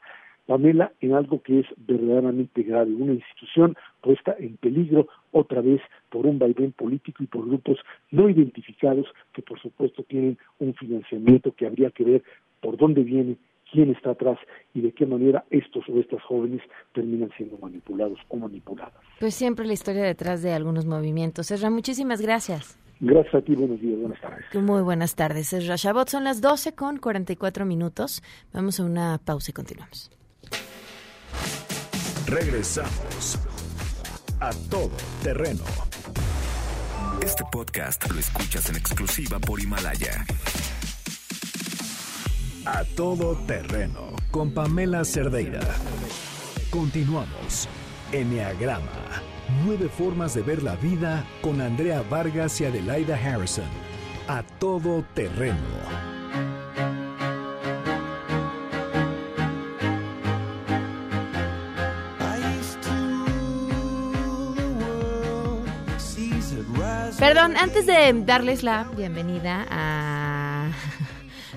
Pamela, 0.48 0.92
en 1.02 1.12
algo 1.12 1.42
que 1.42 1.60
es 1.60 1.66
verdaderamente 1.76 2.62
grave, 2.62 2.94
una 2.94 3.12
institución 3.12 3.76
puesta 4.00 4.34
en 4.38 4.56
peligro 4.56 5.06
otra 5.30 5.60
vez 5.60 5.82
por 6.08 6.24
un 6.24 6.38
vaivén 6.38 6.72
político 6.72 7.22
y 7.22 7.26
por 7.26 7.46
grupos 7.46 7.78
no 8.10 8.30
identificados 8.30 9.06
que 9.34 9.42
por 9.42 9.60
supuesto 9.60 10.04
tienen 10.04 10.38
un 10.58 10.74
financiamiento 10.74 11.52
que 11.52 11.66
habría 11.66 11.90
que 11.90 12.04
ver 12.04 12.22
por 12.62 12.78
dónde 12.78 13.02
viene, 13.02 13.36
quién 13.70 13.90
está 13.90 14.12
atrás 14.12 14.38
y 14.72 14.80
de 14.80 14.92
qué 14.92 15.04
manera 15.04 15.44
estos 15.50 15.86
o 15.86 16.00
estas 16.00 16.22
jóvenes 16.22 16.62
terminan 16.94 17.30
siendo 17.36 17.58
manipulados 17.58 18.18
o 18.28 18.36
manipuladas. 18.38 18.94
Pues 19.20 19.34
siempre 19.34 19.66
la 19.66 19.74
historia 19.74 20.04
detrás 20.04 20.42
de 20.42 20.54
algunos 20.54 20.86
movimientos. 20.86 21.50
Esra, 21.50 21.68
muchísimas 21.68 22.22
gracias. 22.22 22.78
Gracias 23.00 23.34
a 23.34 23.40
ti, 23.42 23.54
buenos 23.54 23.80
días, 23.80 24.00
buenas 24.00 24.20
tardes. 24.20 24.44
Muy 24.54 24.82
buenas 24.82 25.14
tardes, 25.14 25.52
Esra 25.52 25.76
Shabot. 25.76 26.08
Son 26.08 26.24
las 26.24 26.40
12 26.40 26.74
con 26.74 26.98
44 26.98 27.64
minutos. 27.64 28.22
Vamos 28.52 28.80
a 28.80 28.84
una 28.84 29.18
pausa 29.24 29.50
y 29.50 29.54
continuamos. 29.54 30.10
Regresamos 32.26 33.38
a 34.40 34.50
todo 34.68 34.90
terreno. 35.22 35.62
Este 37.22 37.44
podcast 37.50 38.10
lo 38.12 38.18
escuchas 38.18 38.68
en 38.68 38.76
exclusiva 38.76 39.38
por 39.38 39.60
Himalaya. 39.60 40.24
A 42.64 42.84
todo 42.96 43.36
terreno 43.46 44.12
con 44.30 44.52
Pamela 44.52 45.04
Cerdeira. 45.04 45.60
Continuamos. 46.70 47.68
Enneagrama. 48.12 49.37
Nueve 49.64 49.88
formas 49.88 50.34
de 50.34 50.42
ver 50.42 50.62
la 50.62 50.76
vida 50.76 51.24
con 51.40 51.60
Andrea 51.60 52.02
Vargas 52.08 52.60
y 52.60 52.66
Adelaida 52.66 53.16
Harrison. 53.16 53.64
A 54.28 54.42
todo 54.42 55.04
terreno. 55.14 55.56
Perdón, 67.18 67.56
antes 67.56 67.84
de 67.84 68.12
darles 68.24 68.62
la 68.62 68.84
bienvenida 68.96 69.66
a 69.68 70.17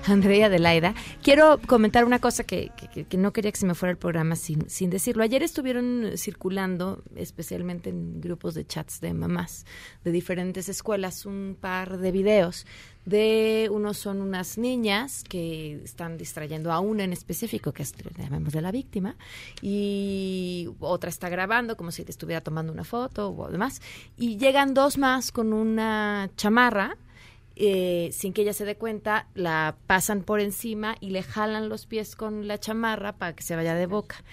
Andrea 0.06 0.46
Adelaida, 0.46 0.94
quiero 1.22 1.60
comentar 1.66 2.04
una 2.04 2.18
cosa 2.18 2.44
que, 2.44 2.72
no 3.16 3.32
quería 3.32 3.52
que 3.52 3.58
se 3.58 3.66
me 3.66 3.74
fuera 3.74 3.92
el 3.92 3.98
programa 3.98 4.36
sin, 4.36 4.68
sin 4.68 4.90
decirlo. 4.90 5.22
Ayer 5.22 5.42
estuvieron 5.42 6.12
circulando, 6.16 7.02
especialmente 7.14 7.90
en 7.90 8.20
grupos 8.20 8.54
de 8.54 8.66
chats 8.66 9.00
de 9.00 9.14
mamás 9.14 9.64
de 10.04 10.10
diferentes 10.10 10.68
escuelas, 10.68 11.24
un 11.26 11.56
par 11.60 11.98
de 11.98 12.10
videos 12.12 12.66
de 13.04 13.68
unos 13.72 13.98
son 13.98 14.20
unas 14.20 14.58
niñas 14.58 15.24
que 15.24 15.82
están 15.82 16.16
distrayendo 16.16 16.72
a 16.72 16.80
una 16.80 17.04
en 17.04 17.12
específico, 17.12 17.72
que 17.72 17.82
es, 17.82 17.94
llamemos 18.16 18.52
de 18.52 18.62
la 18.62 18.70
víctima, 18.70 19.16
y 19.60 20.68
otra 20.78 21.10
está 21.10 21.28
grabando 21.28 21.76
como 21.76 21.90
si 21.90 22.04
estuviera 22.06 22.40
tomando 22.40 22.72
una 22.72 22.84
foto 22.84 23.30
o 23.30 23.50
demás, 23.50 23.82
y 24.16 24.36
llegan 24.36 24.74
dos 24.74 24.98
más 24.98 25.32
con 25.32 25.52
una 25.52 26.30
chamarra, 26.36 26.96
eh, 27.56 28.10
sin 28.12 28.32
que 28.32 28.42
ella 28.42 28.52
se 28.52 28.64
dé 28.64 28.76
cuenta, 28.76 29.28
la 29.34 29.76
pasan 29.86 30.22
por 30.22 30.40
encima 30.40 30.96
y 31.00 31.10
le 31.10 31.22
jalan 31.22 31.68
los 31.68 31.86
pies 31.86 32.16
con 32.16 32.48
la 32.48 32.58
chamarra 32.58 33.16
para 33.16 33.34
que 33.34 33.42
se 33.42 33.56
vaya 33.56 33.74
de 33.74 33.86
boca. 33.86 34.24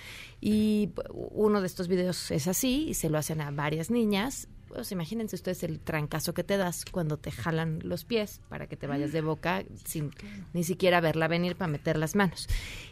Y 0.42 0.92
uno 1.12 1.62
de 1.62 1.68
estos 1.68 1.88
videos 1.88 2.32
es 2.32 2.48
así, 2.48 2.90
y 2.90 2.94
se 2.94 3.10
lo 3.10 3.18
hacen 3.18 3.42
a 3.42 3.52
varias 3.52 3.92
niñas, 3.92 4.48
pues 4.70 4.92
imagínense 4.92 5.36
ustedes 5.36 5.64
el 5.64 5.80
trancazo 5.80 6.34
que 6.34 6.44
te 6.44 6.56
das 6.56 6.86
cuando 6.86 7.18
te 7.18 7.32
jalan 7.32 7.80
los 7.84 8.06
pies 8.06 8.40
para 8.50 8.68
que 8.68 8.78
te 8.78 8.88
vayas 8.88 9.12
de 9.12 9.22
boca 9.22 9.64
sin 9.84 10.12
ni 10.54 10.64
siquiera 10.64 11.02
verla 11.02 11.28
venir 11.28 11.56
para 11.56 11.72
meter 11.72 11.98
las 11.98 12.16
manos. 12.16 12.48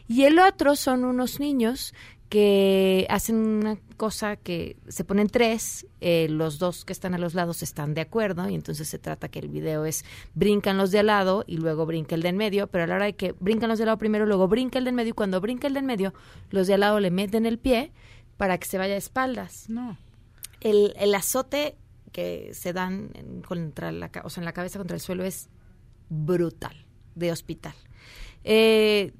Y 0.07 0.23
el 0.23 0.39
otro 0.39 0.75
son 0.75 1.05
unos 1.05 1.39
niños 1.39 1.93
que 2.29 3.07
hacen 3.09 3.35
una 3.35 3.77
cosa 3.95 4.35
que 4.35 4.77
se 4.87 5.03
ponen 5.03 5.27
tres, 5.27 5.87
eh, 6.01 6.27
los 6.29 6.59
dos 6.59 6.83
que 6.83 6.93
están 6.93 7.13
a 7.13 7.17
los 7.17 7.33
lados 7.33 7.63
están 7.63 7.93
de 7.93 8.01
acuerdo 8.01 8.49
y 8.49 8.55
entonces 8.55 8.87
se 8.89 8.99
trata 8.99 9.29
que 9.29 9.39
el 9.39 9.47
video 9.47 9.85
es 9.85 10.03
brincan 10.33 10.77
los 10.77 10.91
de 10.91 10.99
al 10.99 11.07
lado 11.07 11.45
y 11.47 11.57
luego 11.57 11.85
brinca 11.85 12.15
el 12.15 12.21
de 12.21 12.29
en 12.29 12.37
medio, 12.37 12.67
pero 12.67 12.83
a 12.83 12.87
la 12.87 12.95
hora 12.95 13.05
de 13.05 13.15
que 13.15 13.33
brincan 13.39 13.69
los 13.69 13.79
de 13.79 13.83
al 13.83 13.87
lado 13.87 13.97
primero, 13.97 14.25
luego 14.25 14.47
brinca 14.47 14.77
el 14.77 14.83
de 14.83 14.89
en 14.89 14.95
medio 14.95 15.09
y 15.11 15.13
cuando 15.13 15.39
brinca 15.39 15.67
el 15.67 15.73
de 15.73 15.79
en 15.79 15.85
medio, 15.85 16.13
los 16.49 16.67
de 16.67 16.73
al 16.73 16.81
lado 16.81 16.99
le 16.99 17.11
meten 17.11 17.45
el 17.45 17.59
pie 17.59 17.91
para 18.35 18.57
que 18.57 18.67
se 18.67 18.77
vaya 18.77 18.95
a 18.95 18.97
espaldas. 18.97 19.69
No 19.69 19.97
el, 20.61 20.93
el 20.97 21.15
azote 21.15 21.75
que 22.11 22.51
se 22.53 22.73
dan 22.73 23.11
en, 23.13 23.41
contra 23.41 23.91
la, 23.91 24.11
o 24.23 24.29
sea, 24.29 24.41
en 24.41 24.45
la 24.45 24.53
cabeza 24.53 24.79
contra 24.79 24.95
el 24.95 25.01
suelo 25.01 25.23
es 25.23 25.49
brutal, 26.09 26.85
de 27.15 27.31
hospital. 27.31 27.75
Eh, 28.43 29.13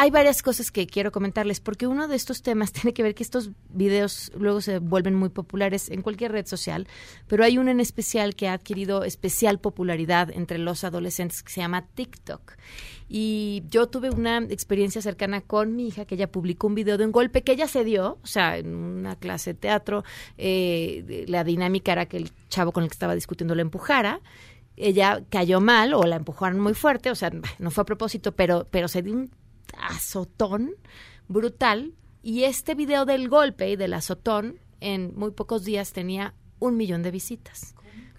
hay 0.00 0.10
varias 0.10 0.40
cosas 0.42 0.72
que 0.72 0.86
quiero 0.86 1.12
comentarles, 1.12 1.60
porque 1.60 1.86
uno 1.86 2.08
de 2.08 2.16
estos 2.16 2.40
temas 2.40 2.72
tiene 2.72 2.94
que 2.94 3.02
ver 3.02 3.14
que 3.14 3.22
estos 3.22 3.50
videos 3.68 4.32
luego 4.34 4.62
se 4.62 4.78
vuelven 4.78 5.14
muy 5.14 5.28
populares 5.28 5.90
en 5.90 6.00
cualquier 6.00 6.32
red 6.32 6.46
social, 6.46 6.88
pero 7.26 7.44
hay 7.44 7.58
uno 7.58 7.70
en 7.70 7.80
especial 7.80 8.34
que 8.34 8.48
ha 8.48 8.54
adquirido 8.54 9.04
especial 9.04 9.60
popularidad 9.60 10.30
entre 10.30 10.56
los 10.56 10.84
adolescentes 10.84 11.42
que 11.42 11.52
se 11.52 11.60
llama 11.60 11.86
TikTok. 11.86 12.54
Y 13.10 13.62
yo 13.68 13.88
tuve 13.88 14.08
una 14.08 14.38
experiencia 14.38 15.02
cercana 15.02 15.42
con 15.42 15.76
mi 15.76 15.88
hija, 15.88 16.06
que 16.06 16.14
ella 16.14 16.32
publicó 16.32 16.68
un 16.68 16.76
video 16.76 16.96
de 16.96 17.04
un 17.04 17.12
golpe 17.12 17.42
que 17.42 17.52
ella 17.52 17.68
se 17.68 17.84
dio, 17.84 18.18
o 18.22 18.26
sea, 18.26 18.56
en 18.56 18.74
una 18.74 19.16
clase 19.16 19.52
de 19.52 19.60
teatro, 19.60 20.02
eh, 20.38 21.26
la 21.28 21.44
dinámica 21.44 21.92
era 21.92 22.06
que 22.06 22.16
el 22.16 22.32
chavo 22.48 22.72
con 22.72 22.84
el 22.84 22.88
que 22.88 22.94
estaba 22.94 23.14
discutiendo 23.14 23.54
la 23.54 23.60
empujara 23.60 24.22
ella 24.76 25.22
cayó 25.28 25.60
mal 25.60 25.92
o 25.92 26.04
la 26.04 26.16
empujaron 26.16 26.58
muy 26.58 26.72
fuerte, 26.72 27.10
o 27.10 27.14
sea, 27.14 27.30
no 27.58 27.70
fue 27.70 27.82
a 27.82 27.84
propósito, 27.84 28.32
pero, 28.32 28.66
pero 28.70 28.88
se 28.88 29.02
dio 29.02 29.12
un 29.12 29.30
azotón 29.78 30.72
brutal 31.28 31.94
y 32.22 32.44
este 32.44 32.74
video 32.74 33.04
del 33.04 33.28
golpe 33.28 33.70
y 33.70 33.76
del 33.76 33.94
azotón 33.94 34.58
en 34.80 35.14
muy 35.16 35.30
pocos 35.30 35.64
días 35.64 35.92
tenía 35.92 36.34
un 36.58 36.76
millón 36.76 37.02
de 37.02 37.10
visitas. 37.10 37.74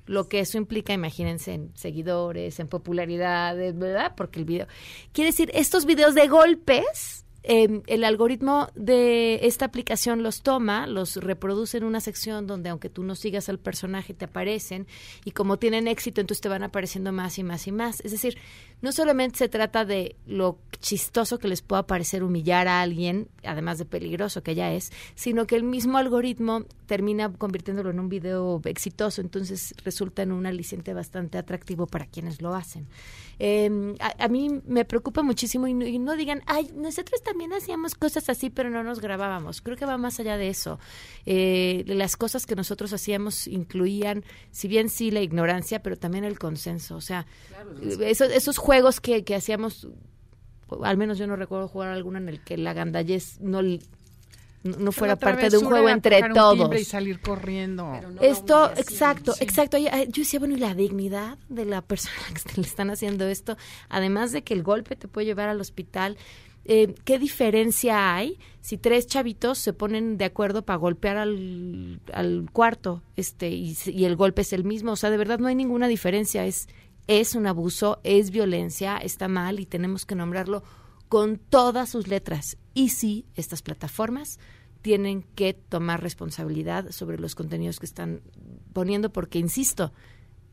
Lo 0.06 0.28
que 0.28 0.40
eso 0.40 0.58
implica, 0.58 0.94
imagínense, 0.94 1.54
en 1.54 1.72
seguidores, 1.76 2.60
en 2.60 2.68
popularidad, 2.68 3.56
¿verdad? 3.56 4.14
Porque 4.18 4.40
el 4.40 4.46
video... 4.46 4.68
Quiere 5.14 5.30
decir, 5.30 5.52
estos 5.54 5.86
videos 5.86 6.16
de 6.16 6.28
golpes 6.28 7.26
Em, 7.44 7.82
el 7.88 8.04
algoritmo 8.04 8.68
de 8.76 9.48
esta 9.48 9.66
aplicación 9.66 10.22
los 10.22 10.44
toma, 10.44 10.86
los 10.86 11.16
reproduce 11.16 11.78
en 11.78 11.86
una 11.86 12.00
sección 12.00 12.46
donde 12.46 12.70
aunque 12.70 12.90
tú 12.90 13.02
no 13.02 13.16
sigas 13.16 13.50
al 13.50 13.58
personaje 13.58 14.14
te 14.14 14.26
aparecen 14.26 14.86
y 15.26 15.32
como 15.32 15.58
tienen 15.58 15.88
éxito 15.88 16.22
entonces 16.22 16.42
te 16.42 16.50
van 16.50 16.62
apareciendo 16.62 17.12
más 17.12 17.40
y 17.40 17.44
más 17.44 17.66
y 17.66 17.72
más. 17.72 18.02
Es 18.02 18.12
decir, 18.12 18.38
no 18.82 18.92
solamente 18.92 19.38
se 19.38 19.50
trata 19.50 19.86
de 19.86 20.16
lo 20.26 20.60
chistoso 20.80 21.38
que 21.38 21.48
les 21.48 21.62
pueda 21.62 21.86
parecer 21.86 22.24
humillar 22.24 22.68
a 22.68 22.82
alguien, 22.82 23.30
además 23.44 23.78
de 23.78 23.86
peligroso 23.86 24.42
que 24.42 24.56
ya 24.56 24.74
es, 24.74 24.92
sino 25.16 25.46
que 25.46 25.56
el 25.56 25.64
mismo 25.64 25.98
algoritmo 25.98 26.66
termina 26.88 27.32
convirtiéndolo 27.32 27.92
en 27.92 28.00
un 28.00 28.10
video 28.10 28.60
exitoso, 28.66 29.22
entonces 29.22 29.76
resulta 29.84 30.24
en 30.24 30.32
un 30.32 30.46
aliciente 30.46 30.94
bastante 30.94 31.38
atractivo 31.38 31.86
para 31.86 32.08
quienes 32.08 32.42
lo 32.42 32.56
hacen. 32.56 32.88
Em, 33.40 33.96
a, 34.00 34.28
mí 34.28 34.62
me 34.68 34.86
preocupa 34.86 35.24
muchísimo 35.24 35.68
y 35.68 35.74
no, 35.74 36.16
digan, 36.16 36.44
ay, 36.46 36.72
nosotros 36.76 37.24
también 37.24 37.54
hacíamos 37.54 37.96
cosas 37.96 38.30
así, 38.30 38.50
pero 38.50 38.70
no 38.70 38.84
nos 38.84 39.00
grabábamos. 39.00 39.62
Creo 39.62 39.78
que 39.78 39.86
va 39.86 39.98
más 39.98 40.20
allá 40.20 40.38
de 40.38 40.50
eso. 40.50 40.80
Eh, 41.26 41.84
las 41.88 42.18
cosas 42.18 42.46
que 42.46 42.56
nosotros 42.56 42.94
hacíamos 42.94 43.48
incluían, 43.48 44.24
si 44.52 44.68
bien 44.68 44.90
sí, 44.90 45.10
la 45.10 45.22
ignorancia, 45.22 45.82
pero 45.82 45.98
también 45.98 46.24
el 46.24 46.38
consenso. 46.38 46.96
O 46.96 47.02
sea, 47.02 47.26
esos, 48.02 48.32
esos 48.32 48.58
juegos 48.58 48.71
que, 49.02 49.24
que 49.24 49.36
hacíamos, 49.36 49.88
al 50.84 50.98
menos 50.98 51.18
yo 51.18 51.28
no 51.28 51.36
recuerdo 51.36 51.68
jugar 51.68 51.90
alguno 51.90 52.18
en 52.18 52.30
el 52.30 52.44
que 52.44 52.58
la 52.58 52.74
gandallez 52.74 53.40
no 53.40 53.62
no 54.64 54.92
fuera 54.92 55.16
parte 55.16 55.50
de 55.50 55.58
un 55.58 55.66
juego 55.66 55.90
entre 55.90 56.22
todos. 56.34 56.80
y 56.80 56.86
salir 56.86 57.20
corriendo. 57.20 57.94
Esto, 58.22 58.72
exacto, 58.78 59.34
exacto. 59.40 59.78
Yo 59.78 59.90
decía, 60.16 60.40
bueno, 60.40 60.56
y 60.56 60.60
la 60.60 60.76
dignidad 60.76 61.38
de 61.50 61.66
la 61.66 61.82
persona 61.82 62.16
que 62.34 62.62
le 62.62 62.68
están 62.68 62.90
haciendo 62.92 63.28
esto, 63.28 63.58
además 63.90 64.32
de 64.32 64.44
que 64.44 64.54
el 64.54 64.64
golpe 64.64 64.96
te 64.96 65.08
puede 65.08 65.26
llevar 65.26 65.50
al 65.50 65.60
hospital, 65.60 66.18
eh, 66.66 66.94
¿qué 67.06 67.18
diferencia 67.18 68.16
hay 68.16 68.38
si 68.62 68.78
tres 68.78 69.08
chavitos 69.08 69.58
se 69.58 69.74
ponen 69.74 70.18
de 70.18 70.26
acuerdo 70.26 70.64
para 70.64 70.78
golpear 70.78 71.18
al, 71.18 72.00
al 72.14 72.48
cuarto 72.54 73.02
este 73.16 73.50
y, 73.50 73.76
y 73.88 74.06
el 74.06 74.16
golpe 74.16 74.44
es 74.44 74.54
el 74.54 74.64
mismo? 74.64 74.92
O 74.92 74.96
sea, 74.96 75.10
de 75.10 75.18
verdad 75.18 75.40
no 75.40 75.48
hay 75.48 75.56
ninguna 75.56 75.88
diferencia. 75.88 76.46
Es, 76.46 76.68
es 77.20 77.36
un 77.36 77.46
abuso, 77.46 78.00
es 78.06 78.32
violencia, 78.32 78.96
está 78.96 79.28
mal 79.28 79.60
y 79.60 79.66
tenemos 79.66 80.06
que 80.06 80.16
nombrarlo 80.16 80.64
con 81.10 81.40
todas 81.40 81.90
sus 81.90 82.08
letras. 82.08 82.58
Y 82.74 82.88
sí, 82.88 83.26
estas 83.36 83.62
plataformas 83.62 84.40
tienen 84.82 85.24
que 85.36 85.54
tomar 85.54 86.02
responsabilidad 86.02 86.92
sobre 86.92 87.20
los 87.20 87.36
contenidos 87.36 87.80
que 87.82 87.86
están 87.86 88.22
poniendo, 88.72 89.12
porque, 89.12 89.40
insisto, 89.40 89.92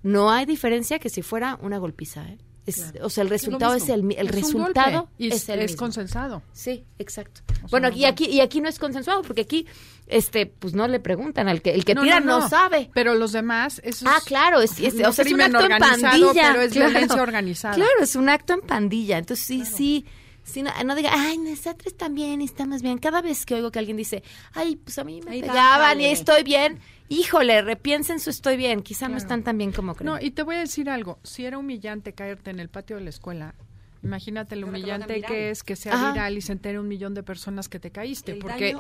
no 0.03 0.33
hay 0.33 0.47
diferencia 0.47 0.99
que 0.99 1.11
si 1.11 1.23
fuera 1.23 1.61
una 1.63 1.79
golpiza. 1.79 2.29
¿eh? 2.29 2.39
Es- 2.69 2.77
Claro. 2.93 3.07
O 3.07 3.11
sea, 3.11 3.23
el 3.23 3.29
Es 3.29 3.33
resultado 3.33 3.75
es, 3.75 3.83
mismo. 3.89 3.95
el, 4.11 4.19
el 4.19 4.27
Es 4.29 4.35
resultado 4.35 5.09
y 5.19 5.29
es 5.33 5.49
el 5.49 5.61
es 5.61 5.71
mismo. 5.73 5.79
consensado. 5.79 6.43
Sí, 6.53 6.85
exacto. 6.99 7.41
sea, 7.47 7.66
Bueno, 7.71 7.89
no 7.91 7.97
y 7.97 8.05
aquí 8.05 8.27
y 8.27 8.41
aquí 8.41 8.61
no 8.61 8.69
es 8.69 8.79
consensuado 8.79 9.23
porque 9.23 9.43
aquí 9.43 9.66
este 10.07 10.47
pues 10.47 10.75
no 10.75 10.87
le 10.89 11.01
preguntan 11.01 11.49
al 11.49 11.62
que 11.62 11.71
el 11.75 11.85
que 11.85 11.95
No, 11.95 12.03
tira 12.03 12.21
no, 12.21 12.49
sabe. 12.49 12.91
Pero 12.95 13.14
los 13.14 13.33
demás 13.33 13.81
eso 13.85 14.05
Ah, 14.09 14.16
es- 14.19 14.25
claro, 14.25 14.61
es, 14.61 14.79
es- 14.81 14.95
o 14.95 15.12
sea, 15.12 15.25
es 15.25 15.33
un 15.33 15.41
acto 15.41 15.61
en 15.61 15.79
pandilla, 15.79 16.53
pero 16.53 16.61
es 16.62 16.73
claro. 16.73 16.91
violencia 16.91 17.23
organizada. 17.23 17.75
Claro, 17.75 17.91
es 18.03 18.16
un 18.16 18.29
acto 18.29 18.53
en 18.55 18.61
pandilla. 18.61 19.19
Entonces 19.19 19.45
sí, 19.47 19.64
sí, 19.64 20.05
sí, 20.45 20.62
no, 20.62 20.71
no 20.85 20.95
diga, 20.95 21.11
ay, 21.14 21.39
nosotros 21.39 21.97
también 21.97 22.41
estamos 22.43 22.83
bien. 22.83 22.99
Cada 22.99 23.21
vez 23.23 23.45
que 23.47 23.55
oigo 23.55 23.71
que 23.71 23.79
alguien 23.79 23.97
dice, 23.97 24.23
ay, 24.55 24.77
pues 24.77 24.99
a 24.99 25.05
mí 25.05 25.21
me 25.25 25.33
Ay, 25.33 25.41
pegaban 25.43 26.01
y 26.01 26.05
bájale. 26.05 26.12
estoy 26.12 26.43
bien, 26.43 26.81
híjole, 27.09 27.63
repiensen 27.63 28.21
su 28.21 28.31
estoy 28.31 28.57
bien. 28.57 28.83
Quizá 28.83 29.09
no 29.09 29.17
están 29.17 29.43
tan 29.43 29.59
bien 29.59 29.73
como 29.73 29.95
creen. 29.95 30.13
No, 30.13 30.21
y 30.21 30.31
te 30.31 30.43
voy 30.43 30.57
a 30.57 30.61
decir 30.61 30.91
algo. 30.91 31.19
Si 31.23 31.45
era 31.45 31.59
humillante 31.59 32.13
caerte 32.13 32.51
en 32.51 32.61
el 32.61 32.69
patio 32.69 32.97
de 32.97 33.03
la 33.03 33.11
escuela, 33.11 33.55
imagínate 34.03 34.57
lo 34.57 34.69
humillante 34.69 35.21
que 35.23 35.51
es 35.51 35.63
que 35.63 35.77
sea 35.77 35.95
Ajá. 35.95 36.13
viral 36.13 36.37
y 36.37 36.41
se 36.41 36.53
entere 36.53 36.79
un 36.79 36.89
millón 36.89 37.15
de 37.15 37.23
personas 37.23 37.69
que 37.69 37.81
te 37.81 37.91
caíste. 37.91 38.33
El 38.33 38.39
porque 38.39 38.77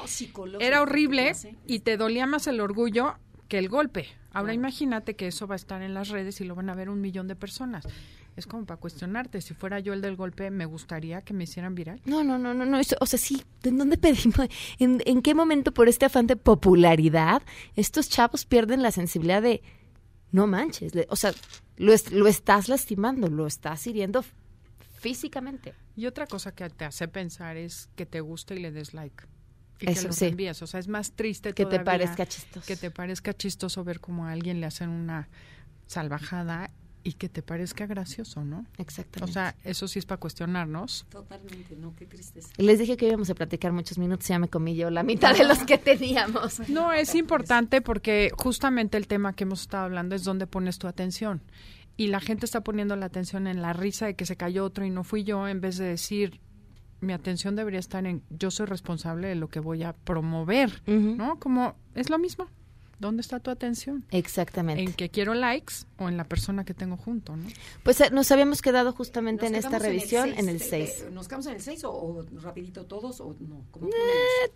era 0.60 0.82
horrible 0.82 1.32
y 1.66 1.80
te 1.80 1.96
dolía 1.96 2.26
más 2.26 2.46
el 2.46 2.60
orgullo 2.60 3.16
que 3.48 3.58
el 3.58 3.68
golpe. 3.68 4.06
Ahora 4.30 4.52
imagínate 4.52 5.16
que 5.16 5.26
eso 5.26 5.46
va 5.46 5.54
a 5.54 5.56
estar 5.56 5.82
en 5.82 5.94
las 5.94 6.10
redes 6.10 6.40
y 6.40 6.44
lo 6.44 6.54
van 6.54 6.70
a 6.70 6.74
ver 6.74 6.90
un 6.90 7.00
millón 7.00 7.28
de 7.28 7.34
personas. 7.34 7.86
Es 8.38 8.46
como 8.46 8.64
para 8.64 8.78
cuestionarte. 8.80 9.40
Si 9.40 9.52
fuera 9.52 9.80
yo 9.80 9.92
el 9.92 10.00
del 10.00 10.14
golpe, 10.16 10.50
me 10.50 10.64
gustaría 10.64 11.22
que 11.22 11.34
me 11.34 11.44
hicieran 11.44 11.74
viral. 11.74 12.00
No, 12.04 12.22
no, 12.22 12.38
no, 12.38 12.54
no, 12.54 12.64
no. 12.64 12.78
eso- 12.78 12.96
o 13.00 13.06
sea, 13.06 13.18
sí, 13.18 13.42
¿en 13.64 13.76
dónde 13.78 13.98
pedimos? 13.98 14.48
¿En, 14.78 15.02
en 15.06 15.22
qué 15.22 15.34
momento 15.34 15.72
por 15.74 15.88
este 15.88 16.06
afán 16.06 16.26
de 16.28 16.36
popularidad 16.36 17.42
estos 17.74 18.08
chavos 18.08 18.44
pierden 18.46 18.80
la 18.82 18.92
sensibilidad 18.92 19.42
de, 19.42 19.60
no 20.30 20.46
manches, 20.46 20.94
le- 20.94 21.06
o 21.10 21.16
sea, 21.16 21.32
lo, 21.76 21.92
es- 21.92 22.12
lo 22.12 22.28
estás 22.28 22.68
lastimando, 22.68 23.28
lo 23.28 23.46
estás 23.46 23.86
hiriendo 23.86 24.24
físicamente. 25.00 25.74
Y 25.96 26.06
otra 26.06 26.26
cosa 26.26 26.52
que 26.54 26.68
te 26.70 26.84
hace 26.84 27.08
pensar 27.08 27.56
es 27.56 27.88
que 27.96 28.06
te 28.06 28.20
guste 28.20 28.54
y 28.54 28.60
le 28.60 28.70
des 28.70 28.94
like. 28.94 29.24
Y 29.80 29.90
Eso 29.90 30.02
que 30.02 30.06
lo 30.08 30.12
sí. 30.12 30.24
envíes. 30.26 30.60
O 30.62 30.66
sea, 30.66 30.80
es 30.80 30.88
más 30.88 31.12
triste 31.12 31.52
Que 31.54 31.66
te 31.66 31.78
parezca 31.80 32.26
chistoso. 32.26 32.66
Que 32.66 32.76
te 32.76 32.90
parezca 32.90 33.32
chistoso 33.32 33.84
ver 33.84 34.00
cómo 34.00 34.26
a 34.26 34.32
alguien 34.32 34.60
le 34.60 34.66
hacen 34.66 34.88
una 34.90 35.28
salvajada 35.86 36.70
y 37.08 37.14
que 37.14 37.30
te 37.30 37.40
parezca 37.40 37.86
gracioso, 37.86 38.44
¿no? 38.44 38.66
Exactamente. 38.76 39.30
O 39.30 39.32
sea, 39.32 39.54
eso 39.64 39.88
sí 39.88 39.98
es 39.98 40.04
para 40.04 40.20
cuestionarnos. 40.20 41.06
Totalmente, 41.08 41.74
no, 41.74 41.94
qué 41.96 42.04
tristeza. 42.04 42.50
Les 42.58 42.78
dije 42.78 42.98
que 42.98 43.06
íbamos 43.06 43.30
a 43.30 43.34
platicar 43.34 43.72
muchos 43.72 43.96
minutos, 43.96 44.28
ya 44.28 44.38
me 44.38 44.48
comí 44.48 44.76
yo 44.76 44.90
la 44.90 45.02
mitad 45.02 45.34
de 45.34 45.44
los 45.44 45.60
que 45.60 45.78
teníamos. 45.78 46.60
No, 46.68 46.92
es 46.92 47.14
importante 47.14 47.80
porque 47.80 48.30
justamente 48.36 48.98
el 48.98 49.06
tema 49.06 49.32
que 49.32 49.44
hemos 49.44 49.62
estado 49.62 49.84
hablando 49.84 50.14
es 50.14 50.22
dónde 50.22 50.46
pones 50.46 50.78
tu 50.78 50.86
atención. 50.86 51.40
Y 51.96 52.08
la 52.08 52.20
gente 52.20 52.44
está 52.44 52.62
poniendo 52.62 52.94
la 52.94 53.06
atención 53.06 53.46
en 53.46 53.62
la 53.62 53.72
risa 53.72 54.04
de 54.04 54.14
que 54.14 54.26
se 54.26 54.36
cayó 54.36 54.66
otro 54.66 54.84
y 54.84 54.90
no 54.90 55.02
fui 55.02 55.24
yo, 55.24 55.48
en 55.48 55.62
vez 55.62 55.78
de 55.78 55.86
decir, 55.86 56.40
mi 57.00 57.14
atención 57.14 57.56
debería 57.56 57.80
estar 57.80 58.04
en 58.06 58.22
yo 58.28 58.50
soy 58.50 58.66
responsable 58.66 59.28
de 59.28 59.34
lo 59.34 59.48
que 59.48 59.60
voy 59.60 59.82
a 59.82 59.94
promover, 59.94 60.82
¿no? 60.86 61.38
Como 61.40 61.74
es 61.94 62.10
lo 62.10 62.18
mismo. 62.18 62.48
¿Dónde 62.98 63.20
está 63.22 63.38
tu 63.38 63.50
atención? 63.50 64.04
Exactamente. 64.10 64.82
¿En 64.82 64.92
que 64.92 65.08
quiero 65.08 65.32
likes 65.34 65.74
o 65.98 66.08
en 66.08 66.16
la 66.16 66.24
persona 66.24 66.64
que 66.64 66.74
tengo 66.74 66.96
junto, 66.96 67.36
no? 67.36 67.46
Pues 67.84 68.00
eh, 68.00 68.10
nos 68.10 68.30
habíamos 68.32 68.60
quedado 68.60 68.92
justamente 68.92 69.44
Nos 69.44 69.52
en 69.52 69.56
esta 69.56 69.78
revisión 69.78 70.30
en 70.36 70.48
el 70.48 70.58
seis, 70.60 70.94
6. 70.96 71.02
eh, 71.02 71.10
¿Nos 71.12 71.28
quedamos 71.28 71.46
en 71.46 71.54
el 71.54 71.60
6 71.60 71.84
o, 71.84 71.92
o 71.92 72.26
rapidito 72.42 72.86
todos 72.86 73.20
o 73.20 73.36
no? 73.38 73.64
¿Cómo 73.70 73.88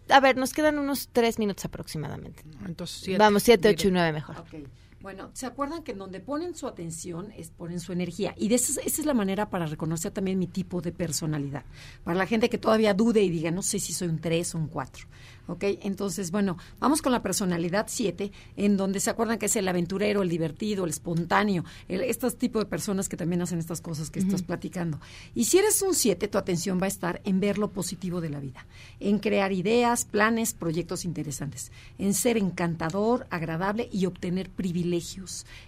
a 0.08 0.20
ver, 0.20 0.36
nos 0.36 0.52
quedan 0.52 0.78
unos 0.78 1.08
tres 1.12 1.38
minutos 1.38 1.64
aproximadamente. 1.64 2.42
Entonces, 2.66 2.98
siete, 3.02 3.18
Vamos, 3.18 3.42
siete, 3.44 3.68
diré. 3.68 3.78
ocho 3.80 3.88
y 3.88 3.90
nueve 3.92 4.12
mejor. 4.12 4.36
Ok. 4.38 4.54
Bueno, 5.02 5.30
¿se 5.34 5.46
acuerdan 5.46 5.82
que 5.82 5.92
en 5.92 5.98
donde 5.98 6.20
ponen 6.20 6.54
su 6.54 6.66
atención 6.66 7.32
es 7.36 7.50
ponen 7.50 7.80
su 7.80 7.92
energía? 7.92 8.34
Y 8.38 8.48
de 8.48 8.54
esa, 8.54 8.80
es- 8.80 8.86
esa 8.86 9.00
es 9.02 9.06
la 9.06 9.14
manera 9.14 9.50
para 9.50 9.66
reconocer 9.66 10.12
también 10.12 10.38
mi 10.38 10.46
tipo 10.46 10.80
de 10.80 10.92
personalidad. 10.92 11.64
Para 12.04 12.16
la 12.16 12.26
gente 12.26 12.48
que 12.48 12.58
todavía 12.58 12.94
dude 12.94 13.22
y 13.22 13.28
diga, 13.30 13.50
no 13.50 13.62
sé 13.62 13.78
si 13.80 13.92
soy 13.92 14.08
un 14.08 14.18
3 14.20 14.54
o 14.54 14.58
un 14.58 14.68
4. 14.68 15.06
¿Ok? 15.48 15.64
Entonces, 15.82 16.30
bueno, 16.30 16.56
vamos 16.78 17.02
con 17.02 17.10
la 17.10 17.20
personalidad 17.20 17.86
7, 17.88 18.30
en 18.56 18.76
donde 18.76 19.00
se 19.00 19.10
acuerdan 19.10 19.38
que 19.38 19.46
es 19.46 19.56
el 19.56 19.66
aventurero, 19.66 20.22
el 20.22 20.28
divertido, 20.28 20.84
el 20.84 20.90
espontáneo, 20.90 21.64
el, 21.88 22.02
estos 22.02 22.36
tipos 22.38 22.62
de 22.62 22.66
personas 22.70 23.08
que 23.08 23.16
también 23.16 23.42
hacen 23.42 23.58
estas 23.58 23.80
cosas 23.80 24.08
que 24.08 24.20
estás 24.20 24.42
platicando. 24.44 25.00
Y 25.34 25.46
si 25.46 25.58
eres 25.58 25.82
un 25.82 25.94
7, 25.94 26.28
tu 26.28 26.38
atención 26.38 26.78
va 26.80 26.84
a 26.84 26.88
estar 26.88 27.20
en 27.24 27.40
ver 27.40 27.58
lo 27.58 27.72
positivo 27.72 28.20
de 28.20 28.30
la 28.30 28.38
vida, 28.38 28.66
en 29.00 29.18
crear 29.18 29.50
ideas, 29.50 30.04
planes, 30.04 30.54
proyectos 30.54 31.04
interesantes, 31.04 31.72
en 31.98 32.14
ser 32.14 32.36
encantador, 32.36 33.26
agradable 33.30 33.88
y 33.92 34.06
obtener 34.06 34.48
privilegios, 34.48 34.91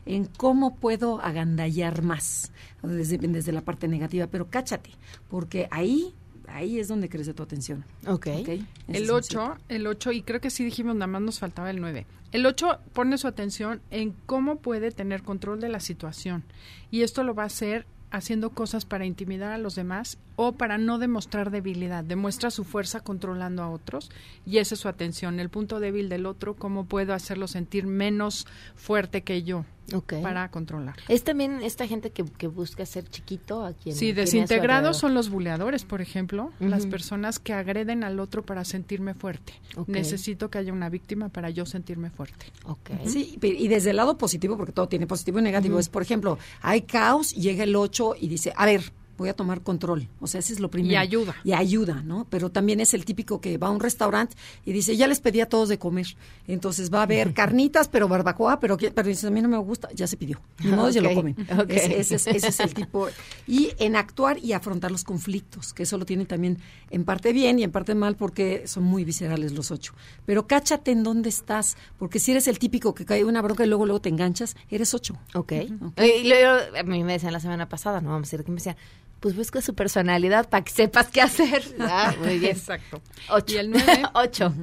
en 0.06 0.26
cómo 0.26 0.76
puedo 0.76 1.20
agandallar 1.20 2.02
más, 2.02 2.52
desde, 2.82 3.18
desde 3.18 3.52
la 3.52 3.62
parte 3.62 3.88
negativa, 3.88 4.26
pero 4.26 4.48
cáchate, 4.50 4.90
porque 5.28 5.68
ahí, 5.70 6.14
ahí 6.48 6.78
es 6.78 6.88
donde 6.88 7.08
crece 7.08 7.34
tu 7.34 7.42
atención. 7.42 7.84
Ok. 8.06 8.26
Ese 8.26 8.66
El 8.88 9.04
es 9.04 9.10
un 9.10 9.16
8, 9.16 9.56
el 9.68 9.86
8, 9.86 10.12
y 10.12 10.22
creo 10.22 10.40
que 10.40 10.50
sí 10.50 10.64
dijimos, 10.64 10.94
nada 10.94 11.06
más 11.06 11.22
nos 11.22 11.38
faltaba 11.38 11.70
el 11.70 11.80
9. 11.80 12.06
El 12.32 12.46
8 12.46 12.80
pone 12.92 13.16
su 13.16 13.28
atención 13.28 13.80
en 13.90 14.12
cómo 14.26 14.56
puede 14.56 14.90
tener 14.90 15.22
control 15.22 15.60
de 15.60 15.68
la 15.68 15.80
situación. 15.80 16.44
Y 16.90 17.02
esto 17.02 17.22
lo 17.22 17.34
va 17.34 17.44
a 17.44 17.46
hacer 17.46 17.86
haciendo 18.14 18.50
cosas 18.50 18.84
para 18.84 19.06
intimidar 19.06 19.52
a 19.52 19.58
los 19.58 19.74
demás 19.74 20.18
o 20.36 20.52
para 20.52 20.78
no 20.78 20.98
demostrar 20.98 21.50
debilidad. 21.50 22.04
Demuestra 22.04 22.50
su 22.50 22.64
fuerza 22.64 23.00
controlando 23.00 23.62
a 23.62 23.70
otros 23.70 24.10
y 24.46 24.58
esa 24.58 24.74
es 24.74 24.80
su 24.80 24.88
atención. 24.88 25.40
El 25.40 25.50
punto 25.50 25.80
débil 25.80 26.08
del 26.08 26.26
otro, 26.26 26.54
cómo 26.54 26.84
puedo 26.86 27.12
hacerlo 27.12 27.48
sentir 27.48 27.86
menos 27.86 28.46
fuerte 28.76 29.22
que 29.22 29.42
yo 29.42 29.64
Para 30.22 30.50
controlar. 30.50 30.96
Es 31.08 31.24
también 31.24 31.60
esta 31.62 31.86
gente 31.86 32.10
que, 32.10 32.24
que 32.24 32.46
busca 32.46 32.86
ser 32.86 33.08
chiquito 33.08 33.64
a 33.64 33.72
quien 33.74 33.94
Sí, 33.94 34.12
desintegrados 34.12 34.96
son 34.96 35.14
los 35.14 35.28
buleadores, 35.30 35.84
por 35.84 36.00
ejemplo, 36.00 36.50
las 36.60 36.86
personas 36.86 37.38
que 37.38 37.52
agreden 37.52 38.02
al 38.04 38.18
otro 38.20 38.42
para 38.44 38.64
sentirme 38.64 39.14
fuerte. 39.14 39.52
Necesito 39.86 40.50
que 40.50 40.58
haya 40.58 40.72
una 40.72 40.88
víctima 40.88 41.28
para 41.28 41.50
yo 41.50 41.66
sentirme 41.66 42.10
fuerte. 42.10 42.46
Sí, 43.06 43.36
pe- 43.40 43.48
y 43.48 43.68
desde 43.68 43.90
el 43.90 43.96
lado 43.96 44.16
positivo, 44.16 44.56
porque 44.56 44.72
todo 44.72 44.88
tiene 44.88 45.06
positivo 45.06 45.38
y 45.38 45.42
negativo, 45.42 45.78
es, 45.78 45.88
por 45.88 46.02
ejemplo, 46.02 46.38
hay 46.62 46.82
caos, 46.82 47.32
llega 47.34 47.64
el 47.64 47.76
8 47.76 48.14
y 48.20 48.28
dice, 48.28 48.52
a 48.56 48.66
ver, 48.66 48.92
voy 49.16 49.28
a 49.28 49.34
tomar 49.34 49.62
control. 49.62 50.08
O 50.20 50.26
sea, 50.26 50.40
ese 50.40 50.52
es 50.52 50.60
lo 50.60 50.70
primero. 50.70 50.92
Y 50.92 50.96
ayuda. 50.96 51.34
Y 51.44 51.52
ayuda, 51.52 52.02
¿no? 52.02 52.26
Pero 52.30 52.50
también 52.50 52.80
es 52.80 52.94
el 52.94 53.04
típico 53.04 53.40
que 53.40 53.58
va 53.58 53.68
a 53.68 53.70
un 53.70 53.80
restaurante 53.80 54.36
y 54.64 54.72
dice, 54.72 54.96
ya 54.96 55.06
les 55.06 55.20
pedí 55.20 55.40
a 55.40 55.48
todos 55.48 55.68
de 55.68 55.78
comer. 55.78 56.06
Entonces 56.46 56.92
va 56.92 57.00
a 57.00 57.02
haber 57.02 57.32
carnitas, 57.34 57.88
pero 57.88 58.08
barbacoa, 58.08 58.60
pero, 58.60 58.76
pero 58.76 59.08
dice, 59.08 59.26
a 59.26 59.30
mí 59.30 59.40
no 59.42 59.48
me 59.48 59.58
gusta, 59.58 59.88
ya 59.94 60.06
se 60.06 60.16
pidió. 60.16 60.40
Ni 60.62 60.70
modo, 60.70 60.90
ya 60.90 61.00
lo 61.00 61.14
comen. 61.14 61.36
Ese, 61.68 62.00
ese 62.00 62.14
es, 62.16 62.26
ese 62.26 62.48
es 62.48 62.60
el 62.60 62.74
tipo. 62.74 63.08
Y 63.46 63.70
en 63.78 63.96
actuar 63.96 64.38
y 64.38 64.52
afrontar 64.52 64.90
los 64.90 65.04
conflictos, 65.04 65.72
que 65.74 65.84
eso 65.84 65.98
lo 65.98 66.04
tienen 66.06 66.26
también 66.26 66.58
en 66.90 67.04
parte 67.04 67.32
bien 67.32 67.58
y 67.58 67.62
en 67.64 67.72
parte 67.72 67.94
mal 67.94 68.16
porque 68.16 68.66
son 68.66 68.84
muy 68.84 69.04
viscerales 69.04 69.52
los 69.52 69.70
ocho. 69.70 69.94
Pero 70.26 70.46
cáchate 70.46 70.90
en 70.90 71.02
dónde 71.02 71.28
estás, 71.28 71.76
porque 71.98 72.18
si 72.18 72.32
eres 72.32 72.48
el 72.48 72.58
típico 72.58 72.94
que 72.94 73.04
cae 73.04 73.24
una 73.24 73.42
bronca 73.42 73.64
y 73.64 73.68
luego 73.68 73.86
luego 73.86 74.00
te 74.00 74.08
enganchas, 74.08 74.56
eres 74.70 74.94
ocho. 74.94 75.16
Ok. 75.34 75.52
Eh, 75.52 76.22
Y 76.24 76.32
a 76.32 76.82
mí 76.84 77.04
me 77.04 77.14
decían 77.14 77.32
la 77.32 77.40
semana 77.40 77.68
pasada, 77.68 78.00
no 78.00 78.10
vamos 78.10 78.28
a 78.28 78.30
decir 78.30 78.44
que 78.44 78.50
me 78.50 78.56
decían, 78.56 78.76
pues 79.20 79.34
busca 79.36 79.60
su 79.62 79.74
personalidad 79.74 80.48
para 80.48 80.64
que 80.64 80.72
sepas 80.72 81.08
qué 81.08 81.20
hacer. 81.22 81.62
Ah, 81.80 82.14
muy 82.20 82.38
bien. 82.38 82.56
Exacto. 82.56 83.00
Ocho. 83.30 83.54
Y 83.54 83.58
el 83.58 83.70
9. 83.70 84.02
Ocho. 84.14 84.54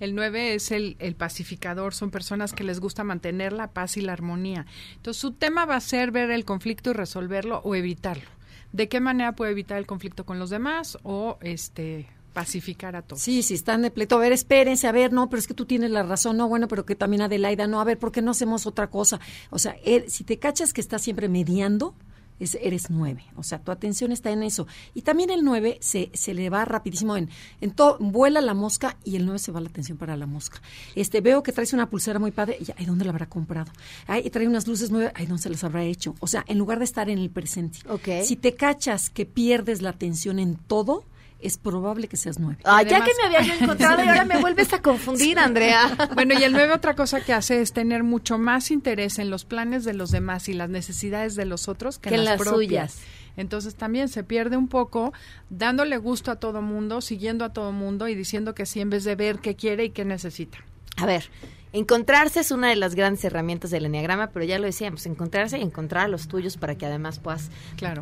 El 0.00 0.14
9 0.14 0.54
es 0.54 0.70
el, 0.72 0.96
el 0.98 1.14
pacificador, 1.14 1.94
son 1.94 2.10
personas 2.10 2.52
que 2.52 2.64
les 2.64 2.80
gusta 2.80 3.04
mantener 3.04 3.52
la 3.52 3.68
paz 3.72 3.96
y 3.96 4.00
la 4.00 4.12
armonía. 4.12 4.66
Entonces, 4.96 5.20
su 5.20 5.32
tema 5.32 5.64
va 5.66 5.76
a 5.76 5.80
ser 5.80 6.10
ver 6.10 6.30
el 6.30 6.44
conflicto 6.44 6.90
y 6.90 6.94
resolverlo 6.94 7.60
o 7.64 7.74
evitarlo. 7.74 8.28
¿De 8.72 8.88
qué 8.88 9.00
manera 9.00 9.36
puede 9.36 9.52
evitar 9.52 9.78
el 9.78 9.86
conflicto 9.86 10.26
con 10.26 10.38
los 10.40 10.50
demás 10.50 10.98
o 11.04 11.38
este 11.42 12.08
pacificar 12.32 12.96
a 12.96 13.02
todos? 13.02 13.22
Sí, 13.22 13.44
sí, 13.44 13.54
están 13.54 13.82
de 13.82 13.92
pleito. 13.92 14.16
A 14.16 14.18
ver, 14.18 14.32
espérense, 14.32 14.88
a 14.88 14.92
ver, 14.92 15.12
no, 15.12 15.30
pero 15.30 15.38
es 15.38 15.46
que 15.46 15.54
tú 15.54 15.64
tienes 15.64 15.92
la 15.92 16.02
razón, 16.02 16.36
no, 16.36 16.48
bueno, 16.48 16.66
pero 16.66 16.84
que 16.84 16.96
también 16.96 17.22
Adelaida, 17.22 17.68
no, 17.68 17.80
a 17.80 17.84
ver, 17.84 17.96
¿por 17.98 18.10
qué 18.10 18.20
no 18.20 18.32
hacemos 18.32 18.66
otra 18.66 18.88
cosa? 18.90 19.20
O 19.50 19.60
sea, 19.60 19.76
él- 19.84 20.06
si 20.10 20.24
te 20.24 20.40
cachas 20.40 20.72
que 20.72 20.80
estás 20.80 21.02
siempre 21.02 21.28
mediando, 21.28 21.94
Es, 22.40 22.58
eres 22.60 22.90
nueve, 22.90 23.24
o 23.36 23.44
sea, 23.44 23.60
tu 23.60 23.70
atención 23.70 24.10
está 24.10 24.30
en 24.30 24.42
eso. 24.42 24.66
Y 24.92 25.02
también 25.02 25.30
el 25.30 25.44
nueve 25.44 25.78
se, 25.80 26.10
se 26.14 26.34
le 26.34 26.50
va 26.50 26.64
rapidísimo 26.64 27.16
en, 27.16 27.30
en 27.60 27.70
todo, 27.70 27.96
vuela 28.00 28.40
la 28.40 28.54
mosca 28.54 28.96
y 29.04 29.14
el 29.14 29.24
nueve 29.24 29.38
se 29.38 29.52
va 29.52 29.60
la 29.60 29.68
atención 29.68 29.98
para 29.98 30.16
la 30.16 30.26
mosca. 30.26 30.60
Este, 30.96 31.20
veo 31.20 31.42
que 31.44 31.52
traes 31.52 31.72
una 31.72 31.88
pulsera 31.88 32.18
muy 32.18 32.32
padre, 32.32 32.58
y, 32.60 32.66
ay, 32.76 32.86
¿dónde 32.86 33.04
la 33.04 33.12
habrá 33.12 33.26
comprado? 33.26 33.70
Ay, 34.06 34.28
trae 34.30 34.48
unas 34.48 34.66
luces 34.66 34.90
nueve, 34.90 35.12
ay, 35.14 35.26
¿dónde 35.26 35.42
se 35.42 35.50
las 35.50 35.62
habrá 35.62 35.84
hecho? 35.84 36.16
O 36.18 36.26
sea, 36.26 36.44
en 36.48 36.58
lugar 36.58 36.78
de 36.78 36.84
estar 36.84 37.08
en 37.08 37.18
el 37.18 37.30
presente. 37.30 37.78
Si 38.24 38.36
te 38.36 38.54
cachas 38.54 39.10
que 39.10 39.26
pierdes 39.26 39.80
la 39.80 39.90
atención 39.90 40.38
en 40.38 40.56
todo, 40.56 41.04
es 41.40 41.58
probable 41.58 42.08
que 42.08 42.16
seas 42.16 42.38
nueve. 42.38 42.60
Ah, 42.64 42.82
ya 42.82 43.04
que 43.04 43.10
me 43.20 43.26
habías 43.36 43.60
encontrado 43.60 44.02
y 44.02 44.08
ahora 44.08 44.24
me 44.24 44.38
vuelves 44.40 44.72
a 44.72 44.80
confundir, 44.80 45.38
Andrea. 45.38 45.96
Bueno, 46.14 46.34
y 46.38 46.42
el 46.42 46.52
nueve 46.52 46.72
otra 46.72 46.94
cosa 46.94 47.20
que 47.20 47.32
hace 47.32 47.60
es 47.60 47.72
tener 47.72 48.02
mucho 48.02 48.38
más 48.38 48.70
interés 48.70 49.18
en 49.18 49.30
los 49.30 49.44
planes 49.44 49.84
de 49.84 49.94
los 49.94 50.10
demás 50.10 50.48
y 50.48 50.54
las 50.54 50.70
necesidades 50.70 51.34
de 51.34 51.44
los 51.44 51.68
otros 51.68 51.98
que, 51.98 52.08
Que 52.10 52.14
en 52.14 52.20
en 52.20 52.24
las, 52.26 52.38
las 52.38 52.48
propias. 52.48 52.92
suyas. 52.92 52.98
Entonces 53.36 53.74
también 53.74 54.08
se 54.08 54.22
pierde 54.22 54.56
un 54.56 54.68
poco 54.68 55.12
dándole 55.50 55.96
gusto 55.96 56.30
a 56.30 56.36
todo 56.36 56.62
mundo, 56.62 57.00
siguiendo 57.00 57.44
a 57.44 57.52
todo 57.52 57.72
mundo 57.72 58.06
y 58.08 58.14
diciendo 58.14 58.54
que 58.54 58.64
sí 58.64 58.80
en 58.80 58.90
vez 58.90 59.04
de 59.04 59.16
ver 59.16 59.40
qué 59.40 59.56
quiere 59.56 59.84
y 59.86 59.90
qué 59.90 60.04
necesita. 60.04 60.58
A 60.96 61.06
ver, 61.06 61.28
encontrarse 61.74 62.40
es 62.40 62.50
una 62.50 62.68
de 62.68 62.76
las 62.76 62.94
grandes 62.94 63.24
herramientas 63.24 63.70
del 63.70 63.84
enneagrama, 63.84 64.30
pero 64.30 64.44
ya 64.44 64.58
lo 64.58 64.64
decíamos, 64.64 65.04
encontrarse 65.06 65.58
y 65.58 65.62
encontrar 65.62 66.04
a 66.04 66.08
los 66.08 66.28
tuyos 66.28 66.56
para 66.56 66.76
que 66.76 66.86
además 66.86 67.18
puedas 67.18 67.50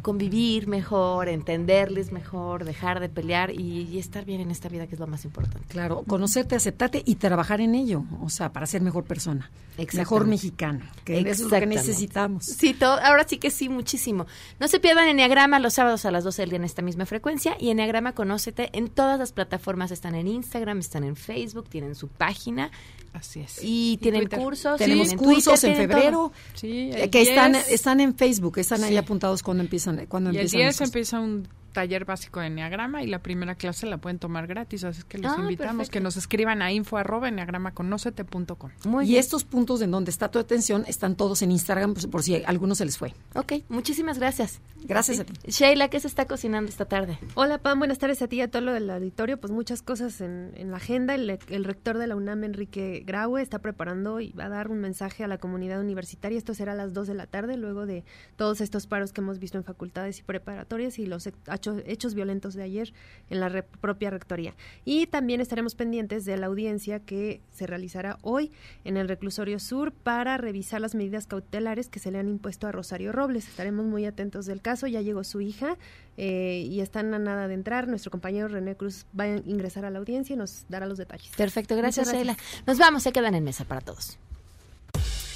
convivir 0.03 0.69
mejor, 0.69 1.29
entenderles 1.29 2.13
mejor, 2.13 2.65
dejar 2.65 3.01
de 3.01 3.09
pelear 3.09 3.51
y, 3.51 3.89
y 3.91 3.99
estar 3.99 4.25
bien 4.25 4.41
en 4.41 4.51
esta 4.51 4.69
vida, 4.69 4.87
que 4.87 4.95
es 4.95 5.01
lo 5.01 5.07
más 5.07 5.25
importante. 5.25 5.67
Claro, 5.69 6.05
conocerte, 6.07 6.55
aceptarte 6.55 7.03
y 7.05 7.17
trabajar 7.17 7.61
en 7.61 7.75
ello, 7.75 8.05
o 8.23 8.31
sea, 8.31 8.53
para 8.53 8.67
ser 8.67 8.83
mejor 8.83 9.05
persona, 9.05 9.51
mejor 9.95 10.27
mexicano, 10.27 10.85
que 11.05 11.19
eso 11.21 11.31
es 11.47 11.51
lo 11.51 11.59
que 11.59 11.67
necesitamos. 11.67 12.45
Sí, 12.45 12.75
todo, 12.75 12.99
ahora 13.03 13.27
sí 13.27 13.39
que 13.39 13.51
sí, 13.51 13.69
muchísimo. 13.69 14.27
No 14.61 14.69
se 14.69 14.81
pierdan 14.81 15.09
Enneagrama 15.09 15.59
los 15.59 15.75
sábados 15.75 16.05
a 16.05 16.11
las 16.11 16.25
12 16.25 16.43
del 16.43 16.51
día 16.51 16.57
en 16.59 16.65
esta 16.65 16.83
misma 16.83 17.07
frecuencia 17.07 17.57
y 17.59 17.71
Enneagrama 17.71 18.13
Conócete 18.13 18.71
en 18.73 18.89
todas 18.89 19.19
las 19.19 19.33
plataformas. 19.33 19.91
Están 19.91 20.15
en 20.15 20.29
Instagram, 20.29 20.79
están 20.79 21.05
en 21.05 21.17
Facebook, 21.17 21.69
tienen 21.69 21.95
su 21.95 22.09
página. 22.09 22.71
Así 23.13 23.41
es. 23.41 23.62
Y, 23.65 23.99
tienen 23.99 24.23
Twitter. 24.23 24.39
cursos. 24.39 24.79
Tenemos 24.79 25.09
tienen 25.09 25.25
cursos 25.25 25.61
Twitter, 25.61 25.81
en 25.81 25.89
febrero. 25.91 26.33
Sí, 26.55 26.91
eh, 26.93 27.05
el 27.05 27.11
que 27.11 27.23
están 27.23 27.53
10. 27.53 27.69
están 27.71 28.01
en 28.01 28.15
Facebook, 28.15 28.59
están 28.59 28.85
ahí 28.85 28.97
apuntados 28.97 29.43
cuando 29.43 29.63
empiezan 29.63 30.07
cuando 30.07 30.31
Y 30.31 30.35
el 30.37 30.41
empiezan 30.43 30.59
10 30.59 30.67
las 30.67 30.77
cosas. 30.77 30.89
empieza 30.89 31.21
un 31.21 31.49
taller 31.73 32.05
básico 32.05 32.41
de 32.41 32.47
Enneagrama 32.47 33.03
y 33.03 33.07
la 33.07 33.19
primera 33.21 33.55
clase 33.55 33.87
la 33.87 33.99
pueden 33.99 34.19
tomar 34.19 34.47
gratis, 34.47 34.85
así 34.85 35.03
que 35.09 35.19
los 35.19 35.33
Ah, 35.33 35.37
invitamos 35.41 35.77
perfecto. 35.77 35.93
que 35.93 36.01
nos 36.01 36.17
escriban 36.17 36.63
a 36.63 36.71
info 36.73 36.97
arroba 36.99 37.29
enneagramaconocete.com. 37.29 38.71
y 39.05 39.17
estos 39.17 39.45
puntos 39.45 39.83
en 39.83 39.91
donde 39.91 40.11
está 40.11 40.31
tu 40.31 40.39
atención 40.39 40.85
están 40.87 41.17
todos 41.17 41.43
en 41.43 41.51
Instagram 41.53 41.95
pues, 41.95 42.07
por 42.07 42.23
si 42.23 42.37
a 42.37 42.49
algunos 42.49 42.79
se 42.79 42.85
les 42.85 42.99
fue. 42.99 43.15
Ok, 43.35 43.55
muchísimas 43.69 44.19
gracias. 44.19 44.61
Gracias 44.85 45.21
a 45.21 45.25
ti. 45.25 45.33
Sheila, 45.47 45.89
¿qué 45.89 46.01
se 46.01 46.09
está 46.09 46.27
cocinando 46.27 46.69
esta 46.69 46.85
tarde? 46.85 47.19
Hola 47.35 47.59
Pam, 47.59 47.79
buenas 47.79 47.99
tardes 47.99 48.21
a 48.23 48.29
ti 48.29 48.37
y 48.37 48.41
a 48.41 48.51
todo 48.51 48.63
lo 48.63 48.73
del 48.73 48.91
auditorio. 48.91 49.39
Pues 49.41 49.53
muchas 49.53 49.83
cosas 49.83 50.21
en, 50.21 50.53
en 50.57 50.71
la 50.71 50.77
agenda. 50.79 51.15
El, 51.15 51.39
el 51.49 51.65
rector 51.65 51.99
de 51.99 52.07
la 52.07 52.17
UNAM, 52.17 52.45
Enrique 52.45 53.03
Graue, 53.07 53.41
está 53.43 53.61
preparando 53.61 54.21
y 54.21 54.33
va 54.33 54.47
a 54.47 54.49
dar 54.49 54.69
un 54.71 54.79
mensaje 54.81 55.23
a 55.25 55.29
la 55.29 55.39
comunidad 55.39 55.81
universitaria. 55.81 56.37
Esto 56.39 56.55
será 56.55 56.73
a 56.73 56.75
las 56.75 56.93
2 56.93 57.07
de 57.07 57.15
la 57.15 57.27
tarde, 57.27 57.57
luego 57.57 57.87
de 57.87 58.05
todos 58.37 58.61
estos 58.61 58.87
paros 58.87 59.13
que 59.13 59.21
hemos 59.21 59.39
visto 59.39 59.57
en 59.59 59.65
facultades 59.65 60.19
y 60.19 60.23
preparatorias 60.23 60.99
y 60.99 61.07
los 61.07 61.27
hecho- 61.63 61.83
hechos 61.87 62.15
violentos 62.15 62.55
de 62.55 62.63
ayer 62.65 62.93
en 63.31 63.41
la 63.41 63.49
re- 63.49 63.63
propia 63.63 64.11
rectoría. 64.11 64.55
Y 64.85 65.07
también 65.07 65.41
estaremos 65.41 65.75
pendientes 65.75 66.25
de 66.25 66.37
la 66.37 66.47
audiencia 66.47 67.01
que 67.01 67.41
se 67.53 67.67
realizará 67.67 68.19
hoy 68.23 68.51
en 68.85 68.97
el 68.97 69.09
reclusorio 69.09 69.59
sur 69.59 69.93
para 69.93 70.37
revisar 70.37 70.81
las 70.81 70.95
medidas 70.95 71.27
cautelares 71.27 71.89
que 71.89 71.99
se 72.01 72.11
le 72.11 72.19
han 72.19 72.29
impuesto 72.29 72.67
a 72.67 72.73
Rosario 72.73 73.13
Robles. 73.13 73.49
Estaremos 73.49 73.87
muy 73.87 74.05
atentos 74.07 74.47
del 74.47 74.61
caso. 74.61 74.87
Ya 74.87 75.01
llegó 75.01 75.23
su 75.25 75.41
hija 75.41 75.77
eh, 76.17 76.67
y 76.69 76.81
están 76.81 77.15
a 77.15 77.19
nada 77.19 77.47
de 77.49 77.55
entrar. 77.55 77.89
Nuestro 77.89 78.11
compañero 78.11 78.49
René 78.49 78.77
Cruz 78.77 79.07
va 79.19 79.25
a 79.25 79.29
ingresar 79.37 79.85
a 79.85 79.91
la 79.91 79.99
audiencia 80.01 80.35
y 80.35 80.37
nos 80.37 80.65
dará 80.69 80.87
los 80.87 80.99
detalles. 80.99 81.31
Perfecto, 81.37 81.77
gracias, 81.77 82.11
Sheila. 82.13 82.37
Nos 82.67 82.79
vamos, 82.79 83.03
se 83.03 83.13
quedan 83.13 83.35
en 83.35 83.45
mesa 83.45 83.65
para 83.65 83.81
todos. 83.81 84.19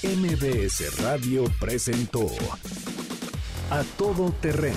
MBS 0.02 1.02
Radio 1.02 1.44
presentó 1.58 2.26
A 3.70 3.82
Todo 3.96 4.30
Terreno 4.40 4.76